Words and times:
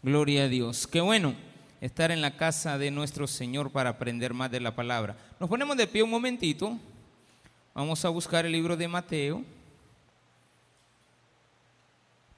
Gloria 0.00 0.44
a 0.44 0.48
Dios. 0.48 0.86
Qué 0.86 1.00
bueno 1.00 1.34
estar 1.80 2.12
en 2.12 2.20
la 2.20 2.36
casa 2.36 2.78
de 2.78 2.92
nuestro 2.92 3.26
Señor 3.26 3.72
para 3.72 3.90
aprender 3.90 4.32
más 4.32 4.48
de 4.48 4.60
la 4.60 4.76
palabra. 4.76 5.16
Nos 5.40 5.48
ponemos 5.48 5.76
de 5.76 5.88
pie 5.88 6.04
un 6.04 6.10
momentito. 6.10 6.78
Vamos 7.74 8.04
a 8.04 8.08
buscar 8.08 8.46
el 8.46 8.52
libro 8.52 8.76
de 8.76 8.86
Mateo. 8.86 9.42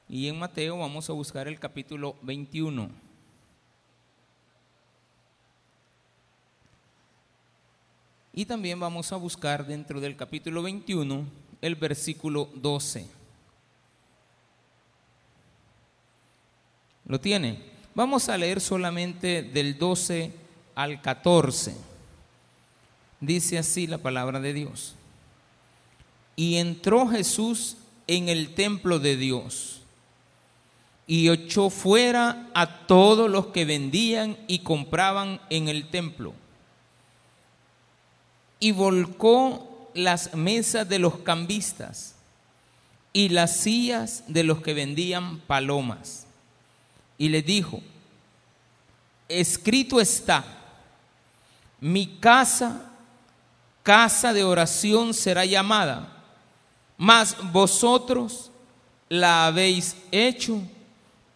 Y 0.08 0.26
en 0.26 0.38
Mateo 0.38 0.78
vamos 0.78 1.10
a 1.10 1.12
buscar 1.12 1.48
el 1.48 1.60
capítulo 1.60 2.16
21. 2.22 2.88
Y 8.32 8.46
también 8.46 8.80
vamos 8.80 9.12
a 9.12 9.16
buscar 9.16 9.66
dentro 9.66 10.00
del 10.00 10.16
capítulo 10.16 10.62
21 10.62 11.26
el 11.60 11.74
versículo 11.74 12.48
12. 12.54 13.19
¿Lo 17.10 17.18
tiene? 17.18 17.58
Vamos 17.96 18.28
a 18.28 18.38
leer 18.38 18.60
solamente 18.60 19.42
del 19.42 19.76
12 19.76 20.30
al 20.76 21.02
14. 21.02 21.74
Dice 23.18 23.58
así 23.58 23.88
la 23.88 23.98
palabra 23.98 24.38
de 24.38 24.52
Dios. 24.52 24.94
Y 26.36 26.58
entró 26.58 27.08
Jesús 27.08 27.78
en 28.06 28.28
el 28.28 28.54
templo 28.54 29.00
de 29.00 29.16
Dios 29.16 29.80
y 31.08 31.28
echó 31.28 31.68
fuera 31.68 32.48
a 32.54 32.86
todos 32.86 33.28
los 33.28 33.48
que 33.48 33.64
vendían 33.64 34.36
y 34.46 34.60
compraban 34.60 35.40
en 35.50 35.66
el 35.66 35.88
templo. 35.88 36.32
Y 38.60 38.70
volcó 38.70 39.90
las 39.94 40.34
mesas 40.34 40.88
de 40.88 41.00
los 41.00 41.18
cambistas 41.18 42.14
y 43.12 43.30
las 43.30 43.56
sillas 43.56 44.22
de 44.28 44.44
los 44.44 44.62
que 44.62 44.74
vendían 44.74 45.40
palomas 45.40 46.28
y 47.20 47.28
le 47.28 47.42
dijo, 47.42 47.82
escrito 49.28 50.00
está, 50.00 50.42
mi 51.78 52.16
casa, 52.18 52.90
casa 53.82 54.32
de 54.32 54.42
oración 54.42 55.12
será 55.12 55.44
llamada, 55.44 56.16
mas 56.96 57.36
vosotros 57.52 58.50
la 59.10 59.44
habéis 59.44 59.98
hecho 60.10 60.62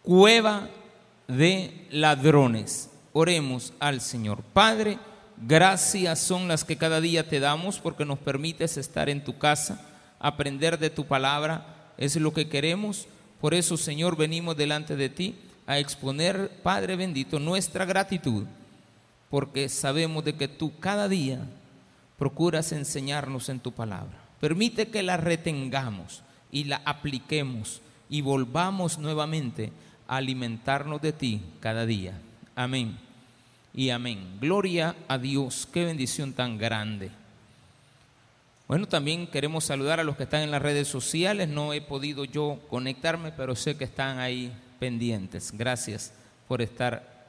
cueva 0.01 0.67
de 1.27 1.85
ladrones. 1.91 2.89
Oremos 3.13 3.71
al 3.79 4.01
Señor. 4.01 4.41
Padre, 4.41 4.97
gracias 5.37 6.17
son 6.19 6.47
las 6.47 6.63
que 6.63 6.77
cada 6.77 6.99
día 6.99 7.29
te 7.29 7.39
damos 7.39 7.77
porque 7.77 8.05
nos 8.05 8.17
permites 8.17 8.77
estar 8.77 9.07
en 9.07 9.23
tu 9.23 9.37
casa, 9.37 9.85
aprender 10.17 10.79
de 10.79 10.89
tu 10.89 11.05
palabra, 11.05 11.91
es 11.99 12.15
lo 12.15 12.33
que 12.33 12.49
queremos. 12.49 13.07
Por 13.39 13.53
eso, 13.53 13.77
Señor, 13.77 14.17
venimos 14.17 14.57
delante 14.57 14.95
de 14.95 15.09
ti 15.09 15.35
a 15.67 15.79
exponer, 15.79 16.49
Padre 16.61 16.95
bendito, 16.95 17.39
nuestra 17.39 17.85
gratitud, 17.85 18.45
porque 19.29 19.69
sabemos 19.69 20.23
de 20.23 20.35
que 20.35 20.47
tú 20.47 20.79
cada 20.79 21.07
día 21.07 21.39
procuras 22.17 22.71
enseñarnos 22.71 23.49
en 23.49 23.59
tu 23.59 23.71
palabra. 23.71 24.17
Permite 24.39 24.89
que 24.89 25.03
la 25.03 25.17
retengamos 25.17 26.21
y 26.51 26.65
la 26.65 26.81
apliquemos 26.85 27.81
y 28.09 28.21
volvamos 28.21 28.97
nuevamente 28.99 29.71
a 30.07 30.17
alimentarnos 30.17 31.01
de 31.01 31.13
ti 31.13 31.41
cada 31.59 31.85
día. 31.85 32.19
Amén 32.55 32.97
y 33.73 33.89
amén. 33.89 34.37
Gloria 34.39 34.95
a 35.07 35.17
Dios, 35.17 35.67
qué 35.71 35.85
bendición 35.85 36.33
tan 36.33 36.57
grande. 36.57 37.11
Bueno, 38.67 38.87
también 38.87 39.27
queremos 39.27 39.63
saludar 39.65 39.99
a 39.99 40.03
los 40.03 40.15
que 40.15 40.23
están 40.23 40.41
en 40.41 40.51
las 40.51 40.61
redes 40.61 40.87
sociales. 40.87 41.47
No 41.49 41.73
he 41.73 41.81
podido 41.81 42.25
yo 42.25 42.59
conectarme, 42.69 43.31
pero 43.31 43.55
sé 43.55 43.77
que 43.77 43.83
están 43.83 44.17
ahí 44.17 44.51
Gracias 45.53 46.13
por 46.47 46.61
estar 46.61 47.25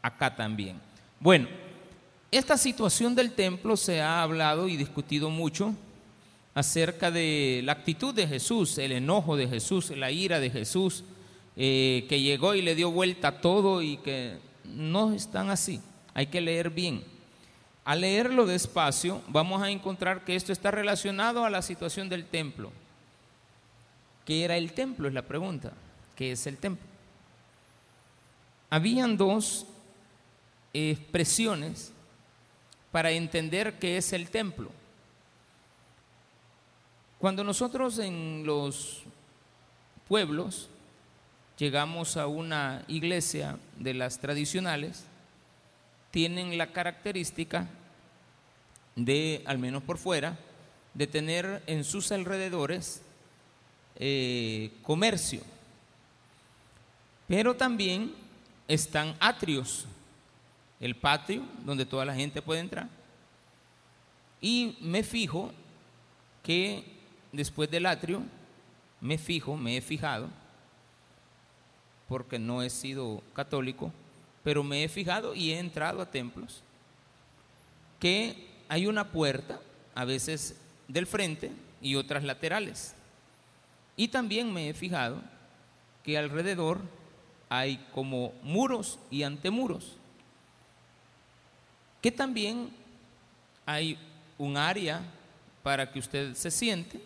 acá 0.00 0.34
también. 0.34 0.80
Bueno, 1.20 1.48
esta 2.30 2.56
situación 2.56 3.14
del 3.14 3.32
templo 3.32 3.76
se 3.76 4.00
ha 4.00 4.22
hablado 4.22 4.68
y 4.68 4.76
discutido 4.76 5.30
mucho 5.30 5.74
acerca 6.54 7.10
de 7.10 7.60
la 7.64 7.72
actitud 7.72 8.14
de 8.14 8.26
Jesús, 8.26 8.78
el 8.78 8.92
enojo 8.92 9.36
de 9.36 9.48
Jesús, 9.48 9.90
la 9.90 10.10
ira 10.10 10.40
de 10.40 10.50
Jesús, 10.50 11.04
eh, 11.56 12.06
que 12.08 12.20
llegó 12.20 12.54
y 12.54 12.62
le 12.62 12.74
dio 12.74 12.90
vuelta 12.90 13.28
a 13.28 13.40
todo 13.40 13.82
y 13.82 13.98
que 13.98 14.38
no 14.64 15.12
están 15.12 15.50
así. 15.50 15.80
Hay 16.14 16.26
que 16.26 16.40
leer 16.40 16.70
bien. 16.70 17.04
Al 17.84 18.02
leerlo 18.02 18.46
despacio, 18.46 19.22
vamos 19.28 19.62
a 19.62 19.70
encontrar 19.70 20.24
que 20.24 20.36
esto 20.36 20.52
está 20.52 20.70
relacionado 20.70 21.44
a 21.44 21.50
la 21.50 21.62
situación 21.62 22.08
del 22.08 22.24
templo. 22.24 22.70
¿Qué 24.24 24.44
era 24.44 24.56
el 24.56 24.72
templo? 24.72 25.08
Es 25.08 25.14
la 25.14 25.22
pregunta 25.22 25.72
que 26.18 26.32
es 26.32 26.48
el 26.48 26.56
templo. 26.56 26.84
Habían 28.70 29.16
dos 29.16 29.66
expresiones 30.72 31.92
para 32.90 33.12
entender 33.12 33.78
qué 33.78 33.96
es 33.98 34.12
el 34.12 34.28
templo. 34.28 34.68
Cuando 37.20 37.44
nosotros 37.44 38.00
en 38.00 38.42
los 38.44 39.04
pueblos 40.08 40.68
llegamos 41.56 42.16
a 42.16 42.26
una 42.26 42.84
iglesia 42.88 43.56
de 43.78 43.94
las 43.94 44.18
tradicionales, 44.18 45.04
tienen 46.10 46.58
la 46.58 46.72
característica 46.72 47.68
de, 48.96 49.44
al 49.46 49.58
menos 49.58 49.84
por 49.84 49.98
fuera, 49.98 50.36
de 50.94 51.06
tener 51.06 51.62
en 51.68 51.84
sus 51.84 52.10
alrededores 52.10 53.02
eh, 54.00 54.72
comercio 54.82 55.42
pero 57.28 57.54
también 57.54 58.12
están 58.66 59.14
atrios, 59.20 59.86
el 60.80 60.96
patio 60.96 61.42
donde 61.64 61.84
toda 61.86 62.04
la 62.04 62.14
gente 62.14 62.42
puede 62.42 62.60
entrar. 62.60 62.88
Y 64.40 64.78
me 64.80 65.02
fijo 65.02 65.52
que 66.42 66.84
después 67.30 67.70
del 67.70 67.86
atrio, 67.86 68.22
me 69.00 69.18
fijo, 69.18 69.56
me 69.56 69.76
he 69.76 69.80
fijado, 69.80 70.28
porque 72.08 72.38
no 72.38 72.62
he 72.62 72.70
sido 72.70 73.22
católico, 73.34 73.92
pero 74.42 74.64
me 74.64 74.82
he 74.82 74.88
fijado 74.88 75.34
y 75.34 75.52
he 75.52 75.58
entrado 75.58 76.00
a 76.00 76.10
templos, 76.10 76.62
que 78.00 78.48
hay 78.68 78.86
una 78.86 79.08
puerta, 79.12 79.60
a 79.94 80.04
veces 80.04 80.56
del 80.86 81.06
frente 81.06 81.50
y 81.82 81.96
otras 81.96 82.24
laterales. 82.24 82.94
Y 83.96 84.08
también 84.08 84.52
me 84.52 84.70
he 84.70 84.74
fijado 84.74 85.20
que 86.04 86.16
alrededor 86.16 86.80
hay 87.48 87.84
como 87.94 88.32
muros 88.42 88.98
y 89.10 89.22
antemuros, 89.22 89.96
que 92.02 92.12
también 92.12 92.70
hay 93.66 93.98
un 94.38 94.56
área 94.56 95.02
para 95.62 95.90
que 95.90 95.98
usted 95.98 96.34
se 96.34 96.50
siente 96.50 97.00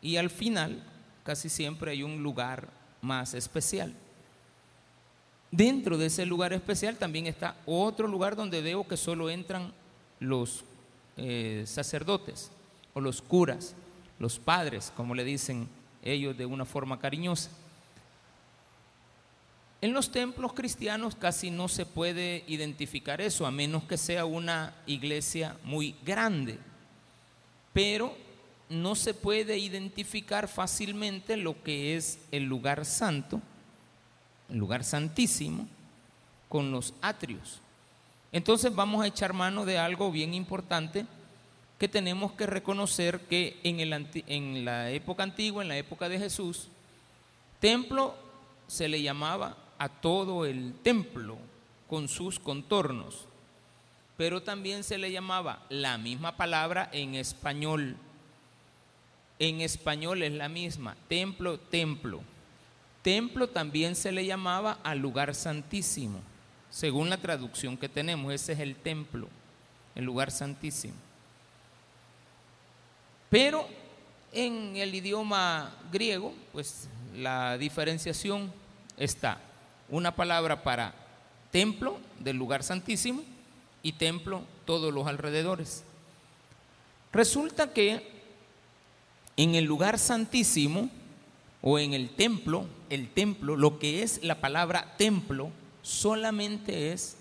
y 0.00 0.16
al 0.16 0.30
final 0.30 0.82
casi 1.22 1.48
siempre 1.48 1.92
hay 1.92 2.02
un 2.02 2.22
lugar 2.22 2.68
más 3.00 3.34
especial. 3.34 3.94
Dentro 5.50 5.98
de 5.98 6.06
ese 6.06 6.24
lugar 6.24 6.52
especial 6.52 6.96
también 6.96 7.26
está 7.26 7.56
otro 7.66 8.08
lugar 8.08 8.36
donde 8.36 8.62
veo 8.62 8.88
que 8.88 8.96
solo 8.96 9.28
entran 9.28 9.72
los 10.18 10.64
eh, 11.16 11.64
sacerdotes 11.66 12.50
o 12.94 13.00
los 13.00 13.20
curas, 13.20 13.74
los 14.18 14.38
padres, 14.38 14.92
como 14.96 15.14
le 15.14 15.24
dicen 15.24 15.68
ellos 16.02 16.36
de 16.36 16.46
una 16.46 16.64
forma 16.64 16.98
cariñosa. 16.98 17.50
En 19.82 19.92
los 19.92 20.12
templos 20.12 20.52
cristianos 20.52 21.16
casi 21.16 21.50
no 21.50 21.66
se 21.66 21.84
puede 21.84 22.44
identificar 22.46 23.20
eso, 23.20 23.46
a 23.46 23.50
menos 23.50 23.82
que 23.82 23.98
sea 23.98 24.24
una 24.24 24.76
iglesia 24.86 25.56
muy 25.64 25.96
grande. 26.04 26.60
Pero 27.72 28.16
no 28.68 28.94
se 28.94 29.12
puede 29.12 29.58
identificar 29.58 30.46
fácilmente 30.46 31.36
lo 31.36 31.60
que 31.64 31.96
es 31.96 32.20
el 32.30 32.44
lugar 32.44 32.84
santo, 32.84 33.42
el 34.48 34.58
lugar 34.58 34.84
santísimo, 34.84 35.66
con 36.48 36.70
los 36.70 36.94
atrios. 37.02 37.60
Entonces 38.30 38.72
vamos 38.72 39.02
a 39.02 39.08
echar 39.08 39.32
mano 39.32 39.64
de 39.64 39.78
algo 39.78 40.12
bien 40.12 40.32
importante 40.32 41.06
que 41.80 41.88
tenemos 41.88 42.30
que 42.32 42.46
reconocer 42.46 43.18
que 43.22 43.58
en, 43.64 43.80
en 43.80 44.64
la 44.64 44.92
época 44.92 45.24
antigua, 45.24 45.64
en 45.64 45.68
la 45.70 45.76
época 45.76 46.08
de 46.08 46.20
Jesús, 46.20 46.68
templo 47.58 48.14
se 48.68 48.88
le 48.88 49.02
llamaba 49.02 49.56
a 49.82 49.88
todo 49.88 50.46
el 50.46 50.74
templo 50.84 51.36
con 51.88 52.06
sus 52.06 52.38
contornos, 52.38 53.26
pero 54.16 54.40
también 54.40 54.84
se 54.84 54.96
le 54.96 55.10
llamaba 55.10 55.66
la 55.70 55.98
misma 55.98 56.36
palabra 56.36 56.88
en 56.92 57.16
español. 57.16 57.96
En 59.40 59.60
español 59.60 60.22
es 60.22 60.30
la 60.34 60.48
misma, 60.48 60.96
templo, 61.08 61.58
templo. 61.58 62.20
Templo 63.02 63.48
también 63.48 63.96
se 63.96 64.12
le 64.12 64.24
llamaba 64.24 64.78
al 64.84 65.00
lugar 65.00 65.34
santísimo, 65.34 66.20
según 66.70 67.10
la 67.10 67.16
traducción 67.16 67.76
que 67.76 67.88
tenemos, 67.88 68.32
ese 68.32 68.52
es 68.52 68.60
el 68.60 68.76
templo, 68.76 69.26
el 69.96 70.04
lugar 70.04 70.30
santísimo. 70.30 70.94
Pero 73.28 73.66
en 74.30 74.76
el 74.76 74.94
idioma 74.94 75.74
griego, 75.90 76.32
pues 76.52 76.88
la 77.16 77.58
diferenciación 77.58 78.52
está 78.96 79.40
una 79.92 80.16
palabra 80.16 80.62
para 80.62 80.94
templo 81.50 82.00
del 82.18 82.36
lugar 82.36 82.64
santísimo 82.64 83.22
y 83.82 83.92
templo 83.92 84.42
todos 84.64 84.92
los 84.92 85.06
alrededores. 85.06 85.84
Resulta 87.12 87.72
que 87.74 88.10
en 89.36 89.54
el 89.54 89.64
lugar 89.64 89.98
santísimo 89.98 90.88
o 91.60 91.78
en 91.78 91.92
el 91.92 92.08
templo, 92.08 92.66
el 92.88 93.10
templo, 93.10 93.54
lo 93.54 93.78
que 93.78 94.02
es 94.02 94.24
la 94.24 94.40
palabra 94.40 94.94
templo, 94.96 95.50
solamente 95.82 96.92
es 96.92 97.16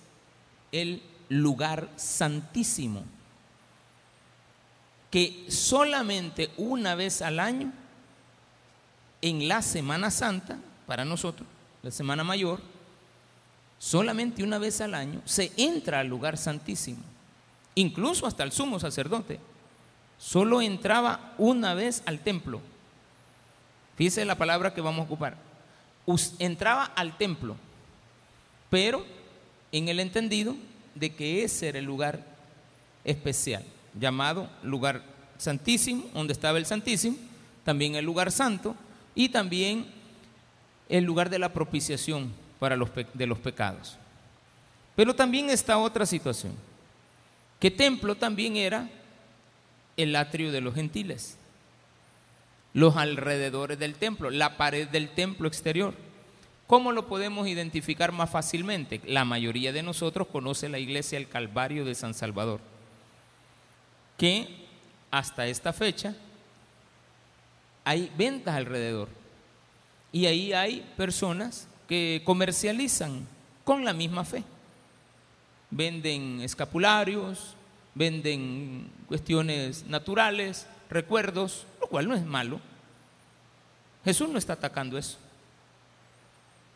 el 0.72 1.04
lugar 1.28 1.90
santísimo, 1.98 3.04
que 5.12 5.46
solamente 5.50 6.52
una 6.56 6.96
vez 6.96 7.22
al 7.22 7.40
año, 7.42 7.74
en 9.22 9.50
la 9.50 9.62
Semana 9.62 10.10
Santa, 10.10 10.58
para 10.88 11.04
nosotros, 11.04 11.48
la 11.84 11.92
Semana 11.92 12.24
Mayor, 12.24 12.60
solamente 13.80 14.44
una 14.44 14.60
vez 14.60 14.82
al 14.82 14.94
año 14.94 15.22
se 15.26 15.52
entra 15.58 16.00
al 16.00 16.08
lugar 16.08 16.38
santísimo, 16.38 17.00
incluso 17.76 18.28
hasta 18.28 18.44
el 18.44 18.52
sumo 18.52 18.80
sacerdote. 18.80 19.40
Solo 20.18 20.62
entraba 20.62 21.34
una 21.40 21.74
vez 21.74 22.04
al 22.06 22.20
templo. 22.20 22.62
Fíjese 23.96 24.24
la 24.24 24.38
palabra 24.38 24.74
que 24.74 24.82
vamos 24.82 25.02
a 25.02 25.06
ocupar. 25.06 25.36
Entraba 26.38 26.86
al 26.86 27.18
templo, 27.18 27.56
pero 28.70 29.04
en 29.72 29.88
el 29.88 30.00
entendido 30.00 30.56
de 30.94 31.16
que 31.16 31.44
ese 31.44 31.70
era 31.70 31.80
el 31.80 31.86
lugar 31.86 32.24
especial, 33.04 33.64
llamado 34.00 34.50
lugar 34.62 35.04
santísimo, 35.38 36.06
donde 36.14 36.34
estaba 36.34 36.60
el 36.60 36.66
santísimo, 36.66 37.18
también 37.64 37.96
el 37.96 38.06
lugar 38.06 38.32
santo 38.32 38.76
y 39.16 39.30
también 39.30 39.86
el 40.92 41.06
lugar 41.06 41.30
de 41.30 41.40
la 41.40 41.54
propiciación 41.54 42.32
para 42.60 42.76
los 42.76 42.90
de 43.14 43.26
los 43.26 43.40
pecados. 43.40 43.98
Pero 44.96 45.16
también 45.16 45.50
está 45.50 45.78
otra 45.78 46.06
situación, 46.06 46.54
que 47.60 47.72
templo 47.72 48.16
también 48.16 48.58
era 48.58 48.90
el 49.96 50.16
atrio 50.16 50.52
de 50.52 50.60
los 50.60 50.76
gentiles, 50.76 51.38
los 52.74 52.98
alrededores 52.98 53.80
del 53.80 53.96
templo, 53.96 54.30
la 54.30 54.58
pared 54.58 54.88
del 54.88 55.10
templo 55.10 55.48
exterior. 55.48 55.94
¿Cómo 56.68 56.92
lo 56.92 57.08
podemos 57.08 57.48
identificar 57.48 58.12
más 58.12 58.30
fácilmente? 58.30 59.02
La 59.06 59.26
mayoría 59.26 59.74
de 59.74 59.84
nosotros 59.84 60.28
conoce 60.28 60.70
la 60.70 60.80
iglesia 60.80 61.18
El 61.18 61.30
Calvario 61.30 61.86
de 61.86 61.96
San 61.96 62.14
Salvador, 62.14 62.60
que 64.18 64.68
hasta 65.10 65.48
esta 65.48 65.72
fecha 65.72 66.16
hay 67.86 68.12
ventas 68.18 68.56
alrededor 68.56 69.21
y 70.12 70.26
ahí 70.26 70.54
hay 70.54 70.82
personas 70.98 71.68
que 71.88 72.22
comercializan 72.26 73.28
con 73.64 73.86
la 73.86 73.94
misma 73.94 74.26
fe. 74.26 74.44
Venden 75.70 76.42
escapularios, 76.42 77.56
venden 77.96 78.90
cuestiones 79.08 79.86
naturales, 79.86 80.68
recuerdos, 80.90 81.66
lo 81.80 81.88
cual 81.88 82.08
no 82.08 82.16
es 82.16 82.26
malo. 82.26 82.60
Jesús 84.04 84.30
no 84.30 84.38
está 84.38 84.54
atacando 84.54 84.98
eso. 84.98 85.18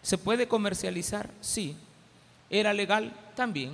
¿Se 0.01 0.17
puede 0.17 0.47
comercializar? 0.47 1.29
Sí. 1.41 1.75
¿Era 2.49 2.73
legal? 2.73 3.11
También. 3.35 3.73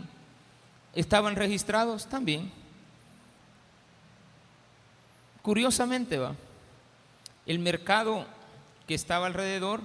¿Estaban 0.96 1.36
registrados? 1.36 2.08
También. 2.08 2.52
Curiosamente 5.42 6.20
va, 6.20 6.36
el 7.48 7.58
mercado 7.60 8.26
que 8.92 8.96
estaba 8.96 9.28
alrededor 9.28 9.80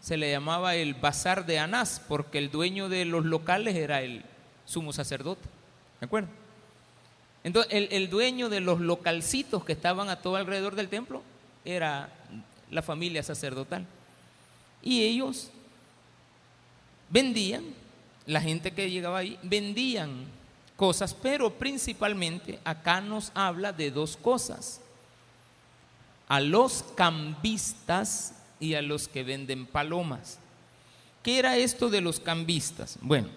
se 0.00 0.16
le 0.16 0.30
llamaba 0.30 0.74
el 0.74 0.94
bazar 0.94 1.44
de 1.44 1.58
Anás, 1.58 2.00
porque 2.08 2.38
el 2.38 2.50
dueño 2.50 2.88
de 2.88 3.04
los 3.04 3.26
locales 3.26 3.76
era 3.76 4.00
el 4.00 4.24
sumo 4.64 4.94
sacerdote. 4.94 5.46
¿De 6.00 6.06
acuerdo? 6.06 6.30
Entonces, 7.44 7.70
el, 7.74 7.88
el, 7.90 8.08
dueño 8.08 8.48
de 8.48 8.60
los 8.60 8.80
localcitos 8.80 9.66
que 9.66 9.74
estaban 9.74 10.08
a 10.08 10.22
todo 10.22 10.36
alrededor 10.36 10.76
del 10.76 10.88
templo 10.88 11.22
era 11.62 12.08
la 12.70 12.80
familia 12.80 13.22
sacerdotal. 13.22 13.84
Y 14.80 15.02
ellos 15.02 15.50
vendían, 17.10 17.64
la 18.24 18.40
gente 18.40 18.72
que 18.72 18.90
llegaba 18.90 19.18
ahí, 19.18 19.38
vendían 19.42 20.24
cosas, 20.74 21.12
pero 21.12 21.52
principalmente 21.52 22.60
acá 22.64 23.02
nos 23.02 23.30
habla 23.34 23.74
de 23.74 23.90
dos 23.90 24.16
cosas. 24.16 24.80
A 26.28 26.40
los 26.40 26.82
cambistas 26.94 28.32
y 28.60 28.74
a 28.74 28.82
los 28.82 29.08
que 29.08 29.22
venden 29.22 29.66
palomas. 29.66 30.38
¿Qué 31.22 31.38
era 31.38 31.56
esto 31.56 31.90
de 31.90 32.00
los 32.00 32.20
cambistas? 32.20 32.98
Bueno, 33.00 33.28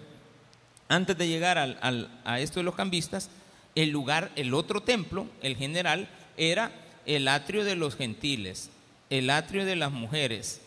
antes 0.88 1.16
de 1.16 1.28
llegar 1.28 1.58
a 1.58 2.40
esto 2.40 2.60
de 2.60 2.64
los 2.64 2.74
cambistas, 2.74 3.30
el 3.74 3.90
lugar, 3.90 4.30
el 4.36 4.54
otro 4.54 4.82
templo, 4.82 5.26
el 5.42 5.56
general, 5.56 6.08
era 6.36 6.72
el 7.06 7.28
atrio 7.28 7.64
de 7.64 7.76
los 7.76 7.96
gentiles, 7.96 8.70
el 9.10 9.30
atrio 9.30 9.64
de 9.64 9.76
las 9.76 9.90
mujeres, 9.90 10.60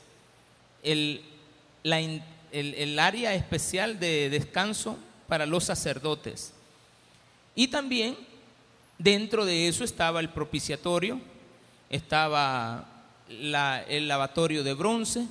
el, 0.84 1.22
la, 1.84 2.00
el, 2.52 3.00
área 3.00 3.34
especial 3.34 4.00
de 4.00 4.30
descanso 4.30 4.98
para 5.28 5.46
los 5.46 5.64
sacerdotes. 5.64 6.54
Y 7.56 7.68
también 7.68 8.18
dentro 8.98 9.46
de 9.46 9.68
eso 9.68 9.84
estaba 9.84 10.20
el 10.20 10.30
propiciatorio, 10.30 11.20
estaba 11.90 12.95
el 13.30 14.08
lavatorio 14.08 14.64
de 14.64 14.74
bronce, 14.74 15.26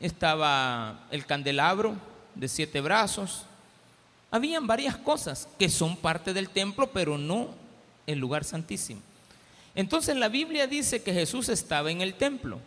estaba 0.00 1.06
el 1.10 1.26
candelabro 1.26 1.96
de 2.34 2.48
siete 2.48 2.80
brazos. 2.80 3.44
Habían 4.30 4.66
varias 4.66 4.96
cosas 4.96 5.48
que 5.58 5.68
son 5.68 5.96
parte 5.96 6.32
del 6.32 6.50
templo, 6.50 6.88
pero 6.88 7.16
no 7.16 7.50
el 8.06 8.18
lugar 8.18 8.44
santísimo. 8.44 9.00
Entonces 9.74 10.16
la 10.16 10.28
Biblia 10.28 10.66
dice 10.66 11.02
que 11.02 11.12
Jesús 11.12 11.48
estaba 11.48 11.90
en 11.90 12.00
el 12.00 12.14
templo 12.14 12.60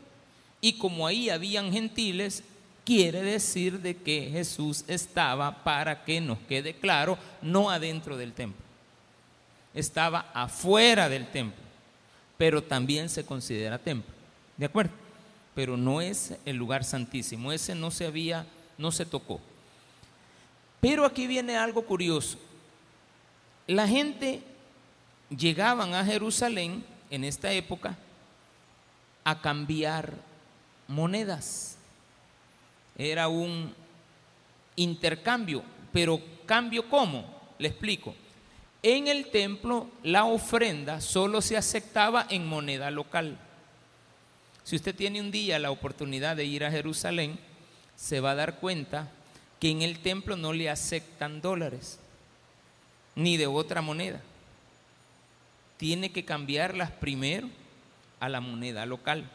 y 0.62 0.74
como 0.74 1.08
ahí 1.08 1.30
habían 1.30 1.72
gentiles, 1.72 2.44
quiere 2.86 3.22
decir 3.22 3.80
de 3.80 3.96
que 3.96 4.30
Jesús 4.32 4.84
estaba, 4.88 5.64
para 5.64 6.04
que 6.04 6.20
nos 6.22 6.40
quede 6.40 6.74
claro, 6.74 7.18
no 7.42 7.70
adentro 7.70 8.18
del 8.18 8.34
templo. 8.34 8.62
Estaba 9.74 10.32
afuera 10.34 11.08
del 11.08 11.28
templo, 11.28 11.64
pero 12.38 12.64
también 12.64 13.10
se 13.10 13.26
considera 13.26 13.78
templo. 13.78 14.19
¿De 14.60 14.66
acuerdo? 14.66 14.92
Pero 15.56 15.76
no 15.76 16.02
es 16.02 16.36
el 16.46 16.58
lugar 16.58 16.84
santísimo, 16.84 17.52
ese 17.52 17.74
no 17.74 17.90
se 17.90 18.06
había, 18.06 18.46
no 18.78 18.92
se 18.92 19.08
tocó. 19.08 19.40
Pero 20.80 21.06
aquí 21.06 21.26
viene 21.26 21.58
algo 21.58 21.84
curioso. 21.84 22.38
La 23.66 23.88
gente 23.88 24.44
llegaban 25.36 25.96
a 25.96 26.06
Jerusalén 26.06 26.84
en 27.10 27.24
esta 27.24 27.52
época 27.52 27.98
a 29.24 29.42
cambiar 29.42 30.14
monedas 30.88 31.78
era 33.00 33.30
un 33.30 33.74
intercambio, 34.76 35.64
pero 35.94 36.20
cambio 36.46 36.90
cómo? 36.90 37.24
Le 37.58 37.70
explico. 37.70 38.14
En 38.84 39.08
el 39.08 39.32
templo 39.32 39.88
la 40.04 40.26
ofrenda 40.26 41.00
solo 41.00 41.42
se 41.42 41.56
aceptaba 41.56 42.28
en 42.30 42.46
moneda 42.46 42.92
local. 42.92 43.38
Si 44.70 44.76
usted 44.76 44.94
tiene 44.94 45.20
un 45.20 45.32
día 45.32 45.58
la 45.58 45.72
oportunidad 45.72 46.36
de 46.36 46.46
ir 46.46 46.64
a 46.64 46.70
Jerusalén, 46.70 47.40
se 47.96 48.20
va 48.20 48.30
a 48.32 48.36
dar 48.36 48.60
cuenta 48.60 49.10
que 49.60 49.72
en 49.72 49.82
el 49.82 49.98
templo 49.98 50.38
no 50.38 50.54
le 50.54 50.70
aceptan 50.70 51.42
dólares, 51.42 51.98
ni 53.16 53.36
de 53.36 53.48
otra 53.48 53.82
moneda. 53.82 54.22
Tiene 55.78 56.12
que 56.12 56.24
cambiarlas 56.24 56.92
primero 56.92 57.50
a 58.20 58.30
la 58.30 58.42
moneda 58.42 58.86
local. 58.86 59.28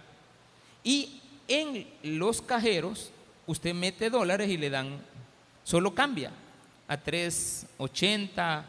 Y 0.84 1.20
en 1.48 1.84
los 2.04 2.40
cajeros 2.40 3.10
usted 3.48 3.74
mete 3.74 4.10
dólares 4.10 4.48
y 4.48 4.56
le 4.56 4.70
dan, 4.70 5.00
solo 5.64 5.96
cambia 5.96 6.30
a 6.86 6.96
3.80 6.96 8.62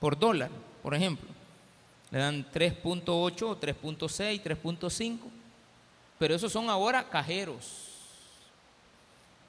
por 0.00 0.18
dólar, 0.18 0.48
por 0.82 0.94
ejemplo. 0.94 1.28
Le 2.10 2.18
dan 2.18 2.50
3.8 2.50 3.42
o 3.42 3.60
3.6, 3.60 4.42
3.5. 4.42 5.41
Pero 6.22 6.36
esos 6.36 6.52
son 6.52 6.70
ahora 6.70 7.08
cajeros. 7.08 7.88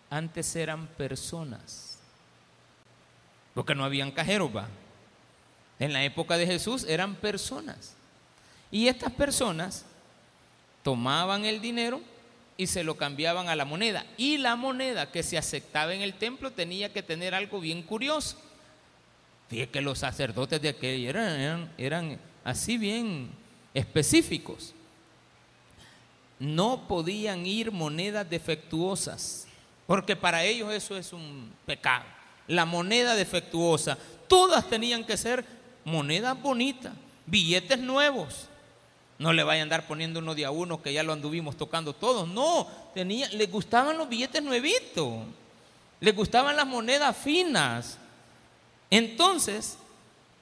Antes 0.09 0.55
eran 0.55 0.87
personas. 0.87 1.99
Porque 3.53 3.75
no 3.75 3.85
habían 3.85 4.09
cajeros, 4.09 4.49
va. 4.55 4.67
En 5.77 5.93
la 5.93 6.03
época 6.03 6.35
de 6.35 6.47
Jesús 6.47 6.83
eran 6.89 7.13
personas. 7.13 7.93
Y 8.71 8.87
estas 8.87 9.11
personas 9.11 9.85
tomaban 10.81 11.45
el 11.45 11.61
dinero 11.61 12.01
y 12.57 12.65
se 12.65 12.83
lo 12.83 12.97
cambiaban 12.97 13.49
a 13.49 13.55
la 13.55 13.65
moneda. 13.65 14.07
Y 14.17 14.39
la 14.39 14.55
moneda 14.55 15.11
que 15.11 15.21
se 15.21 15.37
aceptaba 15.37 15.93
en 15.93 16.01
el 16.01 16.15
templo 16.15 16.49
tenía 16.49 16.91
que 16.91 17.03
tener 17.03 17.35
algo 17.35 17.59
bien 17.59 17.83
curioso. 17.83 18.35
Fíjate 19.47 19.69
que 19.69 19.81
los 19.81 19.99
sacerdotes 19.99 20.59
de 20.59 20.69
aquel 20.69 21.05
eran, 21.05 21.71
eran, 21.77 22.19
así 22.43 22.79
bien 22.79 23.29
específicos. 23.75 24.73
No 26.43 26.89
podían 26.89 27.45
ir 27.45 27.71
monedas 27.71 28.29
defectuosas. 28.29 29.47
Porque 29.87 30.17
para 30.17 30.43
ellos 30.43 30.73
eso 30.73 30.97
es 30.97 31.13
un 31.13 31.53
pecado. 31.65 32.03
La 32.47 32.65
moneda 32.65 33.15
defectuosa. 33.15 33.97
Todas 34.27 34.69
tenían 34.69 35.05
que 35.05 35.15
ser 35.15 35.45
monedas 35.85 36.41
bonitas, 36.41 36.91
billetes 37.25 37.79
nuevos. 37.79 38.49
No 39.19 39.31
le 39.31 39.43
vayan 39.43 39.61
a 39.61 39.63
andar 39.63 39.87
poniendo 39.87 40.19
uno 40.19 40.35
de 40.35 40.43
a 40.43 40.51
uno 40.51 40.81
que 40.81 40.91
ya 40.91 41.01
lo 41.01 41.13
anduvimos 41.13 41.55
tocando 41.55 41.93
todos. 41.93 42.27
No, 42.27 42.67
tenía, 42.93 43.29
les 43.29 43.49
gustaban 43.49 43.97
los 43.97 44.09
billetes 44.09 44.43
nuevitos. 44.43 45.23
Les 46.01 46.13
gustaban 46.13 46.57
las 46.57 46.67
monedas 46.67 47.15
finas. 47.15 47.97
Entonces, 48.89 49.77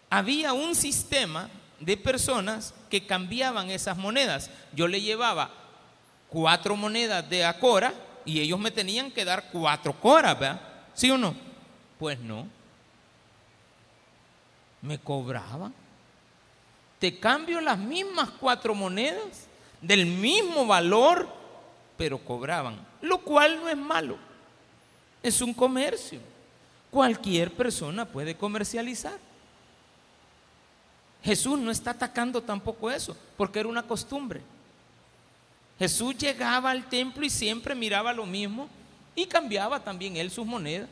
había 0.09 0.53
un 0.53 0.73
sistema 0.73 1.47
de 1.79 1.95
personas 1.95 2.73
que 2.89 3.05
cambiaban 3.05 3.69
esas 3.69 3.97
monedas. 3.97 4.49
Yo 4.73 4.87
le 4.87 4.99
llevaba 4.99 5.60
cuatro 6.31 6.75
monedas 6.75 7.29
de 7.29 7.43
Acora 7.43 7.93
y 8.25 8.39
ellos 8.39 8.57
me 8.57 8.71
tenían 8.71 9.11
que 9.11 9.25
dar 9.25 9.49
cuatro 9.51 9.93
coras, 9.93 10.39
¿verdad? 10.39 10.61
¿Sí 10.93 11.11
o 11.11 11.17
no? 11.17 11.35
Pues 11.99 12.17
no. 12.19 12.47
Me 14.81 14.97
cobraban. 14.97 15.73
Te 16.97 17.19
cambio 17.19 17.59
las 17.61 17.77
mismas 17.77 18.29
cuatro 18.39 18.73
monedas 18.73 19.47
del 19.81 20.05
mismo 20.05 20.65
valor, 20.65 21.27
pero 21.97 22.17
cobraban, 22.17 22.79
lo 23.01 23.19
cual 23.19 23.59
no 23.59 23.67
es 23.67 23.77
malo. 23.77 24.17
Es 25.21 25.41
un 25.41 25.53
comercio. 25.53 26.19
Cualquier 26.89 27.51
persona 27.51 28.05
puede 28.05 28.35
comercializar. 28.35 29.17
Jesús 31.23 31.59
no 31.59 31.71
está 31.71 31.91
atacando 31.91 32.41
tampoco 32.41 32.89
eso, 32.89 33.17
porque 33.37 33.59
era 33.59 33.69
una 33.69 33.83
costumbre. 33.83 34.41
Jesús 35.81 36.15
llegaba 36.15 36.69
al 36.69 36.87
templo 36.87 37.25
y 37.25 37.29
siempre 37.31 37.73
miraba 37.73 38.13
lo 38.13 38.27
mismo 38.27 38.69
y 39.15 39.25
cambiaba 39.25 39.83
también 39.83 40.15
él 40.15 40.29
sus 40.29 40.45
monedas, 40.45 40.87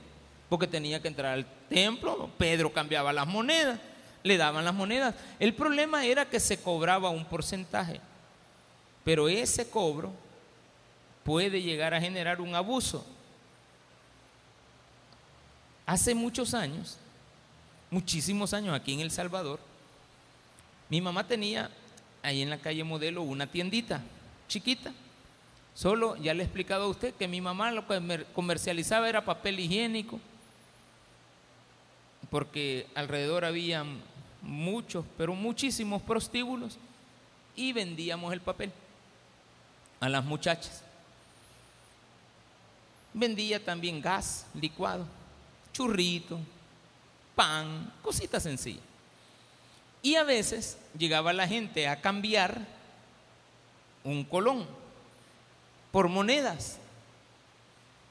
porque 0.50 0.66
tenía 0.66 1.00
que 1.00 1.08
entrar 1.08 1.34
al 1.34 1.46
templo, 1.70 2.28
Pedro 2.40 2.74
cambiaba 2.74 3.14
las 3.14 3.28
monedas, 3.28 3.80
le 4.24 4.36
daban 4.36 4.66
las 4.66 4.74
monedas. 4.74 5.14
El 5.38 5.54
problema 5.54 6.04
era 6.08 6.26
que 6.26 6.40
se 6.40 6.60
cobraba 6.60 7.12
un 7.12 7.24
porcentaje, 7.24 8.02
pero 9.04 9.30
ese 9.30 9.70
cobro 9.70 10.12
puede 11.24 11.62
llegar 11.62 11.94
a 11.94 12.02
generar 12.02 12.42
un 12.42 12.56
abuso. 12.56 13.06
Hace 15.86 16.16
muchos 16.16 16.56
años, 16.56 16.98
muchísimos 17.92 18.56
años 18.56 18.74
aquí 18.74 18.96
en 18.96 19.02
El 19.02 19.12
Salvador, 19.12 19.60
mi 20.90 21.00
mamá 21.00 21.28
tenía 21.28 21.70
ahí 22.24 22.42
en 22.42 22.50
la 22.50 22.58
calle 22.58 22.84
Modelo 22.84 23.22
una 23.22 23.46
tiendita 23.46 24.02
chiquita. 24.50 24.92
Solo 25.74 26.18
ya 26.18 26.34
le 26.34 26.44
he 26.44 26.46
explicado 26.46 26.84
a 26.84 26.90
usted 26.90 27.14
que 27.14 27.30
mi 27.30 27.40
mamá 27.40 27.72
lo 27.72 27.88
que 27.88 28.26
comercializaba 28.34 29.08
era 29.08 29.24
papel 29.24 29.62
higiénico, 29.62 30.20
porque 32.30 32.86
alrededor 32.96 33.46
había 33.46 33.86
muchos, 34.42 35.06
pero 35.18 35.34
muchísimos 35.34 36.02
prostíbulos, 36.02 36.78
y 37.56 37.72
vendíamos 37.72 38.34
el 38.34 38.42
papel 38.42 38.74
a 40.02 40.10
las 40.10 40.26
muchachas. 40.26 40.84
Vendía 43.14 43.64
también 43.64 44.02
gas 44.02 44.48
licuado, 44.54 45.06
churrito, 45.72 46.40
pan, 47.36 47.94
cositas 48.02 48.44
sencillas. 48.44 48.84
Y 50.02 50.16
a 50.16 50.24
veces 50.24 50.78
llegaba 50.98 51.32
la 51.34 51.48
gente 51.48 51.88
a 51.88 52.02
cambiar 52.02 52.79
un 54.04 54.24
colón 54.24 54.66
por 55.92 56.08
monedas. 56.08 56.78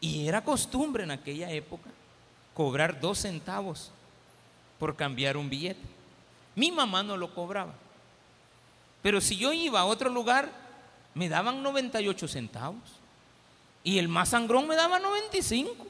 Y 0.00 0.28
era 0.28 0.44
costumbre 0.44 1.04
en 1.04 1.10
aquella 1.10 1.50
época 1.50 1.90
cobrar 2.54 3.00
dos 3.00 3.18
centavos 3.18 3.90
por 4.78 4.96
cambiar 4.96 5.36
un 5.36 5.48
billete. 5.48 5.80
Mi 6.54 6.72
mamá 6.72 7.02
no 7.02 7.16
lo 7.16 7.34
cobraba. 7.34 7.72
Pero 9.02 9.20
si 9.20 9.36
yo 9.36 9.52
iba 9.52 9.80
a 9.80 9.84
otro 9.84 10.10
lugar, 10.10 10.50
me 11.14 11.28
daban 11.28 11.62
98 11.62 12.28
centavos. 12.28 12.82
Y 13.84 13.98
el 13.98 14.08
más 14.08 14.30
sangrón 14.30 14.66
me 14.66 14.76
daba 14.76 14.98
95. 14.98 15.86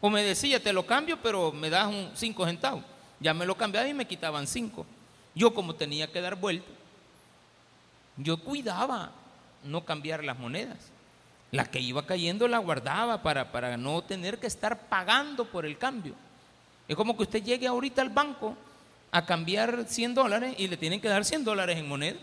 O 0.00 0.10
me 0.10 0.22
decía, 0.22 0.62
te 0.62 0.72
lo 0.72 0.86
cambio, 0.86 1.18
pero 1.22 1.50
me 1.50 1.70
das 1.70 1.88
un 1.88 2.10
5 2.14 2.44
centavos. 2.44 2.84
Ya 3.18 3.32
me 3.32 3.46
lo 3.46 3.56
cambiaba 3.56 3.88
y 3.88 3.94
me 3.94 4.06
quitaban 4.06 4.46
5. 4.46 4.84
Yo 5.34 5.54
como 5.54 5.74
tenía 5.74 6.12
que 6.12 6.20
dar 6.20 6.36
vuelta, 6.36 6.70
yo 8.16 8.38
cuidaba 8.38 9.12
no 9.64 9.84
cambiar 9.84 10.24
las 10.24 10.38
monedas. 10.38 10.78
La 11.50 11.64
que 11.64 11.80
iba 11.80 12.06
cayendo 12.06 12.48
la 12.48 12.58
guardaba 12.58 13.22
para, 13.22 13.52
para 13.52 13.76
no 13.76 14.02
tener 14.02 14.38
que 14.38 14.46
estar 14.46 14.88
pagando 14.88 15.44
por 15.44 15.64
el 15.64 15.78
cambio. 15.78 16.14
Es 16.88 16.96
como 16.96 17.16
que 17.16 17.24
usted 17.24 17.42
llegue 17.42 17.66
ahorita 17.66 18.02
al 18.02 18.10
banco 18.10 18.56
a 19.10 19.24
cambiar 19.24 19.86
100 19.88 20.14
dólares 20.14 20.54
y 20.58 20.68
le 20.68 20.76
tienen 20.76 21.00
que 21.00 21.08
dar 21.08 21.24
100 21.24 21.44
dólares 21.44 21.78
en 21.78 21.88
moneda. 21.88 22.18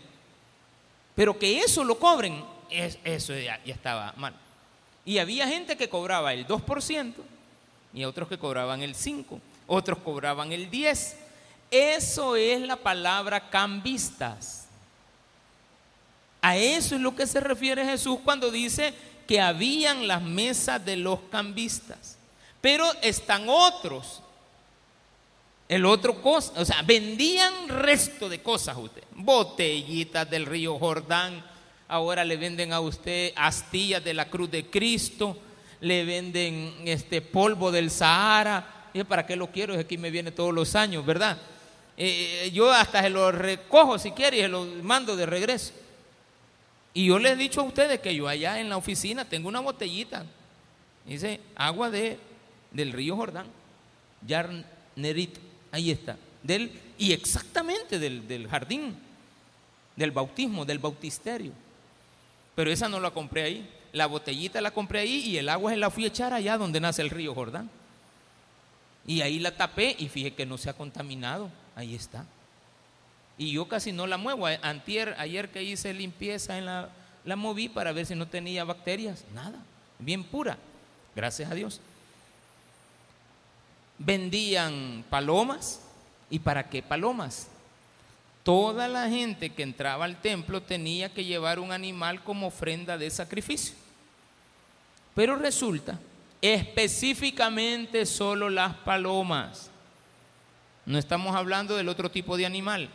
Pero 1.14 1.38
que 1.38 1.58
eso 1.60 1.84
lo 1.84 1.98
cobren, 1.98 2.44
eso 2.70 3.34
ya, 3.34 3.62
ya 3.64 3.74
estaba 3.74 4.12
mal. 4.16 4.34
Y 5.04 5.18
había 5.18 5.46
gente 5.46 5.76
que 5.76 5.88
cobraba 5.88 6.32
el 6.32 6.46
2% 6.46 7.14
y 7.92 8.04
otros 8.04 8.28
que 8.28 8.38
cobraban 8.38 8.82
el 8.82 8.94
5%, 8.94 9.40
otros 9.66 9.98
cobraban 9.98 10.52
el 10.52 10.70
10%. 10.70 11.14
Eso 11.70 12.36
es 12.36 12.60
la 12.60 12.76
palabra 12.76 13.50
cambistas. 13.50 14.63
A 16.44 16.58
eso 16.58 16.96
es 16.96 17.00
lo 17.00 17.16
que 17.16 17.26
se 17.26 17.40
refiere 17.40 17.86
Jesús 17.86 18.18
cuando 18.22 18.50
dice 18.50 18.92
que 19.26 19.40
habían 19.40 20.06
las 20.06 20.20
mesas 20.20 20.84
de 20.84 20.94
los 20.94 21.20
cambistas. 21.30 22.18
Pero 22.60 22.84
están 23.00 23.46
otros. 23.48 24.20
El 25.70 25.86
otro 25.86 26.20
cosa, 26.20 26.52
o 26.56 26.64
sea, 26.66 26.82
vendían 26.82 27.70
resto 27.70 28.28
de 28.28 28.42
cosas 28.42 28.76
usted. 28.76 29.02
Botellitas 29.12 30.28
del 30.28 30.44
río 30.44 30.78
Jordán. 30.78 31.42
Ahora 31.88 32.26
le 32.26 32.36
venden 32.36 32.74
a 32.74 32.80
usted 32.80 33.32
astillas 33.36 34.04
de 34.04 34.12
la 34.12 34.28
cruz 34.28 34.50
de 34.50 34.66
Cristo. 34.66 35.38
Le 35.80 36.04
venden 36.04 36.74
este 36.84 37.22
polvo 37.22 37.72
del 37.72 37.90
Sahara. 37.90 38.90
¿Y 38.92 39.02
para 39.04 39.24
qué 39.24 39.34
lo 39.34 39.50
quiero? 39.50 39.72
Es 39.72 39.80
aquí 39.80 39.96
me 39.96 40.10
viene 40.10 40.30
todos 40.30 40.52
los 40.52 40.74
años, 40.74 41.06
¿verdad? 41.06 41.38
Eh, 41.96 42.50
yo 42.52 42.70
hasta 42.70 43.00
se 43.00 43.08
lo 43.08 43.32
recojo 43.32 43.98
si 43.98 44.10
quiere 44.10 44.36
y 44.36 44.40
se 44.42 44.48
lo 44.48 44.66
mando 44.82 45.16
de 45.16 45.24
regreso. 45.24 45.72
Y 46.94 47.06
yo 47.06 47.18
les 47.18 47.32
he 47.32 47.36
dicho 47.36 47.60
a 47.60 47.64
ustedes 47.64 48.00
que 48.00 48.14
yo 48.14 48.28
allá 48.28 48.60
en 48.60 48.68
la 48.68 48.76
oficina 48.76 49.24
tengo 49.24 49.48
una 49.48 49.60
botellita, 49.60 50.24
dice 51.04 51.40
agua 51.56 51.90
de, 51.90 52.18
del 52.70 52.92
río 52.92 53.16
Jordán, 53.16 53.46
Yarnerito, 54.26 55.40
ahí 55.72 55.90
está, 55.90 56.16
del, 56.42 56.70
y 56.96 57.12
exactamente 57.12 57.98
del, 57.98 58.28
del 58.28 58.48
jardín, 58.48 58.96
del 59.96 60.12
bautismo, 60.12 60.64
del 60.64 60.78
bautisterio. 60.78 61.52
Pero 62.54 62.70
esa 62.70 62.88
no 62.88 63.00
la 63.00 63.10
compré 63.10 63.42
ahí, 63.42 63.70
la 63.92 64.06
botellita 64.06 64.60
la 64.60 64.70
compré 64.70 65.00
ahí 65.00 65.16
y 65.26 65.36
el 65.36 65.48
agua 65.48 65.72
se 65.72 65.76
la 65.76 65.90
fui 65.90 66.04
a 66.04 66.08
echar 66.08 66.32
allá 66.32 66.56
donde 66.56 66.80
nace 66.80 67.02
el 67.02 67.10
río 67.10 67.34
Jordán. 67.34 67.68
Y 69.06 69.20
ahí 69.20 69.40
la 69.40 69.56
tapé 69.56 69.96
y 69.98 70.08
fíjate 70.08 70.36
que 70.36 70.46
no 70.46 70.56
se 70.56 70.70
ha 70.70 70.74
contaminado 70.74 71.50
ahí 71.74 71.94
está. 71.94 72.24
Y 73.36 73.52
yo 73.52 73.66
casi 73.66 73.92
no 73.92 74.06
la 74.06 74.16
muevo. 74.16 74.46
Antier, 74.62 75.14
ayer 75.18 75.50
que 75.50 75.62
hice 75.62 75.92
limpieza 75.92 76.58
en 76.58 76.66
la, 76.66 76.88
la 77.24 77.36
moví 77.36 77.68
para 77.68 77.92
ver 77.92 78.06
si 78.06 78.14
no 78.14 78.28
tenía 78.28 78.64
bacterias. 78.64 79.24
Nada, 79.34 79.58
bien 79.98 80.24
pura. 80.24 80.56
Gracias 81.16 81.50
a 81.50 81.54
Dios. 81.54 81.80
Vendían 83.98 85.04
palomas. 85.10 85.80
¿Y 86.30 86.38
para 86.38 86.68
qué 86.68 86.82
palomas? 86.82 87.48
Toda 88.42 88.88
la 88.88 89.08
gente 89.08 89.50
que 89.50 89.62
entraba 89.62 90.04
al 90.04 90.20
templo 90.20 90.62
tenía 90.62 91.12
que 91.12 91.24
llevar 91.24 91.58
un 91.58 91.72
animal 91.72 92.22
como 92.22 92.48
ofrenda 92.48 92.98
de 92.98 93.10
sacrificio. 93.10 93.74
Pero 95.14 95.36
resulta, 95.36 95.98
específicamente 96.40 98.04
solo 98.04 98.50
las 98.50 98.74
palomas 98.74 99.70
no 100.86 100.98
estamos 100.98 101.34
hablando 101.34 101.76
del 101.76 101.88
otro 101.88 102.10
tipo 102.10 102.36
de 102.36 102.46
animal. 102.46 102.90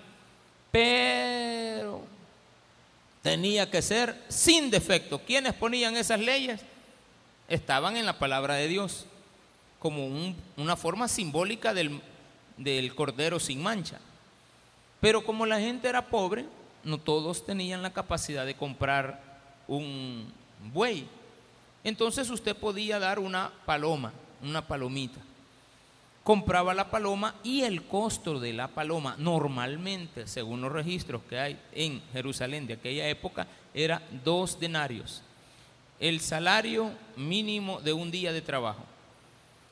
Pero 0.72 2.04
tenía 3.22 3.70
que 3.70 3.82
ser 3.82 4.22
sin 4.28 4.70
defecto. 4.70 5.20
¿Quiénes 5.20 5.54
ponían 5.54 5.98
esas 5.98 6.20
leyes? 6.20 6.62
Estaban 7.48 7.98
en 7.98 8.06
la 8.06 8.20
palabra 8.20 8.56
de 8.56 8.68
Dios, 8.68 9.06
como 9.80 10.08
una 10.58 10.76
forma 10.76 11.08
simbólica 11.08 11.74
del, 11.74 12.02
del 12.58 12.94
cordero 12.94 13.40
sin 13.40 13.64
mancha. 13.64 14.00
Pero 15.02 15.24
como 15.24 15.46
la 15.46 15.60
gente 15.60 15.88
era 15.88 16.08
pobre, 16.08 16.46
no 16.84 16.98
todos 16.98 17.46
tenían 17.46 17.82
la 17.82 17.94
capacidad 17.94 18.46
de 18.46 18.56
comprar 18.56 19.22
un 19.68 20.32
buey. 20.72 21.08
Entonces 21.84 22.30
usted 22.30 22.56
podía 22.56 23.00
dar 23.00 23.18
una 23.18 23.52
paloma, 23.66 24.14
una 24.44 24.68
palomita 24.68 25.20
compraba 26.24 26.74
la 26.74 26.92
paloma 26.92 27.36
y 27.44 27.62
el 27.62 27.84
costo 27.84 28.40
de 28.40 28.54
la 28.54 28.68
paloma 28.68 29.16
normalmente, 29.18 30.28
según 30.28 30.62
los 30.62 30.72
registros 30.72 31.22
que 31.30 31.40
hay 31.40 31.60
en 31.74 32.02
Jerusalén 32.14 32.68
de 32.68 32.74
aquella 32.74 33.08
época, 33.08 33.48
era 33.74 34.02
dos 34.24 34.60
denarios. 34.60 35.24
el 36.00 36.22
salario 36.22 36.92
mínimo 37.18 37.82
de 37.82 37.92
un 37.92 38.10
día 38.10 38.32
de 38.32 38.42
trabajo. 38.42 38.86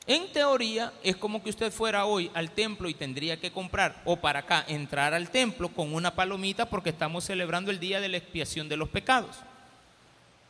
En 0.06 0.32
teoría 0.32 0.92
es 1.02 1.16
como 1.16 1.42
que 1.42 1.50
usted 1.50 1.70
fuera 1.70 2.06
hoy 2.06 2.30
al 2.32 2.50
templo 2.50 2.88
y 2.88 2.94
tendría 2.94 3.38
que 3.38 3.52
comprar, 3.52 4.00
o 4.04 4.16
para 4.16 4.40
acá, 4.40 4.64
entrar 4.66 5.12
al 5.14 5.30
templo 5.30 5.68
con 5.68 5.94
una 5.94 6.14
palomita 6.14 6.68
porque 6.68 6.90
estamos 6.90 7.24
celebrando 7.24 7.70
el 7.70 7.78
día 7.78 8.00
de 8.00 8.08
la 8.08 8.16
expiación 8.16 8.68
de 8.68 8.76
los 8.76 8.88
pecados. 8.88 9.36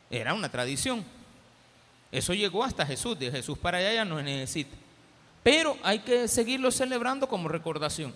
Era 0.09 0.33
una 0.33 0.49
tradición. 0.49 1.03
Eso 2.11 2.33
llegó 2.33 2.63
hasta 2.63 2.85
Jesús, 2.85 3.19
de 3.19 3.31
Jesús 3.31 3.57
para 3.57 3.79
allá 3.79 3.93
ya 3.93 4.05
no 4.05 4.21
necesita. 4.21 4.75
Pero 5.43 5.77
hay 5.83 5.99
que 5.99 6.27
seguirlo 6.27 6.71
celebrando 6.71 7.27
como 7.27 7.47
recordación. 7.47 8.13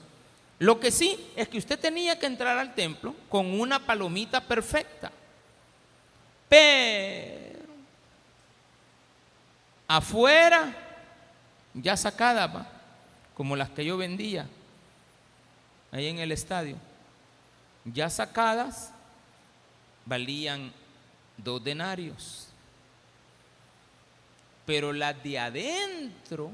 Lo 0.59 0.79
que 0.79 0.91
sí 0.91 1.19
es 1.35 1.47
que 1.47 1.57
usted 1.57 1.79
tenía 1.79 2.19
que 2.19 2.25
entrar 2.25 2.57
al 2.57 2.73
templo 2.75 3.15
con 3.29 3.59
una 3.59 3.85
palomita 3.85 4.41
perfecta. 4.41 5.11
Pero 6.47 7.63
afuera 9.87 10.75
ya 11.73 11.97
sacadas, 11.97 12.67
como 13.33 13.55
las 13.55 13.69
que 13.71 13.83
yo 13.83 13.97
vendía 13.97 14.47
ahí 15.91 16.07
en 16.07 16.19
el 16.19 16.31
estadio, 16.31 16.77
ya 17.85 18.09
sacadas, 18.09 18.91
valían 20.05 20.71
dos 21.37 21.63
denarios. 21.63 22.47
Pero 24.65 24.93
las 24.93 25.21
de 25.23 25.39
adentro 25.39 26.51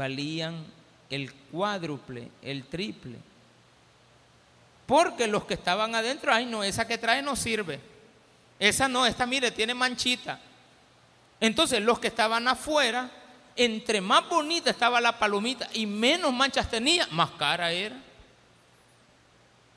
valían 0.00 0.64
el 1.10 1.30
cuádruple, 1.30 2.30
el 2.40 2.64
triple. 2.64 3.18
Porque 4.86 5.26
los 5.26 5.44
que 5.44 5.54
estaban 5.54 5.94
adentro, 5.94 6.32
ay 6.32 6.46
no, 6.46 6.64
esa 6.64 6.86
que 6.86 6.96
trae 6.96 7.20
no 7.20 7.36
sirve. 7.36 7.78
Esa 8.58 8.88
no, 8.88 9.04
esta 9.04 9.26
mire, 9.26 9.50
tiene 9.50 9.74
manchita. 9.74 10.40
Entonces 11.38 11.82
los 11.82 11.98
que 11.98 12.08
estaban 12.08 12.48
afuera 12.48 13.10
entre 13.54 14.00
más 14.00 14.26
bonita 14.26 14.70
estaba 14.70 15.02
la 15.02 15.18
palomita 15.18 15.68
y 15.74 15.84
menos 15.84 16.32
manchas 16.32 16.70
tenía, 16.70 17.06
más 17.10 17.32
cara 17.32 17.70
era. 17.70 17.96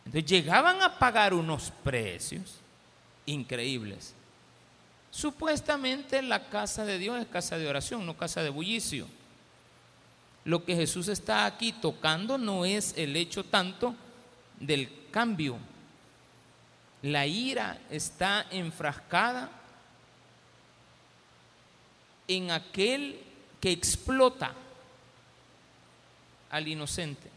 Entonces 0.05 0.25
llegaban 0.25 0.81
a 0.81 0.97
pagar 0.97 1.33
unos 1.33 1.69
precios 1.83 2.59
increíbles. 3.25 4.13
Supuestamente 5.11 6.21
la 6.21 6.47
casa 6.47 6.85
de 6.85 6.97
Dios 6.97 7.19
es 7.19 7.27
casa 7.27 7.57
de 7.57 7.67
oración, 7.67 8.05
no 8.05 8.15
casa 8.15 8.41
de 8.41 8.49
bullicio. 8.49 9.05
Lo 10.45 10.65
que 10.65 10.75
Jesús 10.75 11.07
está 11.07 11.45
aquí 11.45 11.71
tocando 11.71 12.37
no 12.37 12.65
es 12.65 12.93
el 12.97 13.15
hecho 13.15 13.43
tanto 13.43 13.95
del 14.59 14.89
cambio. 15.11 15.57
La 17.01 17.25
ira 17.25 17.79
está 17.89 18.45
enfrascada 18.51 19.49
en 22.27 22.51
aquel 22.51 23.19
que 23.59 23.71
explota 23.71 24.53
al 26.49 26.67
inocente, 26.67 27.29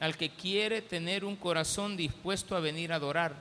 al 0.00 0.16
que 0.16 0.30
quiere 0.30 0.82
tener 0.82 1.24
un 1.24 1.36
corazón 1.36 1.96
dispuesto 1.96 2.56
a 2.56 2.60
venir 2.60 2.92
a 2.92 2.96
adorar. 2.96 3.34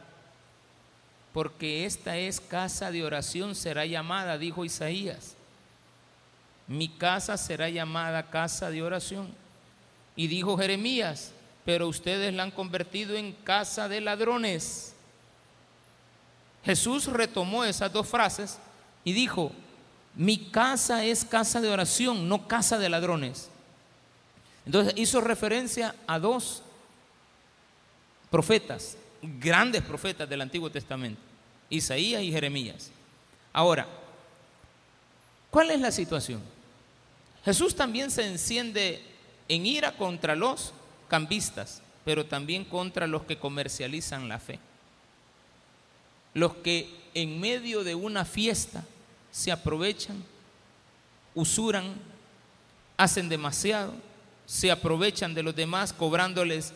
Porque 1.34 1.86
esta 1.86 2.18
es 2.18 2.40
casa 2.40 2.92
de 2.92 3.04
oración, 3.04 3.56
será 3.56 3.86
llamada, 3.86 4.38
dijo 4.38 4.66
Isaías. 4.66 5.36
Mi 6.72 6.88
casa 6.88 7.36
será 7.36 7.70
llamada 7.70 8.30
casa 8.30 8.72
de 8.72 8.82
oración. 8.82 9.28
Y 10.16 10.28
dijo 10.28 10.58
Jeremías, 10.58 11.34
pero 11.66 11.90
ustedes 11.90 12.34
la 12.34 12.44
han 12.44 12.52
convertido 12.52 13.16
en 13.16 13.34
casa 13.34 13.90
de 13.90 14.00
ladrones. 14.00 14.94
Jesús 16.64 17.08
retomó 17.08 17.66
esas 17.66 17.92
dos 17.92 18.08
frases 18.08 18.58
y 19.04 19.12
dijo, 19.12 19.52
mi 20.16 20.38
casa 20.38 21.04
es 21.04 21.26
casa 21.26 21.60
de 21.60 21.70
oración, 21.70 22.30
no 22.30 22.48
casa 22.48 22.78
de 22.78 22.88
ladrones. 22.88 23.50
Entonces 24.66 24.94
hizo 24.96 25.20
referencia 25.20 25.94
a 26.08 26.20
dos 26.20 26.64
profetas, 28.30 28.96
grandes 29.22 29.82
profetas 29.82 30.30
del 30.30 30.40
Antiguo 30.40 30.72
Testamento, 30.72 31.22
Isaías 31.70 32.22
y 32.22 32.32
Jeremías. 32.32 32.92
Ahora, 33.52 33.88
¿cuál 35.50 35.72
es 35.72 35.82
la 35.82 35.92
situación? 35.92 36.61
Jesús 37.44 37.76
también 37.76 38.12
se 38.12 38.26
enciende 38.26 39.02
en 39.48 39.66
ira 39.66 39.94
contra 39.98 40.36
los 40.36 40.74
cambistas, 41.08 41.82
pero 42.06 42.26
también 42.26 42.66
contra 42.66 43.08
los 43.08 43.24
que 43.24 43.38
comercializan 43.38 44.30
la 44.30 44.40
fe. 44.40 44.60
Los 46.34 46.56
que 46.56 46.90
en 47.14 47.40
medio 47.40 47.84
de 47.84 47.96
una 47.96 48.26
fiesta 48.26 48.84
se 49.32 49.52
aprovechan, 49.52 50.24
usuran, 51.36 51.96
hacen 52.98 53.28
demasiado, 53.28 53.94
se 54.46 54.72
aprovechan 54.72 55.34
de 55.34 55.44
los 55.44 55.56
demás 55.56 55.94
cobrándoles 55.94 56.74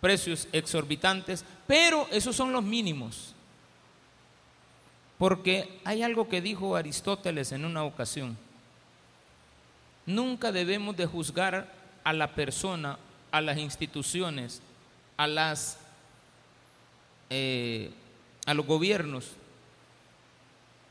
precios 0.00 0.48
exorbitantes, 0.52 1.44
pero 1.66 2.08
esos 2.10 2.34
son 2.34 2.52
los 2.52 2.62
mínimos. 2.62 3.34
Porque 5.18 5.80
hay 5.84 6.02
algo 6.02 6.28
que 6.28 6.40
dijo 6.40 6.76
Aristóteles 6.76 7.52
en 7.52 7.64
una 7.64 7.84
ocasión. 7.84 8.36
Nunca 10.06 10.52
debemos 10.52 10.96
de 10.96 11.06
juzgar 11.06 11.72
a 12.04 12.12
la 12.12 12.34
persona, 12.34 12.98
a 13.32 13.40
las 13.40 13.58
instituciones, 13.58 14.62
a 15.16 15.26
las 15.26 15.78
eh, 17.28 17.90
a 18.46 18.54
los 18.54 18.64
gobiernos 18.64 19.32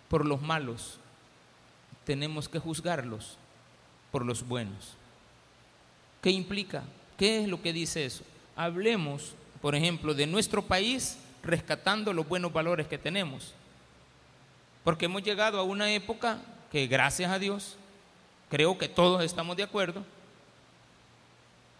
por 0.09 0.25
los 0.25 0.41
malos, 0.41 0.97
tenemos 2.03 2.47
que 2.49 2.59
juzgarlos 2.59 3.37
por 4.11 4.25
los 4.25 4.45
buenos. 4.47 4.93
¿Qué 6.21 6.29
implica? 6.29 6.83
¿Qué 7.17 7.41
es 7.41 7.47
lo 7.47 7.61
que 7.61 7.73
dice 7.73 8.05
eso? 8.05 8.23
Hablemos, 8.55 9.33
por 9.61 9.75
ejemplo, 9.75 10.13
de 10.13 10.27
nuestro 10.27 10.61
país 10.61 11.17
rescatando 11.41 12.13
los 12.13 12.27
buenos 12.27 12.51
valores 12.51 12.87
que 12.87 12.97
tenemos. 12.97 13.53
Porque 14.83 15.05
hemos 15.05 15.23
llegado 15.23 15.59
a 15.59 15.63
una 15.63 15.91
época 15.91 16.41
que, 16.71 16.87
gracias 16.87 17.31
a 17.31 17.39
Dios, 17.39 17.77
creo 18.49 18.77
que 18.77 18.87
todos 18.87 19.23
estamos 19.23 19.57
de 19.57 19.63
acuerdo, 19.63 20.03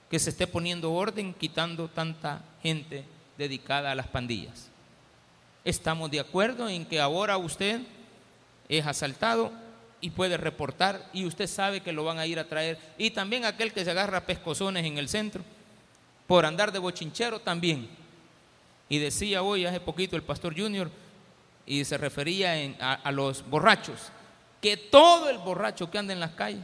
que 0.09 0.19
se 0.19 0.29
esté 0.29 0.47
poniendo 0.47 0.93
orden, 0.93 1.33
quitando 1.33 1.87
tanta 1.87 2.41
gente 2.61 3.03
dedicada 3.37 3.91
a 3.91 3.95
las 3.95 4.07
pandillas. 4.07 4.69
Estamos 5.63 6.11
de 6.11 6.19
acuerdo 6.19 6.69
en 6.69 6.85
que 6.85 7.01
ahora 7.01 7.37
usted 7.37 7.81
es 8.69 8.85
asaltado 8.85 9.51
y 9.99 10.11
puede 10.11 10.37
reportar 10.37 11.09
y 11.13 11.25
usted 11.25 11.47
sabe 11.47 11.81
que 11.81 11.91
lo 11.91 12.03
van 12.03 12.19
a 12.19 12.27
ir 12.27 12.39
a 12.39 12.47
traer. 12.47 12.77
Y 12.97 13.11
también 13.11 13.45
aquel 13.45 13.73
que 13.73 13.83
se 13.83 13.91
agarra 13.91 14.25
pescozones 14.25 14.85
en 14.85 14.97
el 14.97 15.09
centro 15.09 15.43
por 16.27 16.45
andar 16.45 16.71
de 16.71 16.79
bochinchero 16.79 17.39
también. 17.39 17.89
Y 18.89 18.99
decía 18.99 19.41
hoy, 19.41 19.65
hace 19.65 19.79
poquito, 19.79 20.15
el 20.15 20.23
pastor 20.23 20.55
Junior, 20.55 20.91
y 21.65 21.83
se 21.85 21.97
refería 21.97 22.53
a, 22.79 23.11
los 23.11 23.47
borrachos, 23.49 24.11
que 24.65 24.77
todo 24.77 25.29
el 25.29 25.37
borracho 25.37 25.91
que 25.91 25.99
anda 25.99 26.11
en 26.11 26.19
las 26.19 26.31
calles, 26.31 26.63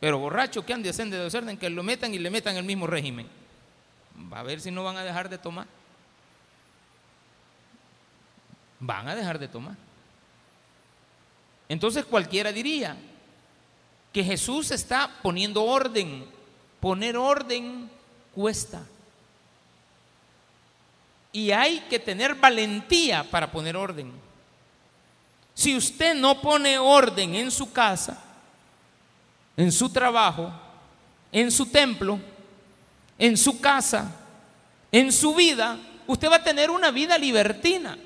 pero 0.00 0.18
borracho 0.18 0.64
que 0.64 0.72
ande 0.72 0.90
de 0.90 1.18
desorden, 1.18 1.58
que 1.58 1.68
lo 1.68 1.82
metan 1.82 2.14
y 2.14 2.18
le 2.18 2.30
metan 2.30 2.56
el 2.56 2.64
mismo 2.64 2.86
régimen. 2.86 3.28
Va 4.32 4.40
a 4.40 4.42
ver 4.42 4.62
si 4.62 4.70
no 4.70 4.82
van 4.82 4.96
a 4.96 5.04
dejar 5.04 5.28
de 5.28 5.36
tomar. 5.36 5.66
Van 8.80 9.06
a 9.06 9.14
dejar 9.14 9.38
de 9.38 9.46
tomar. 9.46 9.76
Entonces 11.68 12.02
cualquiera 12.06 12.50
diría 12.50 12.96
que 14.10 14.24
Jesús 14.24 14.70
está 14.70 15.18
poniendo 15.22 15.64
orden. 15.64 16.24
Poner 16.80 17.18
orden 17.18 17.90
cuesta. 18.34 18.82
Y 21.30 21.50
hay 21.50 21.80
que 21.90 21.98
tener 21.98 22.36
valentía 22.36 23.22
para 23.22 23.52
poner 23.52 23.76
orden. 23.76 24.25
Si 25.56 25.74
usted 25.74 26.14
no 26.14 26.38
pone 26.42 26.78
orden 26.78 27.34
en 27.34 27.50
su 27.50 27.72
casa, 27.72 28.22
en 29.56 29.72
su 29.72 29.88
trabajo, 29.88 30.52
en 31.32 31.50
su 31.50 31.64
templo, 31.64 32.20
en 33.18 33.38
su 33.38 33.58
casa, 33.58 34.14
en 34.92 35.10
su 35.10 35.34
vida, 35.34 35.78
usted 36.06 36.30
va 36.30 36.36
a 36.36 36.44
tener 36.44 36.70
una 36.70 36.90
vida 36.90 37.16
libertina 37.16 37.96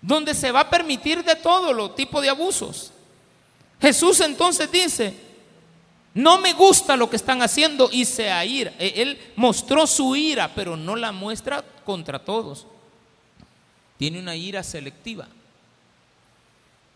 donde 0.00 0.32
se 0.32 0.52
va 0.52 0.60
a 0.60 0.70
permitir 0.70 1.24
de 1.24 1.34
todo 1.34 1.72
lo 1.72 1.90
tipo 1.90 2.20
de 2.20 2.28
abusos. 2.28 2.92
Jesús 3.80 4.20
entonces 4.20 4.70
dice, 4.70 5.12
no 6.14 6.38
me 6.38 6.52
gusta 6.52 6.96
lo 6.96 7.10
que 7.10 7.16
están 7.16 7.42
haciendo 7.42 7.88
y 7.90 8.04
se 8.04 8.30
ira. 8.46 8.72
E, 8.78 9.02
él 9.02 9.18
mostró 9.34 9.88
su 9.88 10.14
ira, 10.14 10.54
pero 10.54 10.76
no 10.76 10.94
la 10.94 11.10
muestra 11.10 11.64
contra 11.84 12.20
todos. 12.20 12.64
Tiene 13.98 14.20
una 14.20 14.36
ira 14.36 14.62
selectiva 14.62 15.26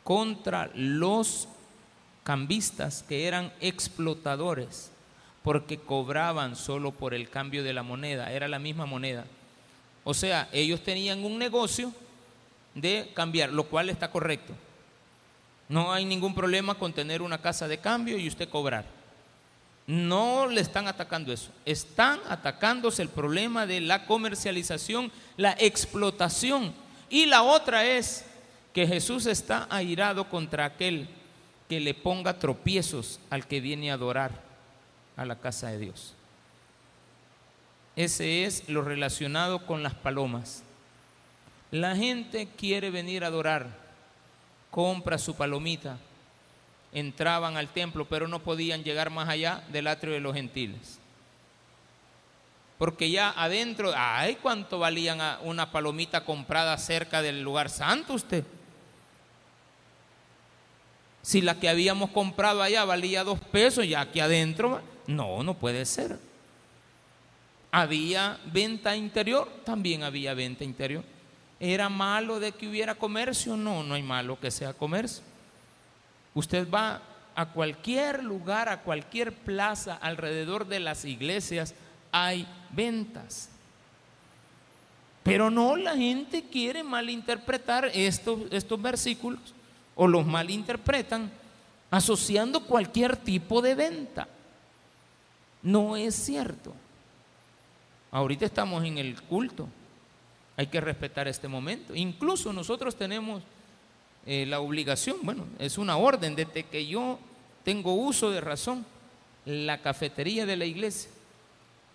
contra 0.05 0.71
los 0.75 1.49
cambistas 2.23 3.03
que 3.03 3.27
eran 3.27 3.53
explotadores 3.61 4.91
porque 5.43 5.79
cobraban 5.79 6.57
solo 6.57 6.93
por 6.93 7.13
el 7.13 7.29
cambio 7.29 7.63
de 7.63 7.75
la 7.75 7.83
moneda, 7.83 8.33
era 8.33 8.49
la 8.49 8.59
misma 8.59 8.87
moneda. 8.87 9.27
O 10.05 10.15
sea, 10.15 10.49
ellos 10.53 10.83
tenían 10.83 11.23
un 11.25 11.39
negocio 11.39 11.93
de 12.75 13.11
cambiar, 13.15 13.53
lo 13.53 13.65
cual 13.65 13.91
está 13.91 14.11
correcto. 14.11 14.55
No 15.69 15.93
hay 15.93 16.05
ningún 16.05 16.35
problema 16.35 16.75
con 16.75 16.93
tener 16.93 17.21
una 17.21 17.41
casa 17.43 17.69
de 17.69 17.79
cambio 17.79 18.19
y 18.19 18.29
usted 18.29 18.49
cobrar. 18.49 18.87
No 19.87 20.47
le 20.47 20.63
están 20.63 20.89
atacando 20.89 21.31
eso. 21.31 21.51
Están 21.67 22.21
atacándose 22.29 23.03
el 23.03 23.11
problema 23.11 23.67
de 23.67 23.81
la 23.81 24.07
comercialización, 24.07 25.13
la 25.37 25.55
explotación. 25.59 26.73
Y 27.11 27.27
la 27.27 27.43
otra 27.43 27.85
es 27.85 28.25
que 28.75 28.89
Jesús 28.89 29.27
está 29.27 29.69
airado 29.71 30.29
contra 30.29 30.65
aquel 30.65 31.09
que 31.69 31.79
le 31.81 31.95
ponga 31.95 32.41
tropiezos 32.41 33.21
al 33.31 33.47
que 33.47 33.61
viene 33.61 33.91
a 33.91 33.95
adorar 33.95 34.33
a 35.17 35.25
la 35.25 35.39
casa 35.39 35.69
de 35.69 35.79
Dios. 35.79 36.13
Ese 37.95 38.45
es 38.45 38.69
lo 38.69 38.83
relacionado 38.83 39.65
con 39.65 39.85
las 39.85 39.95
palomas. 39.95 40.65
La 41.71 41.95
gente 41.95 42.49
quiere 42.59 42.91
venir 42.91 43.23
a 43.23 43.29
adorar, 43.29 43.69
compra 44.73 45.19
su 45.19 45.37
palomita, 45.37 45.97
entraban 46.93 47.57
al 47.57 47.69
templo, 47.69 48.07
pero 48.07 48.27
no 48.27 48.41
podían 48.41 48.83
llegar 48.83 49.11
más 49.11 49.29
allá 49.29 49.63
del 49.71 49.87
atrio 49.87 50.15
de 50.15 50.21
los 50.21 50.35
gentiles. 50.35 50.99
Porque 52.77 53.09
ya 53.09 53.31
adentro, 53.37 53.93
ay, 53.97 54.37
cuánto 54.43 54.81
valían 54.81 55.21
una 55.45 55.71
palomita 55.71 56.25
comprada 56.25 56.77
cerca 56.77 57.23
del 57.23 57.41
lugar 57.41 57.71
santo 57.71 58.15
usted. 58.15 58.45
Si 61.25 61.41
la 61.41 61.59
que 61.59 61.71
habíamos 61.71 62.11
comprado 62.11 62.63
allá 62.63 62.85
valía 62.85 63.25
dos 63.25 63.41
pesos, 63.41 63.89
ya 63.89 64.03
aquí 64.03 64.21
adentro, 64.21 64.83
no, 65.07 65.43
no 65.43 65.55
puede 65.55 65.87
ser. 65.87 66.19
Había 67.71 68.39
venta 68.53 68.95
interior, 68.95 69.51
también 69.65 70.03
había 70.03 70.35
venta 70.35 70.65
interior. 70.65 71.03
¿Era 71.59 71.89
malo 71.89 72.41
de 72.41 72.53
que 72.53 72.69
hubiera 72.69 72.95
comercio? 72.95 73.57
No, 73.57 73.83
no 73.83 73.95
hay 73.95 74.03
malo 74.03 74.39
que 74.39 74.51
sea 74.51 74.75
comercio. 74.75 75.25
Usted 76.35 76.69
va 76.71 77.01
a 77.35 77.47
cualquier 77.47 78.23
lugar, 78.23 78.69
a 78.69 78.83
cualquier 78.83 79.33
plaza 79.33 79.95
alrededor 79.95 80.67
de 80.67 80.81
las 80.81 81.07
iglesias, 81.07 81.75
hay 82.13 82.47
ventas. 82.71 83.49
Pero 85.23 85.49
no, 85.49 85.75
la 85.75 85.97
gente 85.97 86.45
quiere 86.53 86.85
malinterpretar 86.85 87.91
estos, 87.95 88.41
estos 88.51 88.83
versículos 88.83 89.55
o 89.97 90.07
los 90.07 90.27
malinterpretan 90.27 91.31
asociando 91.91 92.65
cualquier 92.65 93.17
tipo 93.17 93.63
de 93.63 93.75
venta. 93.75 94.29
No 95.63 95.97
es 95.97 96.15
cierto. 96.15 96.75
Ahorita 98.11 98.45
estamos 98.45 98.85
en 98.85 98.99
el 98.99 99.21
culto. 99.23 99.69
Hay 100.57 100.67
que 100.67 100.81
respetar 100.81 101.27
este 101.27 101.49
momento. 101.49 101.95
Incluso 101.95 102.53
nosotros 102.53 102.97
tenemos 102.97 103.43
eh, 104.27 104.47
la 104.47 104.61
obligación, 104.61 105.19
bueno, 105.23 105.47
es 105.59 105.79
una 105.79 105.97
orden 105.97 106.35
desde 106.35 106.65
que 106.65 106.87
yo 106.87 107.19
tengo 107.65 107.95
uso 107.95 108.31
de 108.31 108.41
razón, 108.41 108.87
la 109.45 109.83
cafetería 109.83 110.47
de 110.47 110.57
la 110.57 110.65
iglesia, 110.65 111.11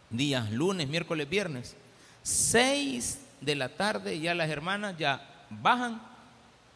días 0.09 0.51
lunes, 0.51 0.88
miércoles, 0.88 1.29
viernes, 1.29 1.75
seis 2.21 3.21
de 3.41 3.55
la 3.55 3.69
tarde 3.69 4.19
ya 4.19 4.35
las 4.35 4.49
hermanas 4.49 4.95
ya 4.97 5.45
bajan 5.49 6.01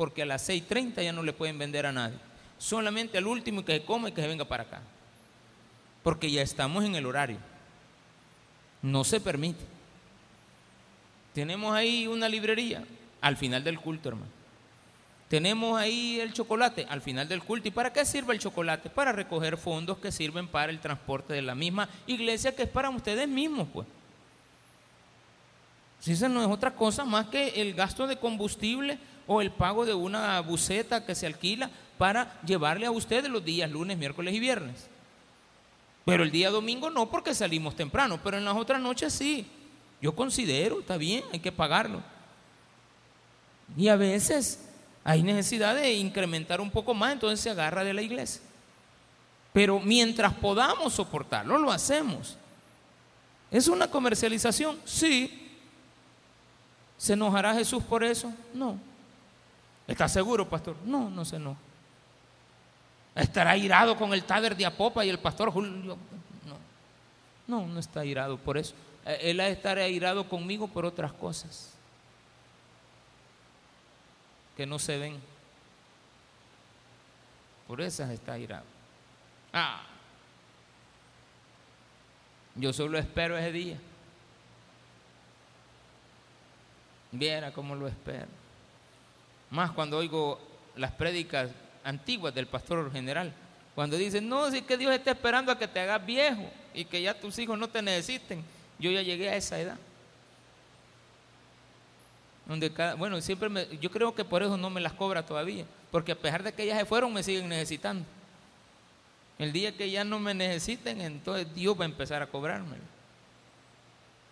porque 0.04 0.22
a 0.22 0.26
las 0.26 0.50
6.30 0.50 1.02
ya 1.02 1.13
no 1.13 1.24
le 1.24 1.32
pueden 1.32 1.58
vender 1.58 1.86
a 1.86 1.94
nadie. 1.94 2.18
Solamente 2.58 3.18
al 3.18 3.26
último 3.26 3.63
que 3.63 3.78
se 3.80 3.86
come 3.86 4.10
y 4.10 4.12
que 4.12 4.22
se 4.22 4.28
venga 4.28 4.44
para 4.44 4.63
acá. 4.63 4.82
Porque 6.04 6.30
ya 6.30 6.42
estamos 6.42 6.84
en 6.84 6.96
el 6.96 7.06
horario. 7.06 7.38
No 8.82 9.06
se 9.06 9.22
permite. 9.22 9.63
Tenemos 11.34 11.74
ahí 11.74 12.06
una 12.06 12.28
librería 12.28 12.84
al 13.22 13.38
final 13.38 13.63
del 13.63 13.80
culto, 13.80 14.10
hermano. 14.10 14.30
Tenemos 15.30 15.80
ahí 15.80 16.20
el 16.20 16.34
chocolate 16.34 16.86
al 16.89 17.02
final 17.02 17.30
del 17.30 17.42
culto. 17.42 17.70
¿Y 17.70 17.72
para 17.72 17.94
qué 17.94 18.04
sirve 18.04 18.34
el 18.34 18.42
chocolate? 18.42 18.89
Para 18.89 19.13
recoger 19.13 19.56
fondos 19.56 20.00
que 20.00 20.12
sirven 20.12 20.50
para 20.50 20.70
el 20.70 20.82
transporte 20.82 21.34
de 21.34 21.44
la 21.44 21.56
misma 21.56 21.88
iglesia 22.08 22.54
que 22.54 22.63
es 22.63 22.70
para 22.70 22.89
ustedes 22.89 23.30
mismos, 23.30 23.70
pues. 23.72 23.88
Si 26.04 26.12
eso 26.12 26.28
no 26.28 26.42
es 26.42 26.50
otra 26.50 26.76
cosa 26.76 27.06
más 27.06 27.28
que 27.28 27.62
el 27.62 27.74
gasto 27.76 28.08
de 28.08 28.18
combustible 28.18 29.00
o 29.26 29.39
el 29.39 29.52
pago 29.52 29.86
de 29.86 29.94
una 29.94 30.38
buceta 30.42 31.06
que 31.06 31.16
se 31.16 31.26
alquila 31.26 31.70
para 31.98 32.42
llevarle 32.42 32.86
a 32.86 32.92
ustedes 32.92 33.30
los 33.30 33.46
días 33.46 33.72
lunes, 33.72 33.98
miércoles 33.98 34.34
y 34.34 34.39
viernes. 34.42 34.88
Pero 36.04 36.24
el 36.24 36.32
día 36.32 36.50
domingo 36.50 36.89
no 36.89 37.10
porque 37.10 37.34
salimos 37.34 37.78
temprano, 37.78 38.20
pero 38.22 38.38
en 38.38 38.44
las 38.44 38.58
otras 38.58 38.82
noches 38.82 39.13
sí. 39.13 39.48
Yo 40.02 40.13
considero, 40.13 40.82
está 40.82 40.98
bien, 40.98 41.24
hay 41.32 41.39
que 41.39 41.54
pagarlo. 41.54 42.04
Y 43.78 43.88
a 43.88 43.96
veces 43.96 44.60
hay 45.06 45.24
necesidad 45.24 45.74
de 45.74 45.94
incrementar 45.94 46.60
un 46.60 46.70
poco 46.70 46.94
más, 46.94 47.13
entonces 47.13 47.39
se 47.39 47.50
agarra 47.50 47.86
de 47.86 47.94
la 47.94 48.02
iglesia. 48.02 48.42
Pero 49.54 49.80
mientras 49.80 50.34
podamos 50.34 50.96
soportarlo, 50.96 51.58
lo 51.58 51.72
hacemos. 51.72 52.36
¿Es 53.50 53.70
una 53.70 53.88
comercialización? 53.88 54.78
Sí. 54.84 55.39
¿Se 56.97 57.13
enojará 57.13 57.53
Jesús 57.53 57.84
por 57.84 58.03
eso? 58.03 58.34
No. 58.53 58.77
¿Está 59.88 60.08
seguro, 60.08 60.47
pastor? 60.47 60.75
No, 60.86 61.10
no 61.10 61.25
se 61.25 61.36
enoja. 61.36 61.60
¿Estará 63.15 63.56
irado 63.58 63.95
con 63.95 64.13
el 64.13 64.23
Tader 64.23 64.56
de 64.56 64.65
Apopa 64.65 65.06
y 65.06 65.10
el 65.10 65.19
pastor 65.19 65.51
Julio? 65.51 65.97
No. 66.45 66.58
No, 67.47 67.67
no 67.67 67.79
está 67.79 68.06
irado 68.06 68.38
por 68.38 68.58
eso. 68.58 68.73
Eh, 69.06 69.19
él 69.23 69.39
ha 69.39 69.45
de 69.45 69.51
estar 69.51 69.77
conmigo 70.27 70.67
por 70.67 70.86
otras 70.86 71.12
cosas 71.13 71.73
que 74.56 74.65
no 74.65 74.79
se 74.79 74.97
ven. 74.97 75.19
Por 77.67 77.82
esas 77.82 78.10
está 78.12 78.38
irado. 78.38 78.65
Ah, 79.51 79.84
yo 82.56 82.71
solo 82.73 82.97
espero 82.97 83.38
ese 83.38 83.51
día. 83.51 83.77
Viera 87.13 87.52
cómo 87.52 87.76
lo 87.76 87.88
espero. 87.88 88.28
Más 89.52 89.71
cuando 89.71 89.97
oigo 89.97 90.41
las 90.76 90.91
prédicas 90.91 91.52
antiguas 91.84 92.34
del 92.34 92.47
pastor 92.47 92.91
general. 92.91 93.32
Cuando 93.76 93.97
dicen, 93.97 94.28
no, 94.28 94.49
si 94.49 94.63
que 94.63 94.78
Dios 94.78 94.93
está 94.93 95.12
esperando 95.12 95.52
a 95.52 95.58
que 95.58 95.67
te 95.67 95.80
hagas 95.80 96.04
viejo 96.04 96.49
y 96.73 96.86
que 96.86 97.02
ya 97.02 97.13
tus 97.13 97.38
hijos 97.38 97.58
no 97.58 97.69
te 97.69 97.82
necesiten. 97.82 98.43
Yo 98.80 98.89
ya 98.89 99.04
llegué 99.04 99.30
a 99.30 99.36
esa 99.36 99.60
edad. 99.60 99.78
Donde 102.47 102.69
bueno, 102.97 103.21
siempre 103.21 103.49
yo 103.80 103.91
creo 103.91 104.13
que 104.13 104.26
por 104.26 104.41
eso 104.41 104.58
no 104.58 104.71
me 104.71 104.82
las 104.82 104.93
cobra 104.93 105.23
todavía, 105.23 105.65
porque 105.91 106.12
a 106.12 106.15
pesar 106.15 106.43
de 106.43 106.52
que 106.52 106.63
ellas 106.63 106.80
se 106.80 106.86
fueron, 106.86 107.13
me 107.13 107.23
siguen 107.23 107.47
necesitando. 107.47 108.06
El 109.38 109.54
día 109.54 109.78
que 109.78 109.89
ya 109.89 110.04
no 110.04 110.19
me 110.19 110.34
necesiten, 110.34 110.99
entonces 110.99 111.54
Dios 111.54 111.80
va 111.80 111.84
a 111.84 111.86
empezar 111.86 112.21
a 112.21 112.28
cobrarme. 112.28 112.78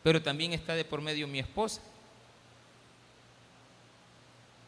Pero 0.03 0.21
también 0.21 0.51
está 0.51 0.73
de 0.73 0.83
por 0.83 0.99
medio 0.99 1.27
mi 1.27 1.39
esposa. 1.39 1.81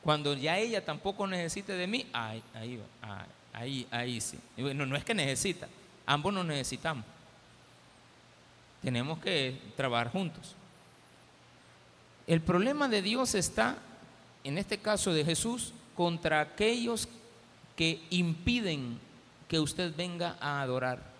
Cuando 0.03 0.33
ya 0.33 0.57
ella 0.57 0.83
tampoco 0.83 1.25
necesite 1.25 1.73
de 1.73 1.87
mí, 1.87 2.05
ahí, 2.11 2.43
ahí, 2.53 2.81
ahí, 3.53 3.87
ahí 3.89 4.19
sí. 4.19 4.37
Bueno, 4.57 4.85
no 4.85 4.97
es 4.97 5.05
que 5.05 5.13
necesita, 5.13 5.69
ambos 6.05 6.33
nos 6.33 6.45
necesitamos. 6.45 7.05
Tenemos 8.81 9.19
que 9.19 9.57
trabajar 9.77 10.11
juntos. 10.11 10.55
El 12.27 12.41
problema 12.41 12.89
de 12.89 13.01
Dios 13.01 13.33
está, 13.33 13.77
en 14.43 14.57
este 14.57 14.77
caso 14.77 15.13
de 15.13 15.23
Jesús, 15.23 15.73
contra 15.95 16.41
aquellos 16.41 17.07
que 17.77 18.01
impiden 18.09 18.99
que 19.47 19.59
usted 19.59 19.95
venga 19.95 20.35
a 20.41 20.61
adorar. 20.61 21.12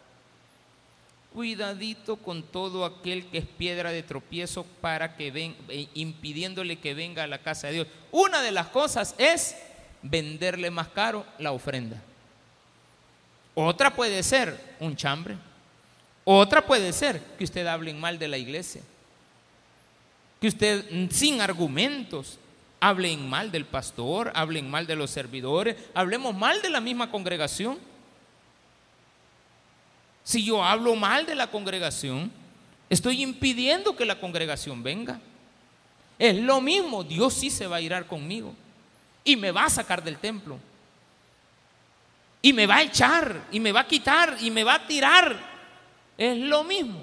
Cuidadito 1.34 2.18
con 2.18 2.44
todo 2.44 2.86
aquel 2.86 3.26
que 3.26 3.40
es 3.40 3.46
piedra 3.46 3.92
de 3.92 4.04
tropiezo 4.04 4.66
para 4.82 5.16
que 5.16 5.32
ven, 5.32 5.56
eh, 5.70 5.88
impidiéndole 5.96 6.78
que 6.78 6.94
venga 6.94 7.24
a 7.24 7.28
la 7.28 7.40
casa 7.40 7.68
de 7.68 7.74
Dios. 7.74 7.88
Una 8.12 8.42
de 8.42 8.52
las 8.52 8.68
cosas 8.68 9.16
es 9.18 9.56
venderle 10.02 10.70
más 10.70 10.90
caro 10.90 11.26
la 11.40 11.52
ofrenda. 11.52 12.02
Otra 13.56 13.96
puede 13.96 14.22
ser 14.24 14.76
un 14.80 14.96
chambre. 14.96 15.36
Otra 16.24 16.66
puede 16.66 16.94
ser 16.94 17.22
que 17.38 17.44
usted 17.44 17.66
hable 17.68 17.94
mal 17.94 18.20
de 18.20 18.28
la 18.28 18.38
iglesia 18.38 18.82
que 20.44 20.50
usted 20.50 20.84
mm, 20.92 21.10
sin 21.10 21.40
argumentos 21.40 22.38
hablen 22.82 23.30
mal 23.30 23.50
del 23.50 23.64
pastor, 23.64 24.30
hablen 24.36 24.70
mal 24.70 24.86
de 24.86 24.98
los 24.98 25.10
servidores, 25.10 25.78
hablemos 25.94 26.36
mal 26.36 26.62
de 26.62 26.70
la 26.70 26.82
misma 26.82 27.10
congregación. 27.10 27.80
Si 30.24 30.44
yo 30.44 30.64
hablo 30.64 30.96
mal 30.96 31.26
de 31.26 31.36
la 31.36 31.48
congregación, 31.48 32.32
estoy 32.90 33.22
impidiendo 33.22 33.96
que 33.96 34.06
la 34.06 34.20
congregación 34.20 34.82
venga. 34.82 35.20
Es 36.18 36.36
lo 36.36 36.62
mismo, 36.62 37.04
Dios 37.04 37.34
sí 37.34 37.50
se 37.50 37.68
va 37.68 37.78
a 37.78 37.82
irar 37.82 38.06
conmigo 38.06 38.54
y 39.24 39.36
me 39.36 39.52
va 39.52 39.66
a 39.66 39.70
sacar 39.70 40.04
del 40.04 40.18
templo. 40.18 40.60
Y 42.42 42.52
me 42.52 42.68
va 42.68 42.78
a 42.78 42.82
echar, 42.84 43.48
y 43.52 43.60
me 43.60 43.72
va 43.72 43.82
a 43.82 43.88
quitar, 43.88 44.38
y 44.42 44.52
me 44.52 44.64
va 44.64 44.76
a 44.76 44.88
tirar. 44.88 45.38
Es 46.18 46.38
lo 46.38 46.64
mismo. 46.64 47.00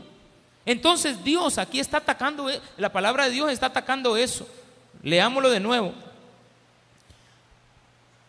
Entonces 0.67 1.23
Dios 1.25 1.57
aquí 1.57 1.81
está 1.81 1.97
atacando, 1.97 2.49
eh, 2.51 2.61
la 2.77 2.93
palabra 2.93 3.25
de 3.25 3.31
Dios 3.31 3.51
está 3.51 3.67
atacando 3.67 4.17
eso. 4.17 4.47
Leámoslo 5.03 5.49
de 5.49 5.61
nuevo. 5.61 5.95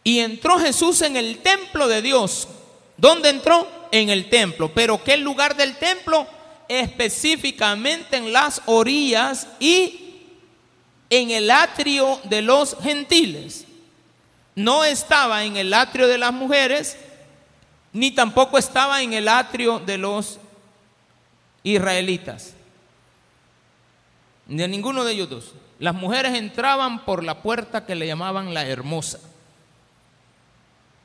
Y 0.03 0.19
entró 0.19 0.57
Jesús 0.57 1.01
en 1.01 1.17
el 1.17 1.39
templo 1.39 1.87
de 1.87 2.01
Dios. 2.01 2.47
¿Dónde 2.97 3.29
entró? 3.29 3.80
En 3.91 4.09
el 4.09 4.29
templo. 4.29 4.71
Pero 4.73 5.03
¿qué 5.03 5.17
lugar 5.17 5.55
del 5.55 5.75
templo? 5.77 6.25
Específicamente 6.67 8.17
en 8.17 8.31
las 8.31 8.61
orillas 8.65 9.47
y 9.59 10.01
en 11.09 11.29
el 11.29 11.51
atrio 11.51 12.19
de 12.23 12.41
los 12.41 12.77
gentiles. 12.81 13.65
No 14.55 14.83
estaba 14.83 15.43
en 15.43 15.57
el 15.57 15.73
atrio 15.73 16.07
de 16.07 16.17
las 16.17 16.33
mujeres, 16.33 16.97
ni 17.93 18.11
tampoco 18.11 18.57
estaba 18.57 19.01
en 19.01 19.13
el 19.13 19.27
atrio 19.27 19.79
de 19.79 19.97
los 19.97 20.39
israelitas. 21.63 22.53
De 24.47 24.67
ninguno 24.67 25.03
de 25.03 25.13
ellos 25.13 25.29
dos. 25.29 25.53
Las 25.79 25.95
mujeres 25.95 26.35
entraban 26.35 27.03
por 27.05 27.23
la 27.23 27.41
puerta 27.41 27.85
que 27.85 27.95
le 27.95 28.07
llamaban 28.07 28.53
la 28.53 28.65
hermosa. 28.65 29.19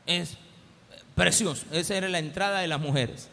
Es 0.04 0.36
precioso. 1.16 1.66
Esa 1.72 1.96
era 1.96 2.08
la 2.08 2.20
entrada 2.20 2.60
de 2.60 2.68
las 2.68 2.78
mujeres. 2.78 3.28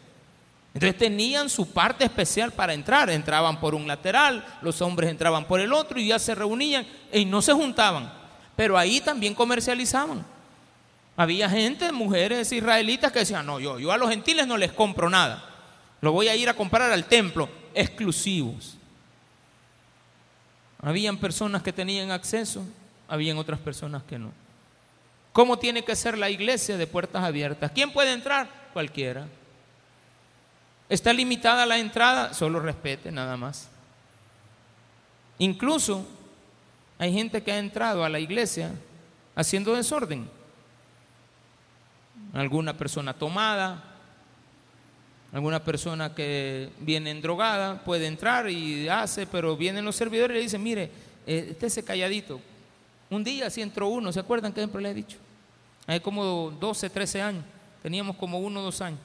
Entonces 0.72 0.98
tenían 0.98 1.48
su 1.48 1.70
parte 1.70 2.04
especial 2.04 2.50
para 2.50 2.74
entrar. 2.74 3.08
Entraban 3.10 3.60
por 3.60 3.76
un 3.76 3.86
lateral, 3.86 4.44
los 4.60 4.82
hombres 4.82 5.10
entraban 5.10 5.44
por 5.44 5.60
el 5.60 5.72
otro 5.72 6.00
y 6.00 6.08
ya 6.08 6.18
se 6.18 6.34
reunían 6.34 6.84
y 7.12 7.24
no 7.24 7.40
se 7.40 7.52
juntaban. 7.52 8.12
Pero 8.56 8.76
ahí 8.76 9.00
también 9.00 9.34
comercializaban. 9.34 10.24
Había 11.16 11.48
gente, 11.48 11.92
mujeres 11.92 12.50
israelitas 12.50 13.12
que 13.12 13.20
decían, 13.20 13.46
no, 13.46 13.60
yo, 13.60 13.78
yo 13.78 13.92
a 13.92 13.98
los 13.98 14.10
gentiles 14.10 14.48
no 14.48 14.56
les 14.56 14.72
compro 14.72 15.08
nada. 15.08 15.44
Lo 16.00 16.10
voy 16.10 16.26
a 16.26 16.34
ir 16.34 16.48
a 16.48 16.54
comprar 16.54 16.90
al 16.90 17.04
templo, 17.04 17.48
exclusivos. 17.72 18.76
Habían 20.82 21.18
personas 21.18 21.62
que 21.62 21.72
tenían 21.72 22.10
acceso, 22.10 22.64
habían 23.06 23.38
otras 23.38 23.60
personas 23.60 24.02
que 24.02 24.18
no. 24.18 24.43
¿Cómo 25.34 25.58
tiene 25.58 25.82
que 25.82 25.96
ser 25.96 26.16
la 26.16 26.30
iglesia 26.30 26.76
de 26.76 26.86
puertas 26.86 27.24
abiertas? 27.24 27.72
¿Quién 27.72 27.92
puede 27.92 28.12
entrar? 28.12 28.48
Cualquiera. 28.72 29.26
¿Está 30.88 31.12
limitada 31.12 31.66
la 31.66 31.76
entrada? 31.76 32.32
Solo 32.32 32.60
respete, 32.60 33.10
nada 33.10 33.36
más. 33.36 33.68
Incluso 35.38 36.06
hay 36.98 37.12
gente 37.12 37.42
que 37.42 37.50
ha 37.50 37.58
entrado 37.58 38.04
a 38.04 38.08
la 38.08 38.20
iglesia 38.20 38.70
haciendo 39.34 39.74
desorden. 39.74 40.30
Alguna 42.32 42.76
persona 42.76 43.12
tomada, 43.12 43.82
alguna 45.32 45.64
persona 45.64 46.14
que 46.14 46.70
viene 46.78 47.10
en 47.10 47.20
drogada 47.20 47.82
puede 47.82 48.06
entrar 48.06 48.48
y 48.48 48.88
hace, 48.88 49.26
pero 49.26 49.56
vienen 49.56 49.84
los 49.84 49.96
servidores 49.96 50.36
y 50.36 50.38
le 50.38 50.44
dicen, 50.44 50.62
mire, 50.62 50.92
eh, 51.26 51.48
estése 51.50 51.84
calladito. 51.84 52.40
Un 53.10 53.24
día 53.24 53.50
sí 53.50 53.62
entró 53.62 53.88
uno, 53.88 54.12
¿se 54.12 54.20
acuerdan 54.20 54.52
que 54.52 54.60
siempre 54.60 54.80
le 54.80 54.90
he 54.90 54.94
dicho? 54.94 55.23
Hay 55.86 56.00
como 56.00 56.50
12, 56.50 56.90
13 56.90 57.22
años. 57.22 57.44
Teníamos 57.82 58.16
como 58.16 58.38
uno 58.38 58.60
o 58.60 58.62
dos 58.62 58.80
años. 58.80 59.00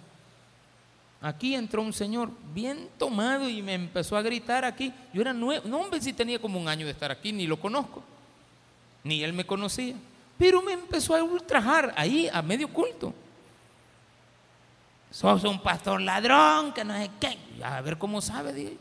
Aquí 1.21 1.53
entró 1.53 1.81
un 1.81 1.91
señor 1.91 2.31
bien 2.53 2.87
tomado 2.97 3.49
y 3.49 3.61
me 3.61 3.73
empezó 3.73 4.15
a 4.15 4.21
gritar 4.21 4.63
aquí. 4.63 4.93
Yo 5.13 5.21
era 5.21 5.33
nuevo, 5.33 5.67
no 5.67 5.81
hombre, 5.81 5.99
si 5.99 6.13
tenía 6.13 6.39
como 6.39 6.59
un 6.59 6.67
año 6.67 6.85
de 6.85 6.93
estar 6.93 7.11
aquí, 7.11 7.33
ni 7.33 7.45
lo 7.45 7.59
conozco, 7.59 8.01
ni 9.03 9.21
él 9.21 9.33
me 9.33 9.45
conocía. 9.45 9.95
Pero 10.37 10.61
me 10.61 10.71
empezó 10.71 11.13
a 11.15 11.21
ultrajar 11.21 11.93
ahí 11.97 12.29
a 12.31 12.41
medio 12.41 12.69
culto. 12.69 13.13
Sos 15.11 15.43
un 15.43 15.61
pastor 15.61 15.99
ladrón, 15.99 16.71
que 16.71 16.85
no 16.85 16.93
sé 16.93 17.11
qué. 17.19 17.37
A 17.63 17.81
ver 17.81 17.97
cómo 17.97 18.21
sabe, 18.21 18.53
dije. 18.53 18.77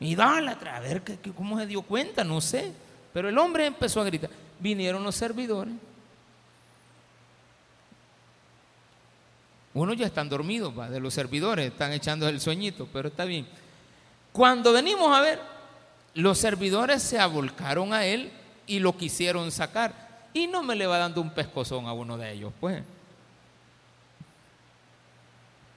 Idólatra, 0.00 0.76
a 0.78 0.80
ver 0.80 1.02
cómo 1.36 1.58
se 1.58 1.66
dio 1.66 1.82
cuenta, 1.82 2.24
no 2.24 2.40
sé. 2.40 2.72
Pero 3.12 3.28
el 3.28 3.36
hombre 3.36 3.66
empezó 3.66 4.00
a 4.00 4.04
gritar 4.04 4.30
vinieron 4.62 5.02
los 5.02 5.16
servidores. 5.16 5.74
Unos 9.74 9.96
ya 9.96 10.06
están 10.06 10.28
dormidos, 10.28 10.72
de 10.90 11.00
los 11.00 11.14
servidores, 11.14 11.72
están 11.72 11.92
echando 11.92 12.28
el 12.28 12.40
sueñito, 12.40 12.86
pero 12.92 13.08
está 13.08 13.24
bien. 13.24 13.46
Cuando 14.30 14.72
venimos 14.72 15.14
a 15.16 15.20
ver, 15.20 15.40
los 16.14 16.38
servidores 16.38 17.02
se 17.02 17.18
avolcaron 17.18 17.92
a 17.92 18.04
él 18.04 18.30
y 18.66 18.78
lo 18.78 18.96
quisieron 18.96 19.50
sacar. 19.50 20.28
Y 20.34 20.46
no 20.46 20.62
me 20.62 20.76
le 20.76 20.86
va 20.86 20.98
dando 20.98 21.20
un 21.20 21.30
pescozón 21.30 21.86
a 21.86 21.92
uno 21.92 22.16
de 22.16 22.32
ellos, 22.32 22.52
pues. 22.60 22.82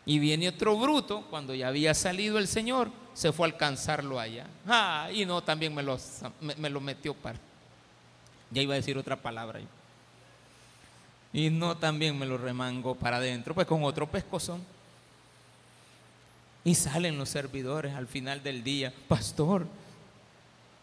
Y 0.05 0.19
viene 0.19 0.49
otro 0.49 0.77
bruto, 0.77 1.23
cuando 1.29 1.55
ya 1.55 1.69
había 1.69 1.93
salido 1.93 2.37
el 2.37 2.47
Señor, 2.47 2.91
se 3.13 3.31
fue 3.31 3.47
a 3.47 3.51
alcanzarlo 3.51 4.19
allá. 4.19 4.45
Ah, 4.67 5.09
y 5.11 5.25
no, 5.25 5.41
también 5.41 5.73
me 5.73 5.81
lo, 5.81 5.97
me 6.57 6.69
lo 6.69 6.79
metió 6.79 7.13
para. 7.13 7.39
Ya 8.51 8.61
iba 8.61 8.73
a 8.73 8.77
decir 8.77 8.97
otra 8.97 9.15
palabra. 9.15 9.59
Y 11.33 11.49
no 11.49 11.75
también 11.77 12.17
me 12.17 12.25
lo 12.25 12.37
remango 12.37 12.95
para 12.95 13.17
adentro, 13.17 13.53
pues 13.53 13.67
con 13.67 13.83
otro 13.83 14.07
pescozón. 14.07 14.63
Y 16.63 16.75
salen 16.75 17.17
los 17.17 17.29
servidores 17.29 17.93
al 17.93 18.07
final 18.07 18.41
del 18.41 18.63
día. 18.63 18.93
Pastor, 19.07 19.67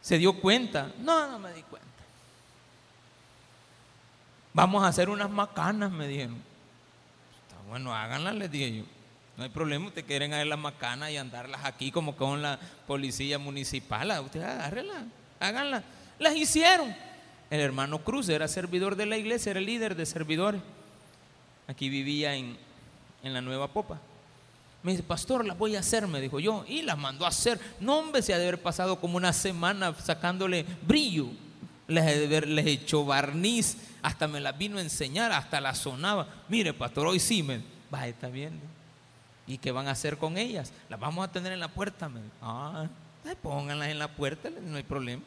¿se 0.01 0.19
dio 0.19 0.39
cuenta? 0.39 0.93
No, 0.99 1.27
no 1.31 1.39
me 1.39 1.53
di 1.53 1.63
cuenta. 1.63 1.89
Vamos 4.53 4.85
a 4.85 4.89
hacer 4.89 5.09
unas 5.09 5.31
macanas, 5.31 5.91
me 5.91 6.07
dijeron. 6.07 6.37
Está 7.49 7.57
bueno, 7.69 7.95
háganlas, 7.95 8.35
les 8.35 8.51
dije 8.51 8.77
yo. 8.77 8.85
No 9.37 9.45
hay 9.45 9.49
problema, 9.49 9.87
ustedes 9.87 10.07
quieren 10.07 10.35
hacer 10.35 10.47
las 10.47 10.59
macanas 10.59 11.11
y 11.11 11.17
andarlas 11.17 11.65
aquí 11.65 11.91
como 11.91 12.15
con 12.15 12.43
la 12.43 12.61
policía 12.87 13.39
municipal. 13.39 14.21
Ustedes 14.21 14.47
agárrenlas, 14.47 15.05
háganlas. 15.41 15.83
Las 16.19 16.37
hicieron. 16.37 16.95
El 17.53 17.61
hermano 17.61 17.99
Cruz 17.99 18.31
era 18.31 18.49
servidor 18.49 18.97
de 18.97 19.05
la 19.05 19.19
iglesia, 19.19 19.51
era 19.51 19.61
líder 19.61 19.95
de 19.95 20.07
servidores. 20.07 20.63
Aquí 21.69 21.91
vivía 21.91 22.35
en, 22.35 22.57
la 23.23 23.43
Nueva 23.43 23.69
Popa. 23.69 24.01
Me 24.83 24.93
dice, 24.93 25.03
pastor, 25.03 25.45
las 25.45 25.59
voy 25.59 25.77
a 25.77 25.81
hacer, 25.81 26.07
me 26.09 26.23
dijo 26.23 26.41
yo. 26.41 26.65
Y 26.67 26.81
las 26.81 26.97
mandó 26.97 27.27
a 27.27 27.29
hacer. 27.29 27.61
No, 27.79 27.99
hombre, 27.99 28.23
se 28.23 28.33
ha 28.33 28.39
de 28.39 28.49
haber 28.49 28.63
pasado 28.63 28.99
como 28.99 29.19
una 29.19 29.35
semana 29.35 29.95
sacándole 30.03 30.65
brillo. 30.87 31.27
Les, 31.89 32.47
les 32.49 32.67
echó 32.67 33.05
barniz, 33.05 33.77
hasta 34.01 34.27
me 34.27 34.41
las 34.41 34.57
vino 34.57 34.79
a 34.79 34.81
enseñar, 34.81 35.31
hasta 35.31 35.61
las 35.61 35.77
sonaba. 35.77 36.27
Mire, 36.49 36.73
pastor, 36.73 37.07
hoy 37.07 37.21
sí 37.21 37.43
me. 37.43 37.61
Va, 37.95 38.09
está 38.09 38.29
bien. 38.29 38.59
¿Y 39.47 39.59
qué 39.59 39.73
van 39.73 39.89
a 39.89 39.91
hacer 39.91 40.17
con 40.17 40.39
ellas? 40.39 40.73
Las 40.89 40.99
vamos 40.99 41.23
a 41.23 41.31
tener 41.31 41.53
en 41.53 41.61
la 41.61 41.69
puerta. 41.69 42.09
Me 42.09 42.21
ah, 42.41 42.87
pues 43.23 43.37
pónganlas 43.37 43.89
en 43.89 43.99
la 43.99 44.09
puerta, 44.09 44.49
no 44.49 44.79
hay 44.79 44.85
problema 44.85 45.23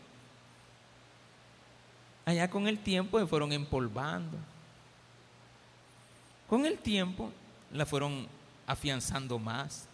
allá 2.26 2.50
con 2.50 2.68
el 2.68 2.80
tiempo 2.80 3.20
se 3.20 3.28
fueron 3.28 3.52
empolvando. 3.52 4.38
Con 6.50 6.66
el 6.66 6.78
tiempo 6.78 7.32
la 7.72 7.86
fueron 7.86 8.28
afianzando 8.68 9.40
más. 9.40 9.88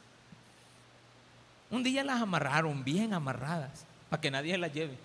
Un 1.70 1.84
día 1.84 2.04
las 2.04 2.22
amarraron 2.22 2.84
bien 2.84 3.14
amarradas 3.14 3.86
para 4.10 4.22
que 4.22 4.32
nadie 4.32 4.58
las 4.58 4.74
lleve. 4.74 4.98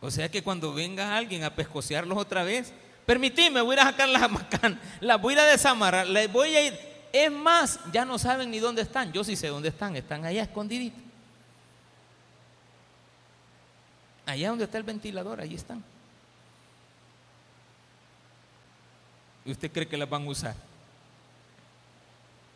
O 0.00 0.10
sea 0.10 0.28
que 0.28 0.42
cuando 0.42 0.72
venga 0.72 1.16
alguien 1.16 1.44
a 1.44 1.54
pescocearlos 1.54 2.18
otra 2.18 2.42
vez, 2.42 2.72
permitidme, 3.06 3.60
voy 3.60 3.76
a 3.76 3.84
sacar 3.84 4.08
las 4.08 4.28
macanas, 4.28 4.80
las 5.00 5.20
voy 5.20 5.34
a 5.34 5.44
desamarrar, 5.44 6.08
les 6.08 6.30
voy 6.30 6.56
a 6.56 6.66
ir. 6.66 6.78
Es 7.12 7.30
más, 7.30 7.78
ya 7.92 8.04
no 8.04 8.18
saben 8.18 8.50
ni 8.50 8.58
dónde 8.58 8.82
están. 8.82 9.12
Yo 9.12 9.22
sí 9.22 9.36
sé 9.36 9.48
dónde 9.48 9.68
están, 9.68 9.94
están 9.94 10.24
allá 10.24 10.42
escondiditos. 10.42 11.11
Allá 14.26 14.50
donde 14.50 14.64
está 14.64 14.78
el 14.78 14.84
ventilador, 14.84 15.40
ahí 15.40 15.54
están. 15.54 15.82
¿Y 19.44 19.50
usted 19.50 19.70
cree 19.72 19.88
que 19.88 19.96
las 19.96 20.08
van 20.08 20.24
a 20.24 20.28
usar? 20.28 20.54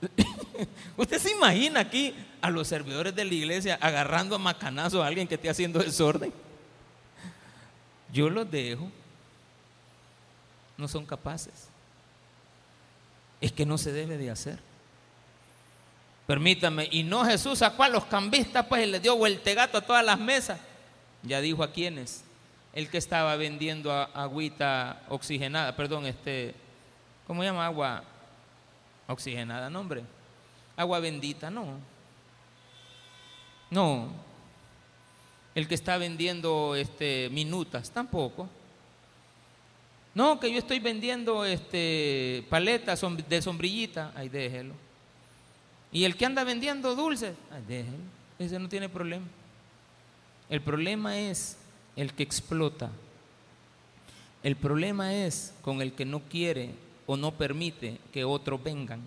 ¿Usted 0.97 1.19
se 1.19 1.33
imagina 1.33 1.81
aquí 1.81 2.15
a 2.41 2.51
los 2.51 2.69
servidores 2.69 3.15
de 3.15 3.25
la 3.25 3.35
iglesia 3.35 3.79
agarrando 3.81 4.37
a 4.37 4.39
macanazo 4.39 5.03
a 5.03 5.07
alguien 5.07 5.27
que 5.27 5.35
esté 5.35 5.51
haciendo 5.51 5.81
desorden? 5.81 6.33
Yo 8.13 8.31
los 8.31 8.49
dejo. 8.51 8.91
No 10.77 10.87
son 10.87 11.07
capaces. 11.07 11.69
Es 13.41 13.51
que 13.53 13.67
no 13.67 13.79
se 13.79 13.93
debe 13.93 14.17
de 14.17 14.31
hacer. 14.31 14.59
Permítame. 16.27 16.89
Y 16.91 17.03
no 17.03 17.25
Jesús 17.25 17.59
sacó 17.59 17.83
a 17.83 17.89
los 17.89 18.05
cambistas, 18.05 18.67
pues 18.67 18.87
y 18.87 18.91
le 18.91 19.01
dio 19.01 19.17
vueltegato 19.17 19.79
a 19.79 19.81
todas 19.81 20.05
las 20.05 20.19
mesas. 20.19 20.61
Ya 21.23 21.41
dijo 21.41 21.63
a 21.63 21.73
quiénes. 21.73 22.25
El 22.73 22.89
que 22.91 22.99
estaba 22.99 23.37
vendiendo 23.37 23.91
agüita 23.93 25.03
oxigenada, 25.09 25.75
perdón, 25.75 26.07
este, 26.07 26.55
¿cómo 27.27 27.43
se 27.43 27.49
llama? 27.49 27.65
Agua 27.65 28.05
oxigenada, 29.07 29.71
no 29.71 29.81
hombre. 29.81 30.05
Agua 30.77 31.01
bendita, 31.01 31.51
no. 31.51 31.79
No. 33.71 34.11
El 35.55 35.67
que 35.67 35.75
está 35.75 35.97
vendiendo 35.97 36.77
este, 36.77 37.31
minutas, 37.31 37.91
tampoco. 37.91 38.49
No, 40.15 40.39
que 40.39 40.51
yo 40.53 40.59
estoy 40.59 40.79
vendiendo 40.81 41.45
este, 41.45 42.47
paletas 42.49 43.03
de 43.29 43.43
sombrillita, 43.43 44.13
ahí 44.15 44.29
déjelo. 44.29 44.75
Y 45.93 46.05
el 46.05 46.17
que 46.17 46.27
anda 46.27 46.45
vendiendo 46.45 46.95
dulces, 46.95 47.37
ahí 47.51 47.63
déjelo. 47.67 48.05
Ese 48.39 48.59
no 48.59 48.69
tiene 48.69 48.89
problema. 48.89 49.27
El 50.49 50.61
problema 50.61 51.19
es 51.19 51.57
el 51.97 52.13
que 52.13 52.23
explota. 52.23 52.91
El 54.43 54.57
problema 54.57 55.15
es 55.15 55.53
con 55.63 55.83
el 55.83 55.93
que 55.93 56.05
no 56.05 56.21
quiere 56.21 56.71
o 57.07 57.17
no 57.17 57.33
permite 57.33 57.99
que 58.13 58.25
otros 58.25 58.63
vengan. 58.63 59.01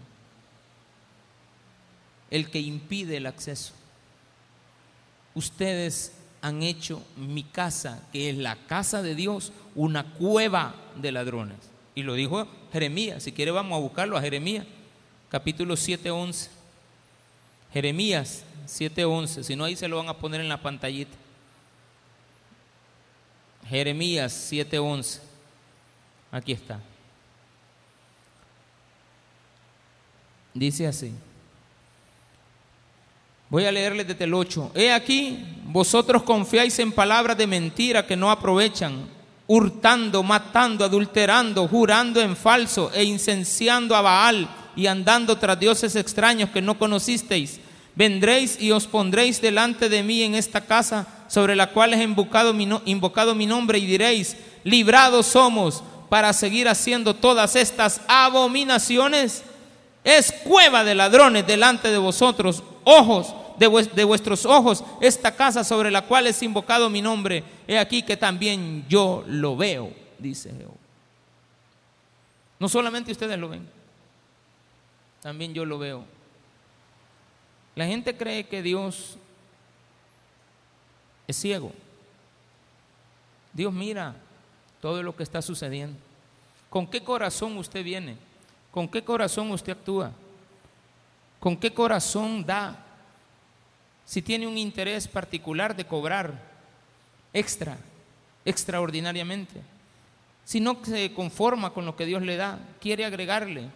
El 2.29 2.49
que 2.49 2.59
impide 2.59 3.17
el 3.17 3.25
acceso. 3.25 3.73
Ustedes 5.33 6.13
han 6.41 6.63
hecho 6.63 7.01
mi 7.15 7.43
casa, 7.43 8.01
que 8.11 8.29
es 8.29 8.37
la 8.37 8.55
casa 8.67 9.01
de 9.01 9.15
Dios, 9.15 9.53
una 9.75 10.03
cueva 10.03 10.75
de 10.95 11.11
ladrones. 11.11 11.57
Y 11.95 12.03
lo 12.03 12.13
dijo 12.13 12.47
Jeremías. 12.71 13.23
Si 13.23 13.31
quiere 13.31 13.51
vamos 13.51 13.77
a 13.77 13.81
buscarlo 13.81 14.17
a 14.17 14.21
Jeremías, 14.21 14.65
capítulo 15.29 15.75
7.11. 15.75 16.49
Jeremías 17.73 18.43
7.11. 18.67 19.43
Si 19.43 19.55
no, 19.55 19.63
ahí 19.65 19.75
se 19.75 19.87
lo 19.87 19.97
van 19.97 20.09
a 20.09 20.17
poner 20.17 20.41
en 20.41 20.49
la 20.49 20.61
pantallita. 20.61 21.15
Jeremías 23.69 24.51
7.11. 24.51 25.19
Aquí 26.31 26.53
está. 26.53 26.79
Dice 30.53 30.87
así. 30.87 31.11
Voy 33.49 33.65
a 33.65 33.71
leerles 33.71 34.07
desde 34.07 34.25
el 34.25 34.33
8. 34.33 34.71
He 34.75 34.91
aquí, 34.91 35.45
vosotros 35.65 36.23
confiáis 36.23 36.77
en 36.79 36.91
palabras 36.91 37.37
de 37.37 37.47
mentira 37.47 38.05
que 38.05 38.15
no 38.15 38.29
aprovechan, 38.29 39.07
hurtando, 39.47 40.21
matando, 40.23 40.83
adulterando, 40.83 41.67
jurando 41.67 42.21
en 42.21 42.35
falso 42.35 42.91
e 42.93 43.03
incenciando 43.03 43.95
a 43.95 44.01
Baal 44.01 44.49
y 44.75 44.87
andando 44.87 45.37
tras 45.37 45.59
dioses 45.59 45.95
extraños 45.95 46.49
que 46.49 46.61
no 46.61 46.77
conocisteis. 46.77 47.59
Vendréis 47.95 48.59
y 48.61 48.71
os 48.71 48.87
pondréis 48.87 49.41
delante 49.41 49.89
de 49.89 50.03
mí 50.03 50.21
en 50.21 50.35
esta 50.35 50.61
casa 50.61 51.18
sobre 51.29 51.55
la 51.55 51.67
cual 51.67 51.93
he 51.93 52.03
invocado 52.03 52.53
mi, 52.53 53.45
nombre 53.45 53.77
y 53.77 53.85
diréis, 53.85 54.35
librados 54.63 55.27
somos 55.27 55.83
para 56.09 56.33
seguir 56.33 56.67
haciendo 56.67 57.13
todas 57.13 57.55
estas 57.55 58.01
abominaciones. 58.07 59.43
Es 60.03 60.31
cueva 60.31 60.83
de 60.83 60.95
ladrones 60.95 61.45
delante 61.45 61.89
de 61.89 61.99
vosotros, 61.99 62.63
ojos 62.83 63.35
de, 63.59 64.03
vuestros 64.05 64.45
ojos 64.45 64.83
esta 65.01 65.35
casa 65.35 65.63
sobre 65.63 65.91
la 65.91 66.01
cual 66.01 66.25
es 66.27 66.41
invocado 66.41 66.89
mi 66.89 67.01
nombre. 67.01 67.43
He 67.67 67.77
aquí 67.77 68.01
que 68.01 68.17
también 68.17 68.85
yo 68.89 69.23
lo 69.27 69.55
veo, 69.55 69.91
dice 70.17 70.51
Jehová. 70.57 70.73
No 72.57 72.67
solamente 72.67 73.11
ustedes 73.11 73.37
lo 73.37 73.49
ven, 73.49 73.69
también 75.21 75.53
yo 75.53 75.63
lo 75.63 75.77
veo. 75.77 76.03
La 77.75 77.85
gente 77.85 78.17
cree 78.17 78.47
que 78.47 78.61
Dios 78.61 79.17
es 81.29 81.35
ciego. 81.35 81.71
Dios 83.53 83.71
mira 83.71 84.15
todo 84.81 85.03
lo 85.03 85.15
que 85.15 85.21
está 85.21 85.43
sucediendo. 85.43 85.95
¿Con 86.71 86.87
qué 86.87 87.03
corazón 87.03 87.55
usted 87.57 87.83
viene? 87.83 88.17
¿Con 88.71 88.87
qué 88.87 89.03
corazón 89.03 89.51
usted 89.51 89.73
actúa? 89.73 90.11
¿Con 91.39 91.55
qué 91.55 91.71
corazón 91.71 92.43
da? 92.43 92.83
Si 94.05 94.23
tiene 94.23 94.47
un 94.47 94.57
interés 94.57 95.07
particular 95.07 95.75
de 95.75 95.85
cobrar 95.85 96.33
extra, 97.31 97.77
extraordinariamente. 98.43 99.61
Si 100.45 100.59
no 100.59 100.79
se 100.83 101.13
conforma 101.13 101.73
con 101.73 101.85
lo 101.85 101.95
que 101.95 102.07
Dios 102.07 102.23
le 102.23 102.37
da, 102.37 102.57
quiere 102.81 103.05
agregarle, 103.05 103.69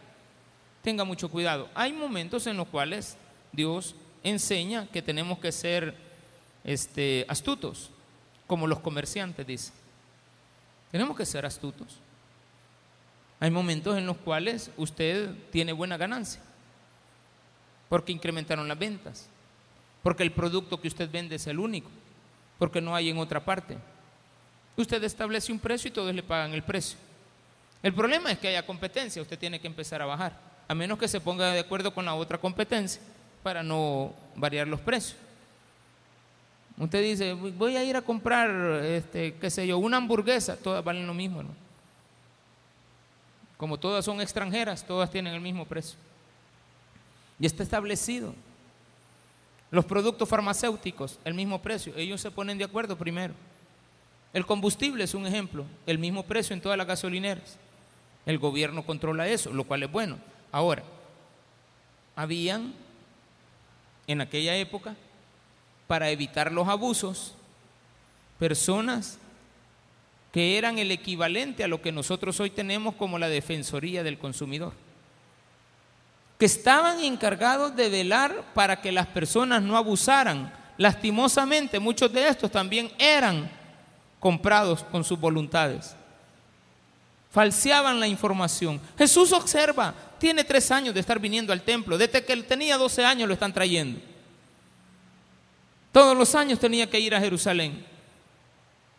tenga 0.82 1.04
mucho 1.04 1.30
cuidado. 1.30 1.70
Hay 1.76 1.94
momentos 1.94 2.48
en 2.48 2.58
los 2.58 2.68
cuales 2.68 3.16
Dios 3.52 3.94
enseña 4.24 4.88
que 4.88 5.04
tenemos 5.04 5.38
que 5.38 5.52
ser 5.52 6.13
este, 6.64 7.26
astutos, 7.28 7.92
como 8.48 8.68
los 8.68 8.80
comerciantes 8.80 9.46
dicen. 9.46 9.74
Tenemos 10.92 11.18
que 11.18 11.26
ser 11.26 11.46
astutos. 11.46 11.98
Hay 13.40 13.52
momentos 13.52 13.98
en 13.98 14.06
los 14.06 14.18
cuales 14.18 14.72
usted 14.78 15.32
tiene 15.52 15.74
buena 15.74 15.98
ganancia, 15.98 16.42
porque 17.90 18.12
incrementaron 18.12 18.68
las 18.68 18.80
ventas, 18.80 19.28
porque 20.02 20.24
el 20.24 20.32
producto 20.32 20.80
que 20.80 20.88
usted 20.88 21.10
vende 21.12 21.36
es 21.36 21.48
el 21.48 21.60
único, 21.60 21.90
porque 22.58 22.80
no 22.80 22.96
hay 22.96 23.10
en 23.10 23.18
otra 23.18 23.44
parte. 23.44 23.78
Usted 24.78 25.04
establece 25.04 25.52
un 25.52 25.60
precio 25.60 25.90
y 25.90 25.92
todos 25.92 26.14
le 26.14 26.24
pagan 26.24 26.54
el 26.54 26.64
precio. 26.64 26.98
El 27.82 27.94
problema 27.94 28.32
es 28.32 28.40
que 28.40 28.48
haya 28.48 28.66
competencia, 28.66 29.22
usted 29.22 29.38
tiene 29.38 29.60
que 29.60 29.68
empezar 29.68 30.02
a 30.02 30.06
bajar, 30.06 30.40
a 30.68 30.74
menos 30.74 30.98
que 30.98 31.08
se 31.10 31.20
ponga 31.20 31.52
de 31.52 31.60
acuerdo 31.60 31.94
con 31.94 32.06
la 32.06 32.16
otra 32.16 32.38
competencia 32.38 33.02
para 33.44 33.62
no 33.62 34.14
variar 34.36 34.68
los 34.68 34.80
precios. 34.80 35.18
Usted 36.78 37.02
dice, 37.04 37.34
voy 37.34 37.78
a 37.78 37.84
ir 37.84 37.96
a 37.96 38.02
comprar, 38.02 38.50
este, 38.84 39.36
qué 39.36 39.50
sé 39.50 39.68
yo, 39.68 39.78
una 39.78 39.98
hamburguesa, 39.98 40.58
todas 40.58 40.84
valen 40.84 41.06
lo 41.06 41.14
mismo, 41.14 41.44
¿no? 41.44 41.50
Como 43.58 43.80
todas 43.80 44.04
son 44.04 44.20
extranjeras, 44.22 44.86
todas 44.86 45.10
tienen 45.12 45.34
el 45.34 45.42
mismo 45.42 45.66
precio. 45.66 45.98
Y 47.40 47.46
está 47.46 47.64
establecido. 47.64 48.34
Los 49.70 49.86
productos 49.86 50.28
farmacéuticos, 50.28 51.20
el 51.24 51.34
mismo 51.34 51.62
precio. 51.62 51.94
Ellos 51.96 52.22
se 52.22 52.32
ponen 52.32 52.58
de 52.58 52.64
acuerdo 52.64 52.98
primero. 52.98 53.34
El 54.34 54.46
combustible 54.46 55.04
es 55.04 55.14
un 55.14 55.28
ejemplo, 55.28 55.66
el 55.86 56.00
mismo 56.00 56.24
precio 56.24 56.54
en 56.54 56.62
todas 56.62 56.78
las 56.78 56.88
gasolineras. 56.88 57.58
El 58.26 58.40
gobierno 58.40 58.84
controla 58.84 59.28
eso, 59.28 59.54
lo 59.54 59.64
cual 59.64 59.84
es 59.84 59.92
bueno. 59.92 60.18
Ahora, 60.52 60.84
habían 62.16 62.74
en 64.08 64.22
aquella 64.22 64.56
época 64.56 64.96
para 65.94 66.10
evitar 66.10 66.52
los 66.52 66.68
abusos, 66.68 67.36
personas 68.40 69.20
que 70.32 70.58
eran 70.58 70.80
el 70.80 70.90
equivalente 70.90 71.64
a 71.64 71.68
lo 71.68 71.84
que 71.84 71.92
nosotros 71.92 72.40
hoy 72.40 72.50
tenemos 72.50 72.96
como 72.96 73.20
la 73.20 73.30
Defensoría 73.30 74.02
del 74.02 74.18
Consumidor, 74.18 74.74
que 76.40 76.48
estaban 76.48 77.00
encargados 77.02 77.76
de 77.76 77.90
velar 77.90 78.44
para 78.56 78.82
que 78.82 78.92
las 78.92 79.06
personas 79.06 79.62
no 79.62 79.78
abusaran. 79.78 80.52
Lastimosamente, 80.80 81.80
muchos 81.80 82.12
de 82.12 82.28
estos 82.28 82.50
también 82.50 82.92
eran 82.98 83.52
comprados 84.20 84.84
con 84.86 85.04
sus 85.04 85.20
voluntades. 85.20 85.96
Falseaban 87.30 88.00
la 88.00 88.08
información. 88.08 88.82
Jesús 88.98 89.32
observa, 89.32 89.94
tiene 90.18 90.44
tres 90.44 90.72
años 90.72 90.96
de 90.96 91.02
estar 91.02 91.20
viniendo 91.20 91.54
al 91.54 91.62
templo, 91.62 92.00
desde 92.00 92.26
que 92.26 92.34
él 92.34 92.46
tenía 92.46 92.80
12 92.80 93.06
años 93.06 93.28
lo 93.28 93.36
están 93.36 93.54
trayendo. 93.54 94.13
Todos 95.94 96.18
los 96.18 96.34
años 96.34 96.60
tenía 96.60 96.90
que 96.90 97.00
ir 97.00 97.14
a 97.16 97.22
Jerusalén. 97.22 97.86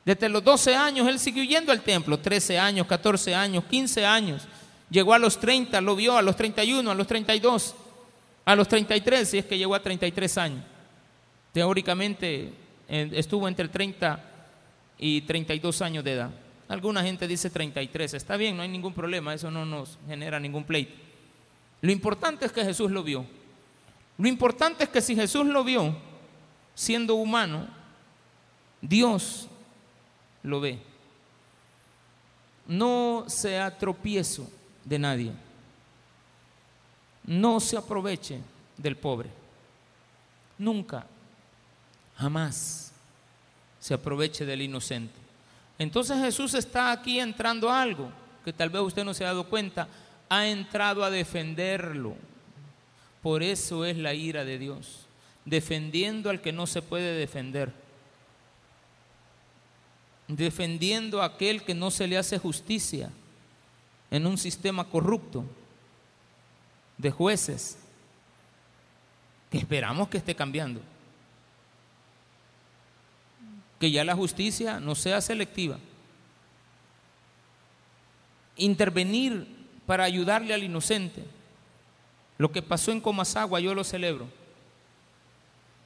Desde 0.05 0.29
los 0.29 0.45
12 0.45 0.77
años 0.77 1.09
él 1.09 1.19
siguió 1.19 1.43
yendo 1.43 1.73
al 1.73 1.83
templo, 1.83 2.19
13 2.19 2.59
años, 2.59 2.87
14 2.87 3.35
años, 3.35 3.65
15 3.65 4.07
años. 4.07 4.47
Llegó 4.89 5.13
a 5.13 5.19
los 5.19 5.41
30, 5.41 5.81
lo 5.81 5.97
vio 5.97 6.17
a 6.17 6.23
los 6.23 6.37
31, 6.37 6.89
a 6.89 6.95
los 6.95 7.07
32, 7.07 7.75
a 8.45 8.55
los 8.55 8.69
33, 8.69 9.29
si 9.29 9.39
es 9.39 9.45
que 9.45 9.59
llegó 9.59 9.75
a 9.75 9.83
33 9.83 10.39
años. 10.39 10.63
Teóricamente 11.53 12.53
estuvo 12.89 13.49
entre 13.49 13.69
30 13.69 14.23
y 14.99 15.23
32 15.23 15.83
años 15.83 16.05
de 16.05 16.13
edad. 16.13 16.31
Alguna 16.69 17.03
gente 17.03 17.27
dice 17.27 17.51
33, 17.51 18.15
está 18.15 18.37
bien, 18.37 18.57
no 18.57 18.63
hay 18.63 18.69
ningún 18.69 18.95
problema, 18.95 19.35
eso 19.35 19.51
no 19.51 19.67
nos 19.67 19.99
genera 20.07 20.39
ningún 20.39 20.63
pleito. 20.63 20.95
Lo 21.81 21.91
importante 21.91 22.47
es 22.47 22.53
que 22.53 22.65
Jesús 22.65 22.91
lo 22.91 23.03
vio. 23.03 23.27
Lo 24.17 24.29
importante 24.29 24.85
es 24.85 24.91
que 24.91 25.01
si 25.01 25.17
Jesús 25.17 25.45
lo 25.47 25.65
vio, 25.65 26.14
siendo 26.75 27.15
humano, 27.15 27.67
Dios 28.81 29.49
lo 30.43 30.61
ve. 30.61 30.79
No 32.67 33.25
sea 33.29 33.77
tropiezo 33.77 34.51
de 34.85 34.99
nadie. 34.99 35.33
No 37.25 37.61
se 37.61 37.77
aproveche 37.77 38.41
del 38.77 38.97
pobre. 38.97 39.31
Nunca, 40.59 41.07
jamás 42.17 42.93
se 43.81 43.95
aproveche 43.95 44.45
del 44.45 44.63
inocente. 44.63 45.15
Entonces 45.79 46.19
Jesús 46.19 46.55
está 46.55 46.93
aquí 46.93 47.19
entrando 47.19 47.69
a 47.69 47.83
algo 47.83 48.11
que 48.45 48.53
tal 48.53 48.71
vez 48.71 48.83
usted 48.83 49.05
no 49.05 49.15
se 49.15 49.25
ha 49.25 49.29
dado 49.29 49.49
cuenta. 49.49 49.89
Ha 50.29 50.47
entrado 50.47 51.05
a 51.05 51.11
defenderlo. 51.11 52.15
Por 53.23 53.43
eso 53.43 53.85
es 53.85 53.97
la 53.97 54.15
ira 54.15 54.45
de 54.45 54.59
Dios 54.59 55.04
defendiendo 55.45 56.31
al 56.31 56.41
que 56.41 56.53
no 56.53 56.67
se 56.67 56.83
puede 56.83 57.19
defender, 57.19 57.73
defendiendo 60.27 61.23
a 61.23 61.27
aquel 61.27 61.63
que 61.63 61.75
no 61.75 61.91
se 61.91 62.07
le 62.07 62.17
hace 62.17 62.39
justicia 62.39 63.11
en 64.11 64.27
un 64.27 64.39
sistema 64.39 64.85
corrupto 64.85 65.45
de 66.97 67.11
jueces 67.11 67.79
que 69.51 69.59
esperamos 69.59 70.09
que 70.09 70.19
esté 70.19 70.35
cambiando. 70.35 70.81
Que 73.79 73.91
ya 73.91 74.05
la 74.05 74.15
justicia 74.15 74.81
no 74.81 74.95
sea 74.95 75.21
selectiva. 75.21 75.79
Intervenir 78.57 79.47
para 79.85 80.05
ayudarle 80.05 80.55
al 80.55 80.63
inocente. 80.63 81.25
Lo 82.39 82.51
que 82.51 82.63
pasó 82.63 82.93
en 82.93 83.01
Comasagua 83.01 83.61
yo 83.61 83.75
lo 83.75 83.85
celebro 83.85 84.44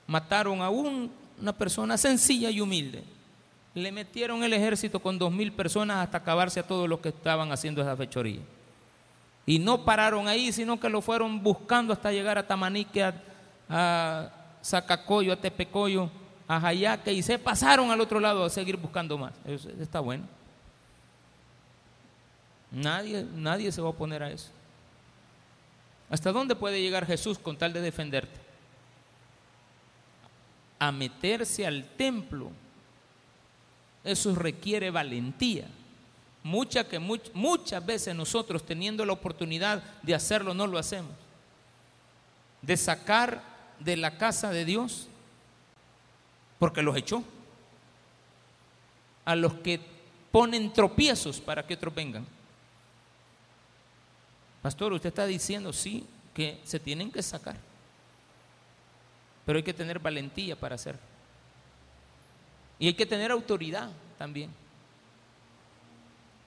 mataron 0.08 0.60
a 0.60 0.70
un 0.70 1.12
una 1.40 1.52
persona 1.52 1.96
sencilla 1.96 2.50
y 2.50 2.60
humilde. 2.60 3.04
Le 3.74 3.92
metieron 3.92 4.42
el 4.42 4.52
ejército 4.52 5.00
con 5.00 5.18
dos 5.18 5.32
mil 5.32 5.52
personas 5.52 5.98
hasta 5.98 6.18
acabarse 6.18 6.60
a 6.60 6.66
todos 6.66 6.88
los 6.88 7.00
que 7.00 7.10
estaban 7.10 7.52
haciendo 7.52 7.80
esa 7.80 7.96
fechoría. 7.96 8.40
Y 9.46 9.58
no 9.58 9.84
pararon 9.84 10.28
ahí, 10.28 10.52
sino 10.52 10.78
que 10.78 10.88
lo 10.88 11.00
fueron 11.00 11.42
buscando 11.42 11.92
hasta 11.92 12.12
llegar 12.12 12.36
a 12.36 12.46
Tamanique, 12.46 13.02
a, 13.02 13.14
a 13.68 14.30
Zacacoyo, 14.62 15.32
a 15.32 15.36
Tepecoyo, 15.36 16.10
a 16.46 16.60
Jayaque, 16.60 17.12
y 17.12 17.22
se 17.22 17.38
pasaron 17.38 17.90
al 17.90 18.00
otro 18.00 18.20
lado 18.20 18.44
a 18.44 18.50
seguir 18.50 18.76
buscando 18.76 19.16
más. 19.16 19.32
Eso 19.46 19.70
está 19.80 20.00
bueno. 20.00 20.24
Nadie, 22.70 23.24
nadie 23.34 23.72
se 23.72 23.80
va 23.80 23.86
a 23.86 23.90
oponer 23.90 24.22
a 24.22 24.30
eso. 24.30 24.50
¿Hasta 26.10 26.32
dónde 26.32 26.54
puede 26.54 26.82
llegar 26.82 27.06
Jesús 27.06 27.38
con 27.38 27.56
tal 27.56 27.72
de 27.72 27.80
defenderte? 27.80 28.47
A 30.78 30.92
meterse 30.92 31.66
al 31.66 31.84
templo. 31.96 32.50
Eso 34.04 34.34
requiere 34.34 34.90
valentía. 34.90 35.66
Mucha 36.42 36.88
que 36.88 36.98
muchas 36.98 37.84
veces 37.84 38.14
nosotros 38.14 38.64
teniendo 38.64 39.04
la 39.04 39.12
oportunidad 39.12 39.82
de 40.02 40.14
hacerlo 40.14 40.54
no 40.54 40.66
lo 40.66 40.78
hacemos. 40.78 41.12
De 42.62 42.76
sacar 42.76 43.42
de 43.80 43.96
la 43.96 44.16
casa 44.16 44.50
de 44.50 44.64
Dios 44.64 45.08
porque 46.58 46.82
los 46.82 46.96
echó. 46.96 47.22
A 49.24 49.34
los 49.36 49.54
que 49.54 49.80
ponen 50.30 50.72
tropiezos 50.72 51.40
para 51.40 51.66
que 51.66 51.74
otros 51.74 51.94
vengan. 51.94 52.26
Pastor, 54.62 54.92
usted 54.92 55.08
está 55.08 55.26
diciendo, 55.26 55.72
sí, 55.72 56.04
que 56.34 56.60
se 56.64 56.80
tienen 56.80 57.10
que 57.10 57.22
sacar. 57.22 57.56
Pero 59.48 59.56
hay 59.56 59.62
que 59.62 59.72
tener 59.72 59.98
valentía 59.98 60.56
para 60.56 60.74
hacerlo. 60.74 61.00
Y 62.78 62.88
hay 62.88 62.92
que 62.92 63.06
tener 63.06 63.30
autoridad 63.30 63.88
también. 64.18 64.50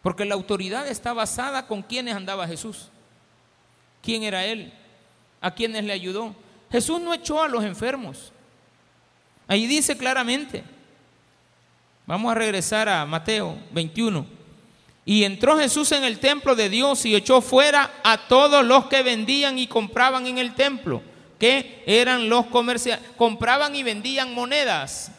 Porque 0.04 0.24
la 0.24 0.36
autoridad 0.36 0.88
está 0.88 1.12
basada 1.12 1.66
con 1.66 1.82
quienes 1.82 2.14
andaba 2.14 2.47
Jesús. 2.47 2.89
¿Quién 4.04 4.22
era 4.22 4.45
Él? 4.45 4.72
¿A 5.41 5.49
quienes 5.49 5.84
le 5.84 5.93
ayudó? 5.93 6.36
Jesús 6.72 7.02
no 7.02 7.12
echó 7.12 7.41
a 7.41 7.47
los 7.47 7.64
enfermos. 7.64 8.32
Ahí 9.47 9.66
dice 9.66 9.97
claramente. 9.97 10.64
Vamos 12.06 12.32
a 12.32 12.36
regresar 12.36 12.88
a 12.88 13.04
Mateo 13.08 13.58
21. 13.72 14.28
Y 15.06 15.24
entró 15.24 15.58
Jesús 15.58 15.91
en 15.91 16.04
el 16.04 16.20
templo 16.20 16.56
de 16.56 16.70
Dios 16.70 17.04
y 17.08 17.16
echó 17.16 17.41
fuera 17.41 17.95
a 18.04 18.28
todos 18.28 18.64
los 18.64 18.86
que 18.86 19.02
vendían 19.02 19.58
y 19.58 19.66
compraban 19.66 20.28
en 20.28 20.38
el 20.38 20.54
templo, 20.54 21.02
que 21.42 21.82
eran 21.88 22.30
los 22.30 22.46
comerciantes, 22.46 23.10
compraban 23.18 23.76
y 23.76 23.82
vendían 23.82 24.32
monedas. 24.36 25.10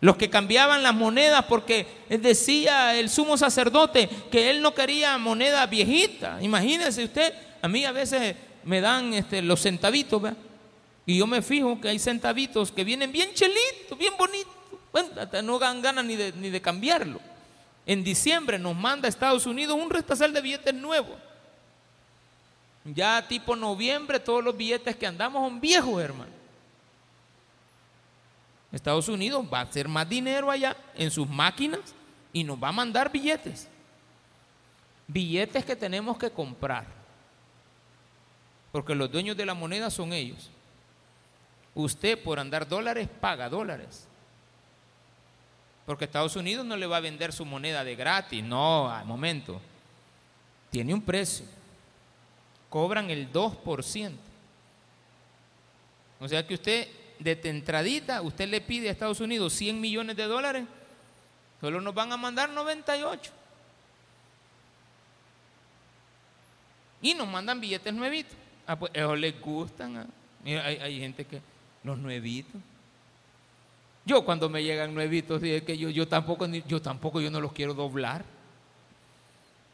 Los 0.00 0.16
que 0.16 0.30
cambiaban 0.30 0.82
las 0.82 0.94
monedas 0.94 1.44
porque 1.44 1.86
decía 2.08 2.98
el 2.98 3.10
sumo 3.10 3.36
sacerdote 3.36 4.08
que 4.30 4.48
él 4.48 4.62
no 4.62 4.72
quería 4.72 5.18
moneda 5.18 5.66
viejita. 5.66 6.38
Imagínense 6.40 7.04
usted, 7.04 7.34
a 7.60 7.68
mí 7.68 7.84
a 7.84 7.92
veces 7.92 8.34
me 8.64 8.80
dan 8.80 9.12
este, 9.12 9.42
los 9.42 9.60
centavitos, 9.60 10.22
y 11.04 11.18
yo 11.18 11.26
me 11.26 11.42
fijo 11.42 11.78
que 11.82 11.90
hay 11.90 11.98
centavitos 11.98 12.72
que 12.72 12.82
vienen 12.82 13.12
bien 13.12 13.34
chelitos, 13.34 13.98
bien 13.98 14.14
bonitos. 14.18 14.54
Bueno, 14.90 15.10
no 15.42 15.58
dan 15.58 15.82
ganas 15.82 16.06
ni 16.06 16.16
de, 16.16 16.32
ni 16.32 16.48
de 16.48 16.62
cambiarlo. 16.62 17.20
En 17.84 18.02
diciembre 18.02 18.58
nos 18.58 18.74
manda 18.74 19.06
a 19.06 19.10
Estados 19.10 19.44
Unidos 19.44 19.76
un 19.78 19.90
restazal 19.90 20.32
de 20.32 20.40
billetes 20.40 20.72
nuevos. 20.72 21.16
Ya 22.84 23.26
tipo 23.26 23.56
noviembre 23.56 24.20
todos 24.20 24.44
los 24.44 24.56
billetes 24.56 24.94
que 24.96 25.06
andamos 25.06 25.48
son 25.48 25.60
viejos, 25.60 26.02
hermano. 26.02 26.32
Estados 28.70 29.08
Unidos 29.08 29.46
va 29.52 29.60
a 29.60 29.62
hacer 29.62 29.88
más 29.88 30.08
dinero 30.08 30.50
allá 30.50 30.76
en 30.94 31.10
sus 31.10 31.28
máquinas 31.28 31.94
y 32.32 32.44
nos 32.44 32.62
va 32.62 32.68
a 32.68 32.72
mandar 32.72 33.10
billetes. 33.10 33.68
Billetes 35.06 35.64
que 35.64 35.76
tenemos 35.76 36.18
que 36.18 36.30
comprar. 36.30 36.84
Porque 38.72 38.94
los 38.94 39.10
dueños 39.10 39.36
de 39.36 39.46
la 39.46 39.54
moneda 39.54 39.88
son 39.90 40.12
ellos. 40.12 40.50
Usted 41.74 42.20
por 42.22 42.38
andar 42.38 42.68
dólares 42.68 43.08
paga 43.20 43.48
dólares. 43.48 44.08
Porque 45.86 46.06
Estados 46.06 46.34
Unidos 46.34 46.66
no 46.66 46.76
le 46.76 46.86
va 46.86 46.96
a 46.96 47.00
vender 47.00 47.32
su 47.32 47.44
moneda 47.44 47.84
de 47.84 47.94
gratis, 47.94 48.42
no, 48.42 48.90
al 48.90 49.04
momento. 49.04 49.60
Tiene 50.70 50.92
un 50.92 51.02
precio. 51.02 51.46
Cobran 52.74 53.08
el 53.08 53.32
2%. 53.32 54.12
O 56.18 56.26
sea 56.26 56.44
que 56.44 56.54
usted, 56.54 56.88
de 57.20 57.38
entradita, 57.44 58.20
usted 58.20 58.48
le 58.48 58.60
pide 58.60 58.88
a 58.88 58.90
Estados 58.90 59.20
Unidos 59.20 59.52
100 59.52 59.80
millones 59.80 60.16
de 60.16 60.24
dólares, 60.24 60.64
solo 61.60 61.80
nos 61.80 61.94
van 61.94 62.10
a 62.10 62.16
mandar 62.16 62.50
98. 62.50 63.30
Y 67.00 67.14
nos 67.14 67.28
mandan 67.28 67.60
billetes 67.60 67.94
nuevitos. 67.94 68.36
Ah, 68.66 68.76
pues 68.76 68.90
eso 68.92 69.14
les 69.14 69.40
gustan. 69.40 69.96
Ah. 69.96 70.06
Mira, 70.42 70.64
hay, 70.64 70.98
gente 70.98 71.24
que, 71.24 71.40
los 71.84 71.96
nuevitos. 71.96 72.60
Yo 74.04 74.24
cuando 74.24 74.48
me 74.48 74.64
llegan 74.64 74.92
nuevitos, 74.92 75.40
que 75.40 75.78
yo, 75.78 75.90
yo 75.90 76.08
tampoco, 76.08 76.44
yo 76.46 76.82
tampoco, 76.82 77.20
yo 77.20 77.30
no 77.30 77.40
los 77.40 77.52
quiero 77.52 77.72
doblar. 77.72 78.33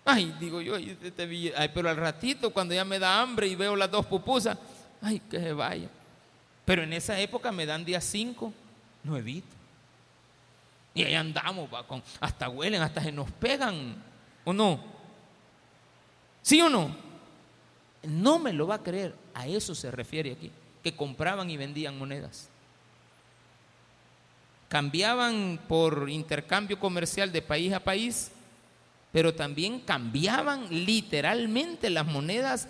Ay, 0.05 0.34
digo 0.40 0.61
yo, 0.61 0.76
ay, 0.76 1.70
pero 1.74 1.88
al 1.88 1.96
ratito, 1.96 2.51
cuando 2.51 2.74
ya 2.74 2.84
me 2.84 2.98
da 2.98 3.20
hambre 3.20 3.46
y 3.46 3.55
veo 3.55 3.76
las 3.76 3.90
dos 3.90 4.07
pupusas, 4.07 4.57
ay, 5.03 5.20
que 5.20 5.38
se 5.38 5.53
vaya. 5.53 5.88
Pero 6.64 6.82
en 6.82 6.92
esa 6.92 7.18
época 7.20 7.53
me 7.53 7.66
dan 7.66 7.84
día 7.84 8.01
cinco, 8.01 8.53
nuevitos. 9.05 9.51
Y 10.94 11.05
ahí 11.05 11.14
andamos, 11.14 11.68
hasta 12.20 12.48
huelen, 12.48 12.82
hasta 12.82 13.03
se 13.03 13.12
nos 13.12 13.30
pegan, 13.30 13.94
¿o 14.44 14.53
no? 14.53 14.80
¿Sí 16.42 16.61
o 16.61 16.68
no? 16.68 16.94
No 18.03 18.38
me 18.38 18.53
lo 18.53 18.66
va 18.66 18.76
a 18.76 18.82
creer, 18.82 19.14
a 19.34 19.46
eso 19.46 19.74
se 19.74 19.90
refiere 19.90 20.32
aquí, 20.32 20.51
que 20.82 20.96
compraban 20.96 21.51
y 21.51 21.57
vendían 21.57 21.98
monedas 21.98 22.48
cambiaban 24.70 25.59
por 25.66 26.09
intercambio 26.09 26.78
comercial 26.78 27.32
de 27.32 27.42
país 27.42 27.72
a 27.72 27.80
país, 27.80 28.30
pero 29.12 29.34
también 29.34 29.80
cambiaban 29.80 30.66
literalmente 30.70 31.90
las 31.90 32.06
monedas 32.06 32.68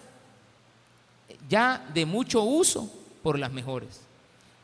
ya 1.49 1.85
de 1.93 2.07
mucho 2.07 2.43
uso 2.43 2.91
por 3.23 3.39
las 3.39 3.53
mejores. 3.53 4.01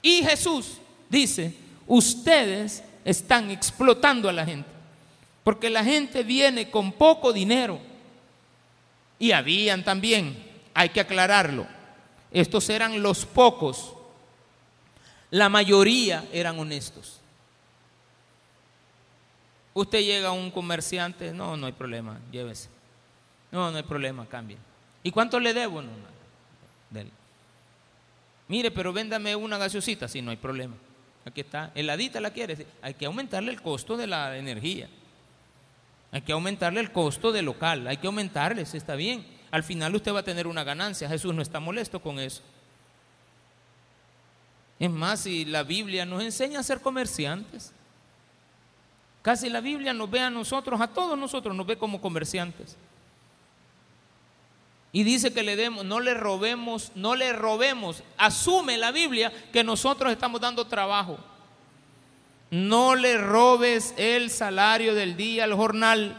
Y 0.03 0.23
Jesús 0.23 0.79
dice, 1.09 1.55
ustedes 1.87 2.83
están 3.05 3.51
explotando 3.51 4.29
a 4.29 4.33
la 4.33 4.47
gente, 4.47 4.69
porque 5.45 5.71
la 5.71 5.85
gente 5.85 6.23
viene 6.23 6.71
con 6.71 6.93
poco 6.93 7.33
dinero. 7.33 7.79
Y 9.19 9.33
habían 9.33 9.85
también, 9.85 10.37
hay 10.75 10.91
que 10.91 11.01
aclararlo, 11.01 11.67
estos 12.31 12.69
eran 12.69 13.03
los 13.03 13.25
pocos, 13.25 13.95
la 15.31 15.49
mayoría 15.49 16.25
eran 16.33 16.59
honestos. 16.59 17.21
Usted 19.77 19.99
llega 19.99 20.29
a 20.29 20.33
un 20.33 20.51
comerciante, 20.51 21.35
no, 21.35 21.55
no 21.55 21.67
hay 21.67 21.73
problema, 21.73 22.19
llévese. 22.33 22.71
No, 23.53 23.71
no 23.71 23.77
hay 23.77 23.83
problema, 23.83 24.25
cambie. 24.27 24.57
¿Y 25.03 25.11
cuánto 25.11 25.39
le 25.39 25.53
debo? 25.53 25.83
No, 25.83 25.91
no, 25.91 27.01
Mire, 28.49 28.71
pero 28.71 28.91
véndame 28.91 29.37
una 29.37 29.59
gaseosita, 29.59 30.09
sí, 30.09 30.23
no 30.23 30.31
hay 30.31 30.39
problema. 30.39 30.77
Aquí 31.27 31.43
está, 31.43 31.73
heladita 31.75 32.23
la 32.23 32.31
quiere. 32.31 32.67
Hay 32.81 32.95
que 32.95 33.05
aumentarle 33.05 33.53
el 33.53 33.61
costo 33.61 33.99
de 33.99 34.07
la 34.07 34.39
energía. 34.39 34.89
Hay 36.11 36.23
que 36.23 36.33
aumentarle 36.33 36.81
el 36.81 36.91
costo 36.91 37.31
del 37.31 37.45
local. 37.45 37.87
Hay 37.87 37.99
que 37.99 38.07
aumentarle, 38.07 38.65
si 38.65 38.79
está 38.79 38.95
bien. 38.95 39.27
Al 39.51 39.63
final 39.63 39.95
usted 39.95 40.15
va 40.15 40.21
a 40.21 40.25
tener 40.25 40.47
una 40.47 40.65
ganancia. 40.65 41.07
Jesús 41.07 41.35
no 41.35 41.43
está 41.43 41.61
molesto 41.61 42.01
con 42.01 42.19
eso. 42.19 42.41
Es 44.79 44.91
más, 44.91 45.21
si 45.21 45.45
la 45.45 45.65
Biblia 45.65 46.07
nos 46.07 46.23
enseña 46.23 46.61
a 46.61 46.63
ser 46.63 46.81
comerciantes. 46.81 47.75
Casi 49.27 49.51
la 49.51 49.61
Biblia 49.61 49.93
nos 49.93 50.09
ve 50.09 50.21
a 50.21 50.31
nosotros, 50.31 50.81
a 50.81 50.87
todos 50.87 51.19
nosotros, 51.19 51.53
nos 51.53 51.67
ve 51.67 51.77
como 51.77 52.01
comerciantes. 52.01 52.77
Y 54.93 55.03
dice 55.03 55.35
que 55.35 55.43
le 55.43 55.57
demos, 55.57 55.85
no 55.85 55.99
le 55.99 56.15
robemos, 56.15 56.93
no 56.95 57.17
le 57.17 57.33
robemos. 57.33 58.05
Asume 58.19 58.79
la 58.79 58.93
Biblia 58.93 59.33
que 59.53 59.65
nosotros 59.65 60.13
estamos 60.13 60.41
dando 60.41 60.65
trabajo. 60.69 61.19
No 62.53 62.95
le 62.95 63.19
robes 63.19 63.95
el 63.97 64.31
salario 64.31 64.95
del 64.95 65.17
día 65.17 65.43
al 65.43 65.55
jornal. 65.55 66.17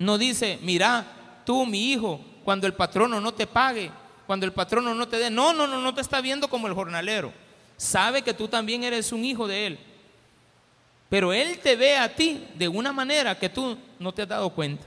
No 0.00 0.18
dice, 0.18 0.58
mira, 0.62 1.06
tú, 1.46 1.64
mi 1.64 1.92
hijo, 1.92 2.20
cuando 2.42 2.66
el 2.66 2.74
patrono 2.74 3.20
no 3.20 3.32
te 3.32 3.46
pague, 3.46 3.88
cuando 4.26 4.46
el 4.46 4.52
patrono 4.52 4.96
no 4.96 5.06
te 5.06 5.16
dé. 5.16 5.30
No, 5.30 5.52
no, 5.52 5.68
no, 5.68 5.80
no 5.80 5.94
te 5.94 6.00
está 6.00 6.20
viendo 6.20 6.48
como 6.48 6.66
el 6.66 6.74
jornalero. 6.74 7.32
Sabe 7.76 8.22
que 8.22 8.34
tú 8.34 8.48
también 8.48 8.82
eres 8.82 9.12
un 9.12 9.24
hijo 9.24 9.46
de 9.46 9.68
él. 9.68 9.89
Pero 11.10 11.32
Él 11.32 11.58
te 11.58 11.76
ve 11.76 11.96
a 11.96 12.14
ti 12.14 12.46
de 12.54 12.68
una 12.68 12.92
manera 12.92 13.38
que 13.38 13.50
tú 13.50 13.76
no 13.98 14.12
te 14.12 14.22
has 14.22 14.28
dado 14.28 14.48
cuenta. 14.50 14.86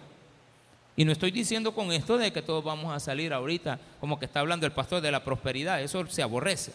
Y 0.95 1.05
no 1.05 1.11
estoy 1.11 1.31
diciendo 1.31 1.73
con 1.73 1.91
esto 1.91 2.17
de 2.17 2.31
que 2.31 2.41
todos 2.41 2.63
vamos 2.63 2.93
a 2.93 2.99
salir 2.99 3.33
ahorita 3.33 3.79
como 3.99 4.17
que 4.17 4.25
está 4.25 4.39
hablando 4.39 4.65
el 4.65 4.71
pastor 4.71 5.01
de 5.01 5.11
la 5.11 5.23
prosperidad. 5.23 5.81
Eso 5.81 6.07
se 6.07 6.23
aborrece. 6.23 6.73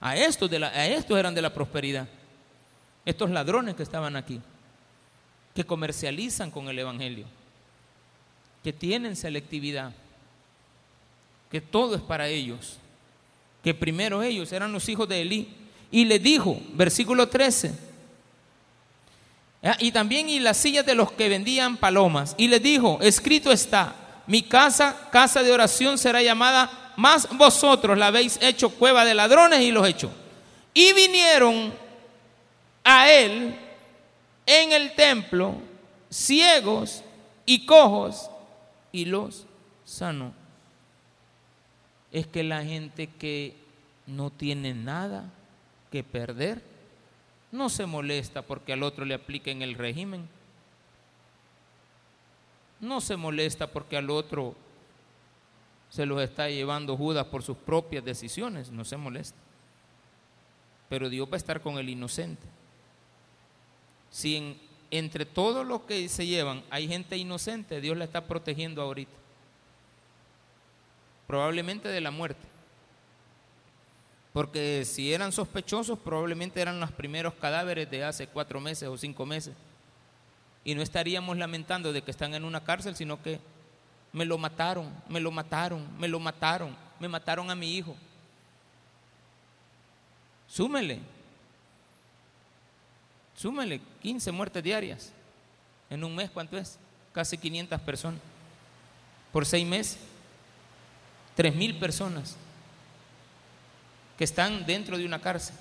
a 0.00 0.16
estos, 0.16 0.50
de 0.50 0.58
la, 0.58 0.68
a 0.68 0.86
estos 0.86 1.18
eran 1.18 1.34
de 1.34 1.42
la 1.42 1.54
prosperidad. 1.54 2.06
Estos 3.04 3.30
ladrones 3.30 3.74
que 3.74 3.82
estaban 3.82 4.16
aquí, 4.16 4.40
que 5.54 5.64
comercializan 5.64 6.50
con 6.50 6.68
el 6.68 6.78
Evangelio, 6.78 7.24
que 8.62 8.72
tienen 8.72 9.16
selectividad, 9.16 9.92
que 11.50 11.60
todo 11.60 11.94
es 11.94 12.02
para 12.02 12.28
ellos, 12.28 12.78
que 13.62 13.74
primero 13.74 14.22
ellos 14.22 14.52
eran 14.52 14.72
los 14.72 14.88
hijos 14.88 15.08
de 15.08 15.22
Elí. 15.22 15.48
Y 15.90 16.04
le 16.06 16.18
dijo, 16.18 16.60
versículo 16.74 17.28
13, 17.28 17.68
ah, 17.68 17.91
y 19.78 19.92
también 19.92 20.28
y 20.28 20.40
las 20.40 20.56
sillas 20.56 20.84
de 20.84 20.94
los 20.94 21.12
que 21.12 21.28
vendían 21.28 21.76
palomas, 21.76 22.34
y 22.36 22.48
le 22.48 22.58
dijo, 22.58 22.98
escrito 23.00 23.52
está, 23.52 23.94
mi 24.26 24.42
casa, 24.42 25.08
casa 25.10 25.42
de 25.42 25.52
oración 25.52 25.98
será 25.98 26.22
llamada, 26.22 26.92
más 26.96 27.28
vosotros 27.36 27.96
la 27.96 28.08
habéis 28.08 28.38
hecho 28.42 28.70
cueva 28.70 29.04
de 29.04 29.14
ladrones 29.14 29.60
y 29.60 29.70
los 29.70 29.86
hecho. 29.86 30.10
Y 30.74 30.92
vinieron 30.92 31.72
a 32.84 33.10
él 33.10 33.54
en 34.46 34.72
el 34.72 34.94
templo 34.94 35.56
ciegos 36.10 37.02
y 37.46 37.64
cojos 37.64 38.30
y 38.90 39.04
los 39.04 39.46
sanó. 39.84 40.32
Es 42.10 42.26
que 42.26 42.42
la 42.42 42.62
gente 42.62 43.06
que 43.06 43.56
no 44.06 44.30
tiene 44.30 44.74
nada 44.74 45.24
que 45.90 46.02
perder 46.02 46.71
no 47.52 47.68
se 47.68 47.86
molesta 47.86 48.42
porque 48.42 48.72
al 48.72 48.82
otro 48.82 49.04
le 49.04 49.14
apliquen 49.14 49.62
el 49.62 49.74
régimen 49.74 50.28
no 52.82 53.00
se 53.00 53.16
molesta 53.16 53.68
porque 53.68 53.96
al 53.96 54.10
otro 54.10 54.54
se 55.88 56.04
los 56.04 56.20
está 56.20 56.50
llevando 56.50 56.96
Judas 56.96 57.26
por 57.26 57.42
sus 57.42 57.56
propias 57.56 58.04
decisiones, 58.04 58.70
no 58.70 58.84
se 58.84 58.96
molesta. 58.96 59.38
Pero 60.88 61.08
Dios 61.08 61.28
va 61.28 61.34
a 61.34 61.36
estar 61.36 61.60
con 61.60 61.78
el 61.78 61.88
inocente. 61.88 62.42
Si 64.10 64.58
entre 64.90 65.24
todos 65.24 65.64
los 65.64 65.82
que 65.82 66.08
se 66.08 66.26
llevan 66.26 66.64
hay 66.70 66.88
gente 66.88 67.16
inocente, 67.16 67.80
Dios 67.80 67.96
la 67.96 68.04
está 68.04 68.26
protegiendo 68.26 68.82
ahorita. 68.82 69.12
Probablemente 71.28 71.88
de 71.88 72.00
la 72.00 72.10
muerte. 72.10 72.51
Porque 74.32 74.84
si 74.84 75.12
eran 75.12 75.30
sospechosos, 75.30 75.98
probablemente 75.98 76.60
eran 76.60 76.80
los 76.80 76.90
primeros 76.90 77.34
cadáveres 77.34 77.90
de 77.90 78.04
hace 78.04 78.26
cuatro 78.26 78.60
meses 78.60 78.88
o 78.88 78.96
cinco 78.96 79.26
meses 79.26 79.54
y 80.64 80.74
no 80.74 80.82
estaríamos 80.82 81.36
lamentando 81.36 81.92
de 81.92 82.02
que 82.02 82.10
están 82.10 82.34
en 82.34 82.44
una 82.44 82.62
cárcel, 82.62 82.94
sino 82.94 83.20
que 83.22 83.40
me 84.12 84.24
lo 84.24 84.38
mataron, 84.38 84.92
me 85.08 85.20
lo 85.20 85.30
mataron, 85.30 85.86
me 85.98 86.08
lo 86.08 86.20
mataron, 86.20 86.76
me 87.00 87.08
mataron 87.08 87.50
a 87.50 87.54
mi 87.54 87.76
hijo. 87.76 87.96
Súmele, 90.46 91.00
súmele 93.36 93.80
15 94.02 94.32
muertes 94.32 94.62
diarias. 94.62 95.12
En 95.90 96.04
un 96.04 96.14
mes, 96.14 96.30
¿cuánto 96.30 96.56
es? 96.56 96.78
Casi 97.12 97.36
500 97.36 97.80
personas. 97.80 98.20
Por 99.32 99.44
seis 99.44 99.66
meses, 99.66 99.98
3 101.34 101.54
mil 101.54 101.78
personas 101.78 102.36
que 104.16 104.24
están 104.24 104.66
dentro 104.66 104.98
de 104.98 105.04
una 105.04 105.20
cárcel. 105.20 105.56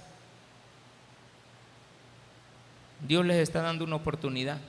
Dios 3.07 3.25
les 3.25 3.37
está 3.37 3.61
dando 3.61 3.83
una 3.83 3.95
oportunidad. 3.95 4.59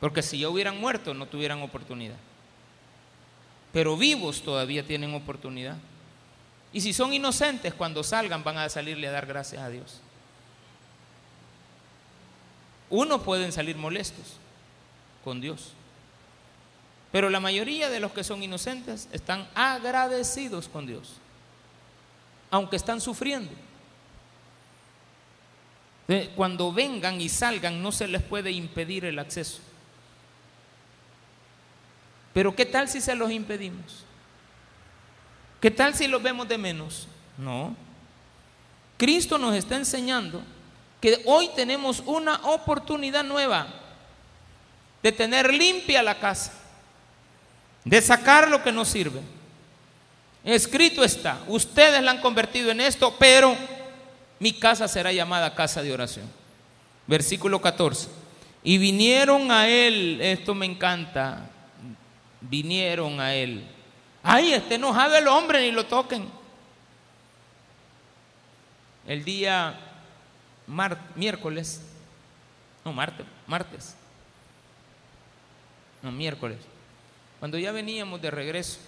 Porque 0.00 0.22
si 0.22 0.38
ya 0.38 0.48
hubieran 0.48 0.80
muerto 0.80 1.14
no 1.14 1.26
tuvieran 1.26 1.62
oportunidad. 1.62 2.16
Pero 3.72 3.96
vivos 3.96 4.42
todavía 4.42 4.86
tienen 4.86 5.14
oportunidad. 5.14 5.76
Y 6.72 6.80
si 6.80 6.92
son 6.92 7.12
inocentes, 7.12 7.74
cuando 7.74 8.02
salgan 8.04 8.44
van 8.44 8.58
a 8.58 8.68
salirle 8.68 9.08
a 9.08 9.12
dar 9.12 9.26
gracias 9.26 9.62
a 9.62 9.68
Dios. 9.68 10.00
Unos 12.88 13.22
pueden 13.22 13.52
salir 13.52 13.76
molestos 13.76 14.36
con 15.24 15.40
Dios. 15.40 15.72
Pero 17.16 17.30
la 17.30 17.40
mayoría 17.40 17.88
de 17.88 17.98
los 17.98 18.12
que 18.12 18.22
son 18.22 18.42
inocentes 18.42 19.08
están 19.10 19.48
agradecidos 19.54 20.68
con 20.68 20.86
Dios. 20.86 21.14
Aunque 22.50 22.76
están 22.76 23.00
sufriendo. 23.00 23.50
Cuando 26.34 26.74
vengan 26.74 27.18
y 27.18 27.30
salgan 27.30 27.82
no 27.82 27.90
se 27.90 28.06
les 28.06 28.20
puede 28.22 28.50
impedir 28.50 29.06
el 29.06 29.18
acceso. 29.18 29.60
Pero 32.34 32.54
¿qué 32.54 32.66
tal 32.66 32.86
si 32.86 33.00
se 33.00 33.14
los 33.14 33.30
impedimos? 33.30 34.04
¿Qué 35.58 35.70
tal 35.70 35.94
si 35.94 36.08
los 36.08 36.22
vemos 36.22 36.46
de 36.46 36.58
menos? 36.58 37.08
No. 37.38 37.74
Cristo 38.98 39.38
nos 39.38 39.54
está 39.54 39.76
enseñando 39.76 40.42
que 41.00 41.22
hoy 41.24 41.48
tenemos 41.56 42.02
una 42.04 42.34
oportunidad 42.42 43.24
nueva 43.24 43.68
de 45.02 45.12
tener 45.12 45.50
limpia 45.54 46.02
la 46.02 46.18
casa, 46.20 46.52
de 47.86 48.02
sacar 48.02 48.48
lo 48.48 48.62
que 48.62 48.72
no 48.72 48.84
sirve. 48.84 49.20
Escrito 50.44 51.04
está, 51.04 51.40
ustedes 51.46 52.02
la 52.02 52.10
han 52.10 52.20
convertido 52.20 52.72
en 52.72 52.80
esto, 52.80 53.14
pero 53.16 53.56
mi 54.40 54.52
casa 54.52 54.88
será 54.88 55.12
llamada 55.12 55.54
casa 55.54 55.82
de 55.82 55.92
oración. 55.92 56.28
Versículo 57.06 57.60
14. 57.60 58.08
Y 58.64 58.78
vinieron 58.78 59.52
a 59.52 59.68
él, 59.68 60.18
esto 60.20 60.52
me 60.52 60.66
encanta, 60.66 61.48
vinieron 62.40 63.20
a 63.20 63.34
él. 63.34 63.64
Ay, 64.20 64.52
esté 64.52 64.74
enojado 64.74 65.16
el 65.16 65.28
hombre, 65.28 65.60
ni 65.60 65.70
lo 65.70 65.86
toquen. 65.86 66.28
El 69.06 69.24
día 69.24 69.78
miércoles, 71.14 71.80
no, 72.84 72.92
martes, 72.92 73.24
martes, 73.46 73.94
no, 76.02 76.10
miércoles, 76.10 76.58
cuando 77.46 77.58
ya 77.58 77.70
veníamos 77.70 78.20
de 78.20 78.28
regreso 78.28 78.80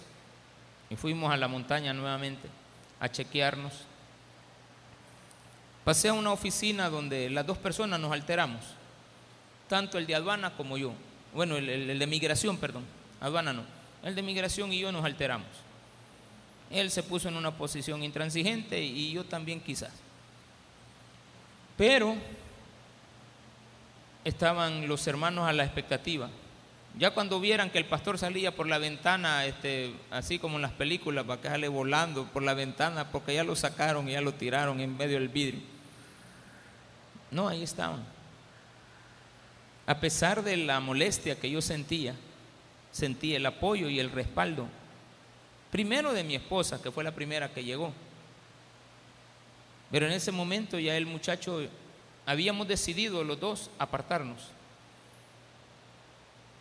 y 0.90 0.96
fuimos 0.96 1.32
a 1.32 1.36
la 1.36 1.46
montaña 1.46 1.92
nuevamente 1.92 2.48
a 2.98 3.09
chequearnos, 3.09 3.72
pasé 5.84 6.09
a 6.09 6.12
una 6.12 6.32
oficina 6.32 6.90
donde 6.90 7.30
las 7.30 7.46
dos 7.46 7.56
personas 7.56 8.00
nos 8.00 8.11
alteramos, 8.11 8.64
tanto 9.68 9.96
el 9.96 10.09
de 10.09 10.16
aduana 10.16 10.56
como 10.56 10.76
yo, 10.76 10.92
bueno, 11.32 11.56
el 11.56 11.96
de 11.96 12.06
migración, 12.09 12.56
perdón 12.56 12.82
aduana 13.20 13.52
no. 13.52 13.62
El 14.02 14.16
de 14.16 14.22
migración 14.22 14.72
y 14.72 14.80
yo 14.80 14.90
nos 14.90 15.04
alteramos. 15.04 15.46
Él 16.68 16.90
se 16.90 17.04
puso 17.04 17.28
en 17.28 17.36
una 17.36 17.52
posición 17.52 18.02
intransigente 18.02 18.82
y 18.82 19.12
yo 19.12 19.22
también 19.22 19.61
quizás. 19.61 19.92
Pero 21.76 22.16
estaban 24.24 24.88
los 24.88 25.06
hermanos 25.06 25.48
a 25.48 25.52
la 25.52 25.62
expectativa. 25.62 26.28
Ya 26.99 27.12
cuando 27.12 27.38
vieran 27.38 27.70
que 27.70 27.78
el 27.78 27.84
pastor 27.84 28.18
salía 28.18 28.57
por 28.57 28.66
la 28.66 28.78
ventana, 28.78 29.46
este, 29.46 29.94
así 30.11 30.40
como 30.40 30.57
en 30.57 30.62
las 30.62 30.72
películas, 30.72 31.24
para 31.24 31.40
que 31.40 31.49
sale 31.49 31.68
volando 31.68 32.24
por 32.26 32.42
la 32.42 32.55
ventana, 32.55 33.12
porque 33.12 33.34
ya 33.34 33.44
lo 33.44 33.55
sacaron 33.55 34.09
y 34.09 34.12
ya 34.12 34.20
lo 34.20 34.34
tiraron 34.34 34.80
en 34.80 34.96
medio 34.96 35.16
del 35.16 35.28
vidrio. 35.28 35.61
No, 37.30 37.46
ahí 37.46 37.62
estaban. 37.62 38.05
A 39.86 40.01
pesar 40.01 40.42
de 40.42 40.57
la 40.57 40.80
molestia 40.80 41.38
que 41.38 41.49
yo 41.49 41.62
sentía, 41.62 42.16
sentí 42.90 43.32
el 43.36 43.46
apoyo 43.46 43.88
y 43.88 44.01
el 44.01 44.11
respaldo. 44.11 44.66
Primero 45.70 46.12
de 46.12 46.24
mi 46.24 46.34
esposa, 46.34 46.82
que 46.82 46.90
fue 46.90 47.05
la 47.05 47.14
primera 47.14 47.53
que 47.53 47.62
llegó. 47.62 47.92
Pero 49.92 50.07
en 50.07 50.12
ese 50.12 50.32
momento 50.32 50.80
ya 50.80 50.96
el 50.96 51.07
muchacho, 51.07 51.62
habíamos 52.26 52.66
decidido 52.66 53.22
los 53.22 53.38
dos 53.38 53.70
apartarnos. 53.78 54.49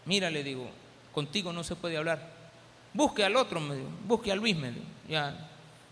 Mira, 0.07 0.31
le 0.31 0.41
digo, 0.41 0.69
contigo 1.13 1.51
no 1.51 1.63
se 1.63 1.75
puede 1.75 1.97
hablar. 1.97 2.31
Busque 2.93 3.23
al 3.23 3.35
otro, 3.35 3.59
me 3.59 3.75
busque 4.07 4.31
a 4.31 4.35
Luis, 4.35 4.55
me 4.55 4.73
Ya. 5.07 5.49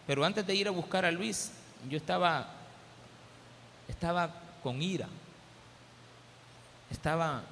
Pero 0.07 0.23
antes 0.23 0.47
de 0.47 0.55
ir 0.55 0.67
a 0.67 0.71
buscar 0.71 1.03
a 1.03 1.11
Luis, 1.11 1.51
yo 1.89 1.97
estaba, 1.97 2.47
estaba 3.87 4.33
con 4.63 4.81
ira. 4.81 5.07
Estaba 6.89 7.43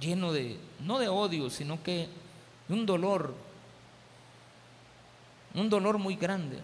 lleno 0.00 0.32
de, 0.32 0.58
no 0.80 0.98
de 0.98 1.08
odio, 1.08 1.48
sino 1.48 1.82
que 1.82 2.08
de 2.68 2.74
un 2.74 2.84
dolor, 2.84 3.34
un 5.54 5.70
dolor 5.70 5.96
muy 5.96 6.16
grande, 6.16 6.58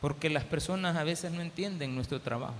porque 0.00 0.30
las 0.30 0.44
personas 0.44 0.96
a 0.96 1.04
veces 1.04 1.32
no 1.32 1.42
entienden 1.42 1.94
nuestro 1.94 2.20
trabajo 2.20 2.54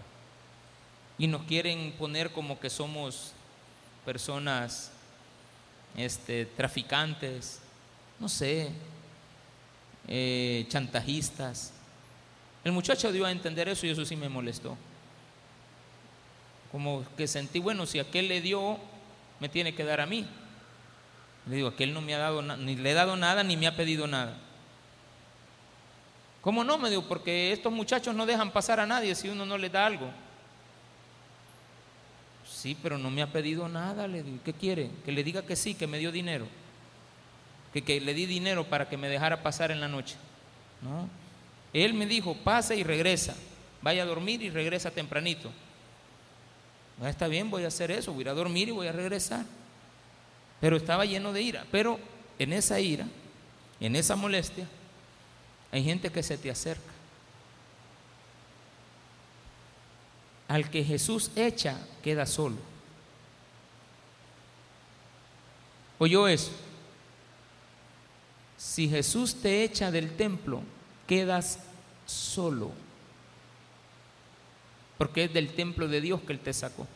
y 1.16 1.28
nos 1.28 1.42
quieren 1.42 1.94
poner 1.98 2.30
como 2.32 2.60
que 2.60 2.68
somos 2.68 3.32
personas 4.06 4.92
este, 5.96 6.46
traficantes, 6.46 7.60
no 8.20 8.28
sé, 8.28 8.70
eh, 10.06 10.64
chantajistas. 10.68 11.72
El 12.64 12.72
muchacho 12.72 13.10
dio 13.10 13.26
a 13.26 13.32
entender 13.32 13.68
eso 13.68 13.84
y 13.84 13.90
eso 13.90 14.04
sí 14.04 14.14
me 14.14 14.28
molestó. 14.28 14.76
Como 16.70 17.04
que 17.16 17.26
sentí, 17.26 17.58
bueno, 17.58 17.84
si 17.84 17.98
aquel 17.98 18.28
le 18.28 18.40
dio 18.40 18.78
me 19.40 19.48
tiene 19.48 19.74
que 19.74 19.84
dar 19.84 20.00
a 20.00 20.06
mí. 20.06 20.26
Le 21.46 21.56
digo, 21.56 21.68
aquel 21.68 21.92
no 21.92 22.00
me 22.00 22.14
ha 22.14 22.18
dado 22.18 22.42
ni 22.42 22.76
le 22.76 22.90
he 22.90 22.94
dado 22.94 23.16
nada 23.16 23.42
ni 23.42 23.56
me 23.56 23.66
ha 23.66 23.76
pedido 23.76 24.06
nada. 24.06 24.36
¿Cómo 26.42 26.62
no? 26.62 26.78
Me 26.78 26.90
dijo, 26.90 27.02
porque 27.02 27.52
estos 27.52 27.72
muchachos 27.72 28.14
no 28.14 28.24
dejan 28.24 28.52
pasar 28.52 28.78
a 28.78 28.86
nadie 28.86 29.16
si 29.16 29.28
uno 29.28 29.44
no 29.44 29.58
les 29.58 29.72
da 29.72 29.84
algo. 29.84 30.08
Sí, 32.66 32.76
pero 32.82 32.98
no 32.98 33.12
me 33.12 33.22
ha 33.22 33.30
pedido 33.30 33.68
nada, 33.68 34.08
le 34.08 34.24
digo. 34.24 34.38
¿Qué 34.44 34.52
quiere? 34.52 34.90
Que 35.04 35.12
le 35.12 35.22
diga 35.22 35.46
que 35.46 35.54
sí, 35.54 35.76
que 35.76 35.86
me 35.86 35.98
dio 35.98 36.10
dinero. 36.10 36.48
Que, 37.72 38.00
le 38.00 38.12
di 38.12 38.26
dinero 38.26 38.64
para 38.64 38.88
que 38.88 38.96
me 38.96 39.08
dejara 39.08 39.40
pasar 39.40 39.70
en 39.70 39.80
la 39.80 39.86
noche. 39.86 40.16
No. 40.82 41.08
Él 41.72 41.94
me 41.94 42.06
dijo, 42.06 42.34
pase 42.34 42.74
y 42.74 42.82
regresa. 42.82 43.36
Vaya 43.82 44.02
a 44.02 44.06
dormir 44.06 44.42
y 44.42 44.50
regresa 44.50 44.90
tempranito. 44.90 45.52
Ah, 47.00 47.08
está 47.08 47.28
bien, 47.28 47.50
voy 47.50 47.62
a 47.62 47.68
hacer 47.68 47.92
eso, 47.92 48.12
voy 48.12 48.26
a 48.26 48.34
dormir 48.34 48.66
y 48.66 48.72
voy 48.72 48.88
a 48.88 48.92
regresar. 48.92 49.44
Pero 50.60 50.76
estaba 50.76 51.04
lleno 51.04 51.32
de 51.32 51.42
ira. 51.42 51.64
Pero 51.70 52.00
en 52.36 52.52
esa 52.52 52.80
ira, 52.80 53.06
en 53.78 53.94
esa 53.94 54.16
molestia, 54.16 54.66
hay 55.70 55.84
gente 55.84 56.10
que 56.10 56.24
se 56.24 56.36
te 56.36 56.50
acerca. 56.50 56.95
Al 60.48 60.70
que 60.70 60.84
Jesús 60.84 61.30
echa, 61.34 61.76
queda 62.02 62.26
solo. 62.26 62.56
¿Oyó 65.98 66.28
eso? 66.28 66.52
Si 68.56 68.88
Jesús 68.88 69.36
te 69.42 69.64
echa 69.64 69.90
del 69.90 70.16
templo, 70.16 70.62
quedas 71.06 71.58
solo. 72.06 72.72
Porque 74.98 75.24
es 75.24 75.32
del 75.32 75.52
templo 75.54 75.88
de 75.88 76.00
Dios 76.00 76.20
que 76.22 76.32
Él 76.32 76.40
te 76.40 76.52
sacó. 76.52 76.86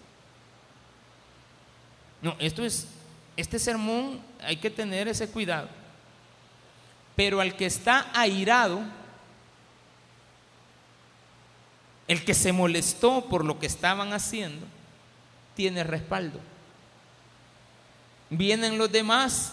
No, 2.22 2.36
esto 2.38 2.64
es, 2.64 2.86
este 3.36 3.58
sermón 3.58 4.20
hay 4.40 4.56
que 4.56 4.70
tener 4.70 5.08
ese 5.08 5.28
cuidado. 5.28 5.68
Pero 7.16 7.40
al 7.40 7.56
que 7.56 7.66
está 7.66 8.10
airado, 8.14 8.82
el 12.10 12.24
que 12.24 12.34
se 12.34 12.52
molestó 12.52 13.26
por 13.26 13.44
lo 13.44 13.60
que 13.60 13.66
estaban 13.66 14.12
haciendo, 14.12 14.66
tiene 15.54 15.84
respaldo. 15.84 16.40
Vienen 18.30 18.78
los 18.78 18.90
demás, 18.90 19.52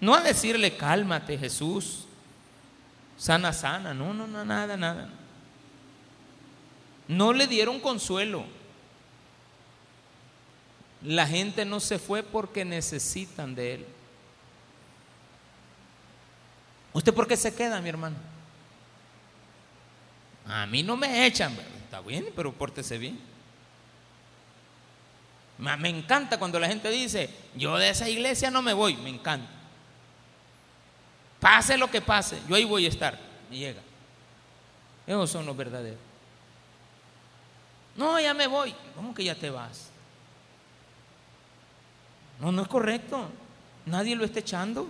no 0.00 0.14
a 0.14 0.22
decirle 0.22 0.78
cálmate 0.78 1.36
Jesús, 1.36 2.06
sana, 3.18 3.52
sana, 3.52 3.92
no, 3.92 4.14
no, 4.14 4.26
no, 4.26 4.42
nada, 4.42 4.78
nada. 4.78 5.10
No 7.08 7.34
le 7.34 7.46
dieron 7.46 7.78
consuelo. 7.78 8.46
La 11.02 11.26
gente 11.26 11.66
no 11.66 11.78
se 11.78 11.98
fue 11.98 12.22
porque 12.22 12.64
necesitan 12.64 13.54
de 13.54 13.74
él. 13.74 13.86
¿Usted 16.94 17.12
por 17.12 17.28
qué 17.28 17.36
se 17.36 17.54
queda, 17.54 17.82
mi 17.82 17.90
hermano? 17.90 18.16
A 20.48 20.66
mí 20.66 20.82
no 20.82 20.96
me 20.96 21.26
echan. 21.26 21.52
Está 21.84 22.00
bien, 22.00 22.28
pero 22.34 22.52
pórtese 22.52 22.96
bien. 22.98 23.20
Me 25.58 25.88
encanta 25.88 26.38
cuando 26.38 26.58
la 26.58 26.68
gente 26.68 26.88
dice, 26.90 27.28
yo 27.54 27.76
de 27.76 27.90
esa 27.90 28.08
iglesia 28.08 28.50
no 28.50 28.62
me 28.62 28.72
voy. 28.72 28.96
Me 28.96 29.10
encanta. 29.10 29.48
Pase 31.38 31.76
lo 31.76 31.90
que 31.90 32.00
pase, 32.00 32.40
yo 32.48 32.54
ahí 32.54 32.64
voy 32.64 32.86
a 32.86 32.88
estar. 32.88 33.18
Y 33.50 33.58
llega. 33.58 33.82
Esos 35.06 35.30
son 35.30 35.46
los 35.46 35.56
verdaderos. 35.56 35.98
No, 37.96 38.18
ya 38.20 38.32
me 38.34 38.46
voy. 38.46 38.74
¿Cómo 38.94 39.14
que 39.14 39.24
ya 39.24 39.34
te 39.34 39.50
vas? 39.50 39.90
No, 42.40 42.52
no 42.52 42.62
es 42.62 42.68
correcto. 42.68 43.28
Nadie 43.86 44.14
lo 44.14 44.24
está 44.24 44.40
echando. 44.40 44.88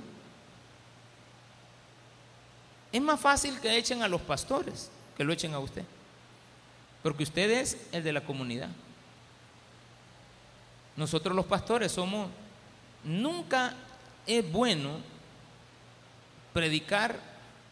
Es 2.93 3.01
más 3.01 3.19
fácil 3.19 3.59
que 3.61 3.77
echen 3.77 4.03
a 4.03 4.09
los 4.09 4.21
pastores 4.21 4.91
que 5.19 5.25
lo 5.25 5.33
echen 5.33 5.53
a 5.53 5.59
usted. 5.59 5.85
Porque 7.03 7.25
usted 7.25 7.51
es 7.51 7.77
el 7.93 8.05
de 8.05 8.13
la 8.13 8.23
comunidad. 8.23 8.71
Nosotros 10.97 11.35
los 11.35 11.45
pastores 11.45 11.93
somos, 11.93 12.31
nunca 13.05 13.75
es 14.27 14.51
bueno 14.51 15.01
predicar 16.53 17.19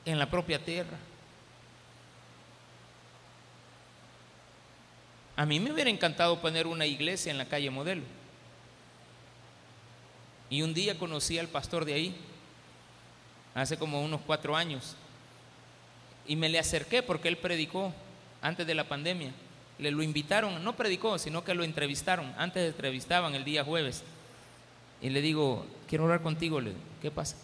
en 0.05 0.18
la 0.18 0.28
propia 0.28 0.62
tierra. 0.62 0.99
A 5.36 5.47
mí 5.47 5.61
me 5.61 5.70
hubiera 5.70 5.90
encantado 5.90 6.40
poner 6.40 6.66
una 6.66 6.86
iglesia 6.86 7.30
en 7.30 7.38
la 7.38 7.47
calle 7.47 7.70
Modelo. 7.70 8.03
Y 10.49 10.62
un 10.62 10.74
día 10.74 10.99
conocí 10.99 11.38
al 11.38 11.49
pastor 11.49 11.84
de 11.84 11.94
ahí, 11.94 12.16
hace 13.55 13.76
como 13.76 14.03
unos 14.03 14.20
cuatro 14.22 14.57
años, 14.57 14.97
y 16.29 16.37
me 16.37 16.49
le 16.49 16.59
acerqué 16.59 17.03
porque 17.03 17.29
él 17.29 17.37
predicó 17.37 17.93
antes 18.43 18.66
de 18.66 18.74
la 18.74 18.85
pandemia. 18.85 19.33
Le 19.79 19.91
lo 19.91 20.03
invitaron, 20.03 20.62
no 20.64 20.74
predicó, 20.74 21.18
sino 21.18 21.45
que 21.45 21.55
lo 21.55 21.64
entrevistaron. 21.64 22.33
Antes 22.39 22.66
entrevistaban 22.66 23.35
el 23.35 23.45
día 23.45 23.64
jueves. 23.64 24.03
Y 25.03 25.11
le 25.11 25.20
digo, 25.20 25.66
quiero 25.89 26.05
hablar 26.05 26.22
contigo. 26.22 26.61
Le 26.61 26.72
¿qué 27.03 27.11
pasa? 27.11 27.37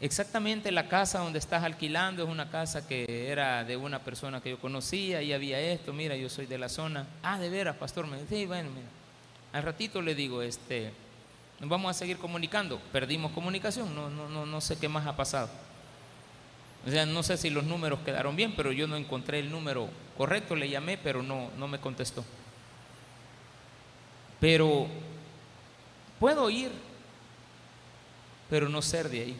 Exactamente 0.00 0.70
la 0.70 0.88
casa 0.88 1.18
donde 1.18 1.40
estás 1.40 1.64
alquilando 1.64 2.22
es 2.22 2.28
una 2.28 2.50
casa 2.50 2.86
que 2.86 3.28
era 3.30 3.64
de 3.64 3.76
una 3.76 3.98
persona 3.98 4.40
que 4.40 4.50
yo 4.50 4.58
conocía 4.58 5.22
y 5.22 5.32
había 5.32 5.58
esto, 5.60 5.92
mira, 5.92 6.14
yo 6.16 6.28
soy 6.28 6.46
de 6.46 6.56
la 6.56 6.68
zona. 6.68 7.06
Ah, 7.22 7.38
de 7.38 7.50
veras, 7.50 7.76
pastor, 7.76 8.06
me 8.06 8.20
dice, 8.20 8.46
bueno, 8.46 8.70
mira. 8.70 8.86
Al 9.52 9.62
ratito 9.64 10.00
le 10.00 10.14
digo, 10.14 10.40
este, 10.40 10.92
nos 11.58 11.68
vamos 11.68 11.90
a 11.90 11.98
seguir 11.98 12.18
comunicando. 12.18 12.80
Perdimos 12.92 13.32
comunicación, 13.32 13.92
no, 13.94 14.08
no, 14.08 14.28
no, 14.28 14.46
no 14.46 14.60
sé 14.60 14.78
qué 14.78 14.88
más 14.88 15.06
ha 15.06 15.16
pasado. 15.16 15.48
O 16.88 16.90
sea, 16.90 17.04
no 17.04 17.22
sé 17.22 17.36
si 17.36 17.50
los 17.50 17.64
números 17.64 18.00
quedaron 18.00 18.34
bien, 18.34 18.54
pero 18.56 18.72
yo 18.72 18.86
no 18.86 18.96
encontré 18.96 19.40
el 19.40 19.50
número 19.50 19.90
correcto, 20.16 20.56
le 20.56 20.70
llamé, 20.70 20.96
pero 20.96 21.22
no, 21.22 21.50
no 21.58 21.68
me 21.68 21.78
contestó. 21.78 22.24
Pero 24.40 24.86
puedo 26.18 26.48
ir, 26.48 26.70
pero 28.48 28.70
no 28.70 28.80
ser 28.80 29.10
de 29.10 29.20
ahí. 29.20 29.36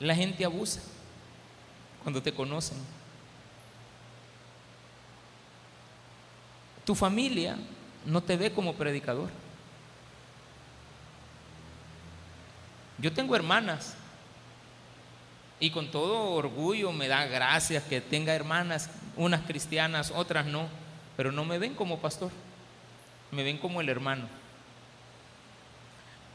La 0.00 0.16
gente 0.16 0.44
abusa 0.44 0.80
cuando 2.02 2.20
te 2.20 2.34
conocen. 2.34 2.78
Tu 6.84 6.96
familia 6.96 7.56
no 8.04 8.20
te 8.20 8.36
ve 8.36 8.50
como 8.50 8.74
predicador. 8.74 9.30
Yo 12.98 13.12
tengo 13.12 13.36
hermanas 13.36 13.94
y 15.60 15.70
con 15.70 15.90
todo 15.90 16.30
orgullo 16.30 16.90
me 16.90 17.06
da 17.06 17.26
gracias 17.26 17.84
que 17.84 18.00
tenga 18.00 18.34
hermanas, 18.34 18.88
unas 19.16 19.42
cristianas, 19.42 20.10
otras 20.10 20.46
no, 20.46 20.66
pero 21.16 21.30
no 21.30 21.44
me 21.44 21.58
ven 21.58 21.74
como 21.74 21.98
pastor, 21.98 22.32
me 23.30 23.42
ven 23.42 23.58
como 23.58 23.82
el 23.82 23.90
hermano. 23.90 24.26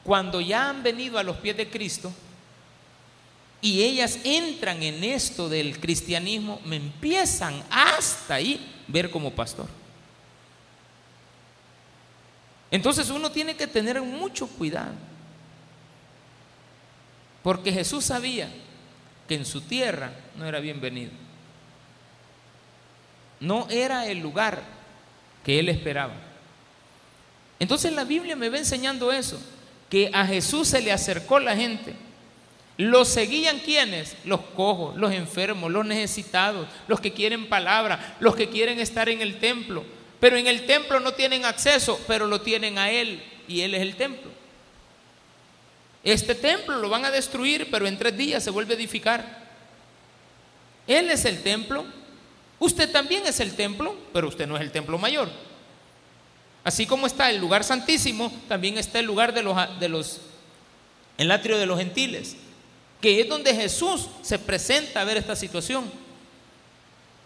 Cuando 0.04 0.40
ya 0.40 0.70
han 0.70 0.84
venido 0.84 1.18
a 1.18 1.24
los 1.24 1.38
pies 1.38 1.58
de 1.58 1.68
Cristo 1.68 2.14
y 3.60 3.82
ellas 3.82 4.20
entran 4.24 4.84
en 4.84 5.04
esto 5.04 5.50
del 5.50 5.80
cristianismo, 5.80 6.62
me 6.64 6.76
empiezan 6.76 7.64
hasta 7.72 8.36
ahí 8.36 8.84
ver 8.88 9.10
como 9.10 9.32
pastor. 9.32 9.68
Entonces 12.70 13.10
uno 13.10 13.32
tiene 13.32 13.56
que 13.56 13.66
tener 13.66 14.00
mucho 14.04 14.46
cuidado, 14.46 14.94
porque 17.42 17.72
Jesús 17.72 18.06
sabía 18.06 18.52
que 19.28 19.36
en 19.36 19.46
su 19.46 19.62
tierra 19.62 20.12
no 20.38 20.46
era 20.46 20.60
bienvenido. 20.60 21.12
No 23.40 23.68
era 23.70 24.08
el 24.08 24.20
lugar 24.20 24.62
que 25.44 25.60
él 25.60 25.70
esperaba. 25.70 26.14
Entonces 27.60 27.94
la 27.94 28.04
Biblia 28.04 28.36
me 28.36 28.50
va 28.50 28.58
enseñando 28.58 29.12
eso, 29.12 29.40
que 29.90 30.10
a 30.14 30.26
Jesús 30.26 30.68
se 30.68 30.82
le 30.82 30.92
acercó 30.92 31.40
la 31.40 31.56
gente. 31.56 31.96
Lo 32.78 33.06
seguían 33.06 33.60
quienes? 33.60 34.18
Los 34.26 34.42
cojos, 34.42 34.98
los 34.98 35.14
enfermos, 35.14 35.72
los 35.72 35.86
necesitados, 35.86 36.68
los 36.88 37.00
que 37.00 37.14
quieren 37.14 37.48
palabra, 37.48 38.18
los 38.20 38.36
que 38.36 38.50
quieren 38.50 38.80
estar 38.80 39.08
en 39.08 39.22
el 39.22 39.40
templo. 39.40 39.84
Pero 40.20 40.38
en 40.38 40.48
el 40.48 40.66
templo 40.66 41.00
no 41.00 41.14
tienen 41.14 41.46
acceso, 41.46 42.00
pero 42.08 42.28
lo 42.28 42.42
tienen 42.42 42.78
a 42.78 42.90
Él 42.90 43.24
y 43.48 43.62
Él 43.62 43.76
es 43.76 43.82
el 43.82 43.96
templo. 43.96 44.32
Este 46.06 46.36
templo 46.36 46.78
lo 46.78 46.88
van 46.88 47.04
a 47.04 47.10
destruir, 47.10 47.68
pero 47.72 47.88
en 47.88 47.98
tres 47.98 48.16
días 48.16 48.44
se 48.44 48.52
vuelve 48.52 48.76
a 48.76 48.78
edificar. 48.78 49.44
Él 50.86 51.10
es 51.10 51.26
el 51.26 51.42
templo. 51.42 51.84
Usted 52.60 52.92
también 52.92 53.26
es 53.26 53.40
el 53.40 53.56
templo, 53.56 53.98
pero 54.14 54.28
usted 54.28 54.46
no 54.46 54.56
es 54.56 54.62
el 54.62 54.72
templo 54.72 55.00
mayor. 55.00 55.32
Así 56.64 56.86
como 56.86 57.08
está 57.08 57.32
el 57.32 57.38
lugar 57.38 57.64
santísimo, 57.64 58.32
también 58.48 58.78
está 58.78 59.00
el 59.00 59.08
lugar 59.08 59.34
de 59.34 59.42
los, 59.90 60.22
el 61.18 61.32
atrio 61.32 61.58
de 61.58 61.66
los 61.66 61.80
gentiles, 61.80 62.36
que 63.02 63.22
es 63.22 63.28
donde 63.28 63.56
Jesús 63.56 64.08
se 64.22 64.38
presenta 64.38 65.02
a 65.02 65.06
ver 65.06 65.18
esta 65.18 65.36
situación. 65.36 65.92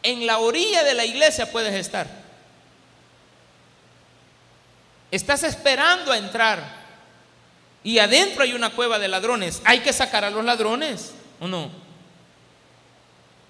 En 0.03 0.25
la 0.25 0.37
orilla 0.37 0.85
de 0.85 0.93
la 0.93 1.05
iglesia 1.05 1.51
puedes 1.51 1.73
estar. 1.73 2.07
Estás 5.11 5.43
esperando 5.43 6.13
a 6.13 6.17
entrar 6.17 6.78
y 7.83 7.99
adentro 7.99 8.43
hay 8.43 8.53
una 8.53 8.71
cueva 8.71 8.99
de 8.99 9.07
ladrones, 9.07 9.61
hay 9.65 9.79
que 9.79 9.93
sacar 9.93 10.25
a 10.25 10.29
los 10.29 10.43
ladrones, 10.43 11.13
¿o 11.39 11.47
no? 11.47 11.69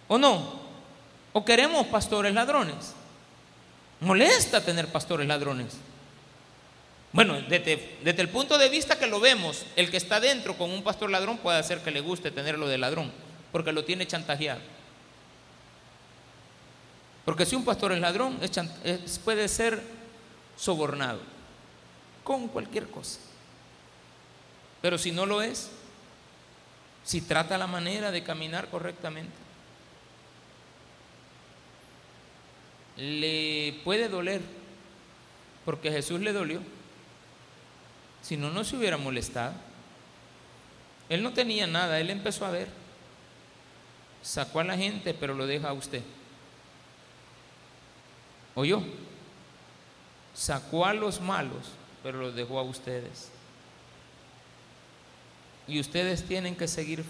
¿O 0.08 0.18
no? 0.18 0.60
¿O 1.34 1.46
queremos 1.46 1.88
pastores 1.88 2.34
ladrones? 2.34 2.94
Molesta 4.02 4.64
tener 4.64 4.88
pastores 4.88 5.28
ladrones. 5.28 5.78
Bueno, 7.12 7.42
desde, 7.42 8.00
el 8.04 8.30
punto 8.30 8.58
de 8.58 8.70
vista 8.70 9.00
que 9.00 9.08
lo 9.08 9.20
vemos, 9.20 9.66
el 9.76 9.90
que 9.90 9.98
está 9.98 10.20
dentro 10.20 10.56
con 10.58 10.70
un 10.70 10.84
pastor 10.84 11.10
ladrón 11.10 11.40
puede 11.40 11.58
hacer 11.58 11.80
que 11.80 11.92
le 11.92 12.02
guste 12.02 12.30
tenerlo 12.30 12.68
de 12.68 12.78
ladrón, 12.78 13.12
porque 13.52 13.72
lo 13.72 13.84
tiene 13.84 14.06
chantajeado. 14.06 14.62
Porque 17.26 17.46
si 17.46 17.56
un 17.56 17.66
pastor 17.66 17.92
es 17.92 18.00
ladrón, 18.00 18.40
puede 19.24 19.48
ser 19.48 19.82
sobornado 20.56 21.20
con 22.24 22.48
cualquier 22.48 22.88
cosa. 22.88 23.20
Pero 24.82 24.98
si 24.98 25.12
no 25.12 25.26
lo 25.26 25.42
es, 25.42 25.70
si 27.04 27.22
trata 27.22 27.58
la 27.58 27.68
manera 27.68 28.12
de 28.12 28.24
caminar 28.24 28.70
correctamente, 28.70 29.34
le 32.98 33.80
puede 33.84 34.10
doler, 34.10 34.42
porque 35.66 35.92
Jesús 35.92 36.20
le 36.20 36.34
dolió. 36.34 36.62
Si 38.22 38.38
no, 38.38 38.52
no 38.52 38.64
se 38.64 38.76
hubiera 38.76 38.98
molestado. 38.98 39.54
Él 41.08 41.24
no 41.24 41.34
tenía 41.34 41.66
nada, 41.66 42.00
él 42.00 42.10
empezó 42.10 42.46
a 42.46 42.52
ver. 42.52 42.68
Sacó 44.22 44.60
a 44.60 44.66
la 44.66 44.78
gente, 44.78 45.14
pero 45.14 45.34
lo 45.34 45.48
deja 45.48 45.70
a 45.70 45.74
usted. 45.74 46.04
¿Oyó? 48.54 48.82
Sacó 50.34 50.86
a 50.86 50.94
los 50.94 51.22
malos, 51.22 51.72
pero 52.04 52.20
los 52.20 52.36
dejó 52.36 52.60
a 52.60 52.64
ustedes. 52.64 53.32
Y 55.70 55.80
ustedes 55.80 56.24
tienen 56.24 56.56
que 56.56 56.68
seguir 56.68 57.06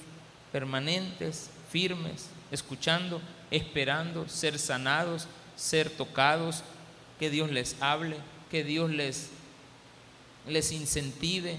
permanentes, 0.52 1.50
firmes, 1.72 2.28
escuchando, 2.52 3.22
esperando, 3.50 4.28
ser 4.28 4.60
sanados, 4.60 5.28
ser 5.56 5.90
tocados, 5.90 6.64
que 7.20 7.30
Dios 7.30 7.50
les 7.52 7.82
hable, 7.82 8.18
que 8.52 8.64
Dios 8.64 8.92
les, 8.92 9.30
les 10.46 10.72
incentive, 10.72 11.58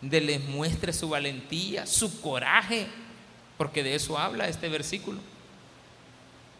de 0.00 0.20
les 0.20 0.42
muestre 0.42 0.92
su 0.92 1.10
valentía, 1.10 1.86
su 1.86 2.20
coraje, 2.20 2.86
porque 3.58 3.82
de 3.82 3.94
eso 3.94 4.18
habla 4.18 4.48
este 4.48 4.68
versículo. 4.68 5.20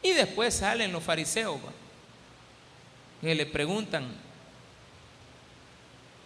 Y 0.03 0.11
después 0.11 0.55
salen 0.55 0.93
los 0.93 1.03
fariseos 1.03 1.59
que 3.21 3.35
le 3.35 3.47
preguntan 3.47 4.07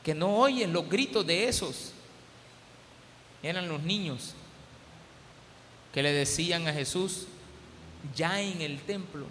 que 0.04 0.14
no 0.14 0.36
oyen 0.36 0.72
los 0.72 0.88
gritos 0.88 1.26
de 1.26 1.48
esos. 1.48 1.93
Eran 3.44 3.68
los 3.68 3.82
niños 3.82 4.32
que 5.92 6.02
le 6.02 6.12
decían 6.12 6.66
a 6.66 6.72
Jesús 6.72 7.26
ya 8.16 8.40
en 8.40 8.62
el 8.62 8.80
templo. 8.80 9.26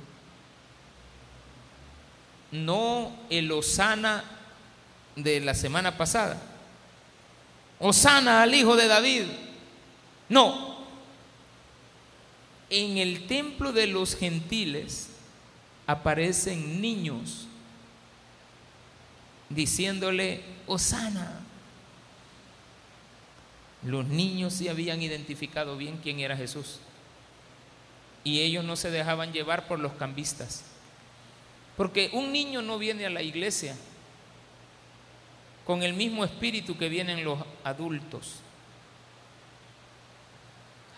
No 2.52 3.12
el 3.32 3.52
Osana 3.52 4.24
de 5.16 5.40
la 5.40 5.56
semana 5.56 5.98
pasada. 5.98 6.40
Osana 7.80 8.44
al 8.44 8.54
hijo 8.54 8.76
de 8.76 8.88
David. 8.88 9.24
No, 10.30 10.78
en 12.70 13.00
el 13.00 13.26
templo 13.26 13.74
de 13.74 13.88
los 13.88 14.16
gentiles 14.16 15.10
aparecen 15.88 16.80
niños 16.80 17.48
diciéndole, 19.50 20.44
Osana. 20.68 21.43
Los 23.86 24.06
niños 24.06 24.54
sí 24.54 24.70
habían 24.70 25.02
identificado 25.02 25.78
bien 25.78 26.00
quién 26.02 26.20
era 26.20 26.38
Jesús. 26.38 26.80
Y 28.24 28.42
ellos 28.42 28.64
no 28.64 28.76
se 28.76 28.92
dejaban 28.92 29.34
llevar 29.34 29.68
por 29.68 29.80
los 29.80 29.94
cambistas. 29.94 30.64
Porque 31.76 32.10
un 32.14 32.32
niño 32.32 32.62
no 32.62 32.78
viene 32.78 33.06
a 33.06 33.10
la 33.10 33.22
iglesia 33.22 33.76
con 35.66 35.84
el 35.84 35.94
mismo 35.94 36.24
espíritu 36.24 36.78
que 36.78 36.90
vienen 36.90 37.24
los 37.24 37.40
adultos. 37.64 38.36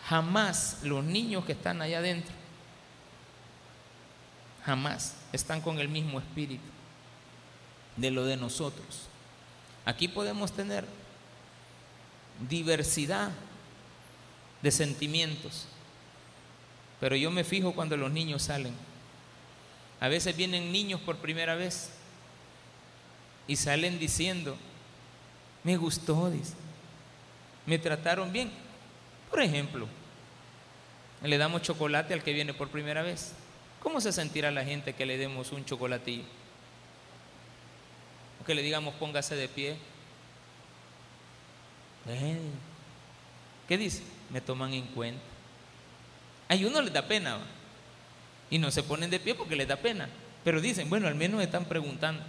Jamás 0.08 0.80
los 0.84 1.04
niños 1.04 1.46
que 1.46 1.54
están 1.54 1.82
allá 1.82 2.00
adentro, 2.00 2.34
jamás 4.64 5.16
están 5.32 5.62
con 5.62 5.80
el 5.80 5.90
mismo 5.90 6.20
espíritu 6.20 6.64
de 7.96 8.12
lo 8.12 8.26
de 8.26 8.38
nosotros. 8.38 9.08
Aquí 9.86 10.08
podemos 10.08 10.52
tener 10.52 10.86
diversidad 12.50 13.32
de 14.62 14.72
sentimientos, 14.72 15.68
pero 17.00 17.16
yo 17.16 17.32
me 17.32 17.44
fijo 17.44 17.74
cuando 17.74 17.98
los 17.98 18.12
niños 18.12 18.44
salen. 18.44 18.74
A 20.00 20.08
veces 20.08 20.36
vienen 20.36 20.72
niños 20.72 21.00
por 21.02 21.18
primera 21.18 21.56
vez 21.56 21.90
y 23.48 23.56
salen 23.56 24.00
diciendo, 24.00 24.58
me 25.64 25.78
gustó, 25.78 26.30
dice, 26.30 26.54
me 27.66 27.80
trataron 27.80 28.32
bien. 28.32 28.52
Por 29.30 29.42
ejemplo, 29.42 29.88
le 31.24 31.38
damos 31.38 31.62
chocolate 31.62 32.14
al 32.14 32.24
que 32.24 32.34
viene 32.34 32.54
por 32.54 32.70
primera 32.70 33.02
vez. 33.02 33.34
¿Cómo 33.82 34.02
se 34.02 34.12
sentirá 34.12 34.52
la 34.52 34.64
gente 34.64 34.94
que 34.94 35.06
le 35.06 35.18
demos 35.18 35.52
un 35.52 35.66
chocolatillo? 35.66 36.24
Que 38.46 38.56
le 38.56 38.62
digamos 38.62 38.94
póngase 38.96 39.36
de 39.36 39.48
pie. 39.48 39.76
¿Qué 43.68 43.78
dice? 43.78 44.04
Me 44.30 44.42
toman 44.42 44.74
en 44.74 44.86
cuenta. 44.88 45.22
Hay 46.48 46.66
uno 46.66 46.82
les 46.82 46.94
da 46.94 47.08
pena 47.08 47.40
y 48.50 48.60
no 48.60 48.70
se 48.70 48.84
ponen 48.84 49.10
de 49.10 49.20
pie 49.20 49.34
porque 49.34 49.56
les 49.56 49.68
da 49.68 49.76
pena. 49.76 50.08
Pero 50.44 50.62
dicen, 50.62 50.90
bueno, 50.90 51.08
al 51.08 51.16
menos 51.16 51.42
están 51.42 51.66
preguntando. 51.66 52.24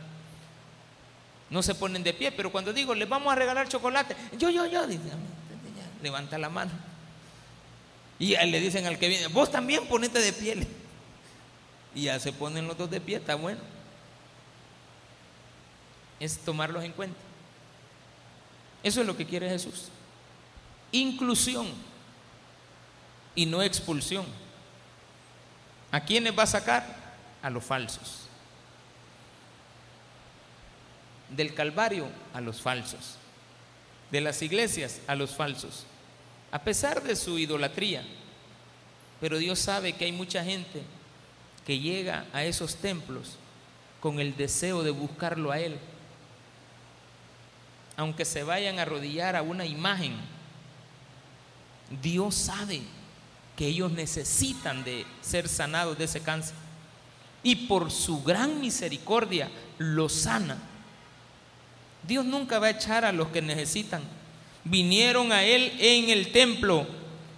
No 1.51 1.62
se 1.62 1.74
ponen 1.74 2.03
de 2.03 2.14
pie, 2.14 2.33
pero 2.33 2.51
cuando 2.51 2.72
digo, 2.72 2.95
les 2.95 3.09
vamos 3.09 3.33
a 3.33 3.37
regalar 3.37 3.68
chocolate, 3.68 4.16
yo, 4.39 4.51
yo, 4.51 4.66
yo, 4.66 4.87
dice, 4.87 5.11
levanta 6.03 6.39
la 6.39 6.49
mano. 6.49 6.72
Y 8.18 8.35
le 8.35 8.61
dicen 8.61 8.87
al 8.87 8.99
que 8.99 9.09
viene, 9.09 9.29
vos 9.29 9.53
también 9.53 9.87
ponete 9.87 10.18
de 10.18 10.33
pie. 10.33 10.66
Y 11.95 12.05
ya 12.05 12.18
se 12.18 12.33
ponen 12.33 12.66
los 12.66 12.77
dos 12.77 12.91
de 12.91 13.01
pie, 13.01 13.16
está 13.16 13.35
bueno. 13.35 13.61
Es 16.18 16.39
tomarlos 16.39 16.83
en 16.83 16.93
cuenta. 16.93 17.26
Eso 18.87 19.01
es 19.01 19.07
lo 19.07 19.16
que 19.16 19.26
quiere 19.26 19.49
Jesús. 19.49 19.89
Inclusión 20.93 21.66
y 23.34 23.47
no 23.47 23.62
expulsión. 23.62 24.24
¿A 25.91 26.01
quiénes 26.01 26.39
va 26.39 26.45
a 26.45 26.47
sacar? 26.47 26.87
A 27.43 27.51
los 27.51 27.64
falsos. 27.64 28.28
Del 31.30 31.53
Calvario 31.55 32.07
a 32.32 32.41
los 32.41 32.61
falsos. 32.61 33.16
De 34.12 34.20
las 34.20 34.41
iglesias 34.43 35.01
a 35.09 35.16
los 35.16 35.34
falsos 35.34 35.87
a 36.51 36.62
pesar 36.62 37.03
de 37.03 37.16
su 37.16 37.39
idolatría. 37.39 38.05
Pero 39.20 39.39
Dios 39.39 39.59
sabe 39.59 39.95
que 39.95 40.05
hay 40.05 40.12
mucha 40.12 40.45
gente 40.45 40.82
que 41.66 41.78
llega 41.78 42.26
a 42.32 42.45
esos 42.45 42.76
templos 42.76 43.37
con 44.01 44.20
el 44.20 44.37
deseo 44.37 44.82
de 44.82 44.91
buscarlo 44.91 45.51
a 45.51 45.59
Él. 45.59 45.78
Aunque 47.97 48.24
se 48.24 48.42
vayan 48.42 48.78
a 48.78 48.82
arrodillar 48.82 49.36
a 49.36 49.42
una 49.42 49.64
imagen, 49.64 50.16
Dios 52.03 52.34
sabe 52.34 52.82
que 53.57 53.66
ellos 53.66 53.90
necesitan 53.92 54.84
de 54.84 55.07
ser 55.22 55.49
sanados 55.49 55.97
de 55.97 56.05
ese 56.05 56.20
cáncer. 56.20 56.55
Y 57.42 57.55
por 57.66 57.90
su 57.90 58.22
gran 58.22 58.61
misericordia 58.61 59.51
los 59.78 60.12
sana. 60.12 60.59
Dios 62.07 62.24
nunca 62.24 62.59
va 62.59 62.66
a 62.66 62.70
echar 62.70 63.05
a 63.05 63.12
los 63.12 63.28
que 63.28 63.40
necesitan 63.40 64.03
vinieron 64.68 65.32
a 65.32 65.44
él 65.44 65.72
en 65.78 66.11
el 66.11 66.32
templo, 66.32 66.86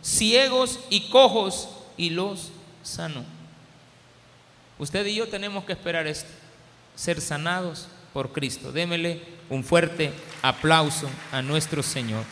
ciegos 0.02 0.80
y 0.90 1.08
cojos, 1.08 1.68
y 1.96 2.10
los 2.10 2.50
sanó. 2.82 3.24
Usted 4.78 5.04
y 5.06 5.16
yo 5.16 5.28
tenemos 5.28 5.64
que 5.64 5.72
esperar 5.72 6.06
esto, 6.06 6.30
ser 6.94 7.20
sanados 7.20 7.88
por 8.12 8.32
Cristo. 8.32 8.72
Démele 8.72 9.22
un 9.50 9.64
fuerte 9.64 10.12
aplauso 10.42 11.08
a 11.32 11.42
nuestro 11.42 11.82
Señor. 11.82 12.24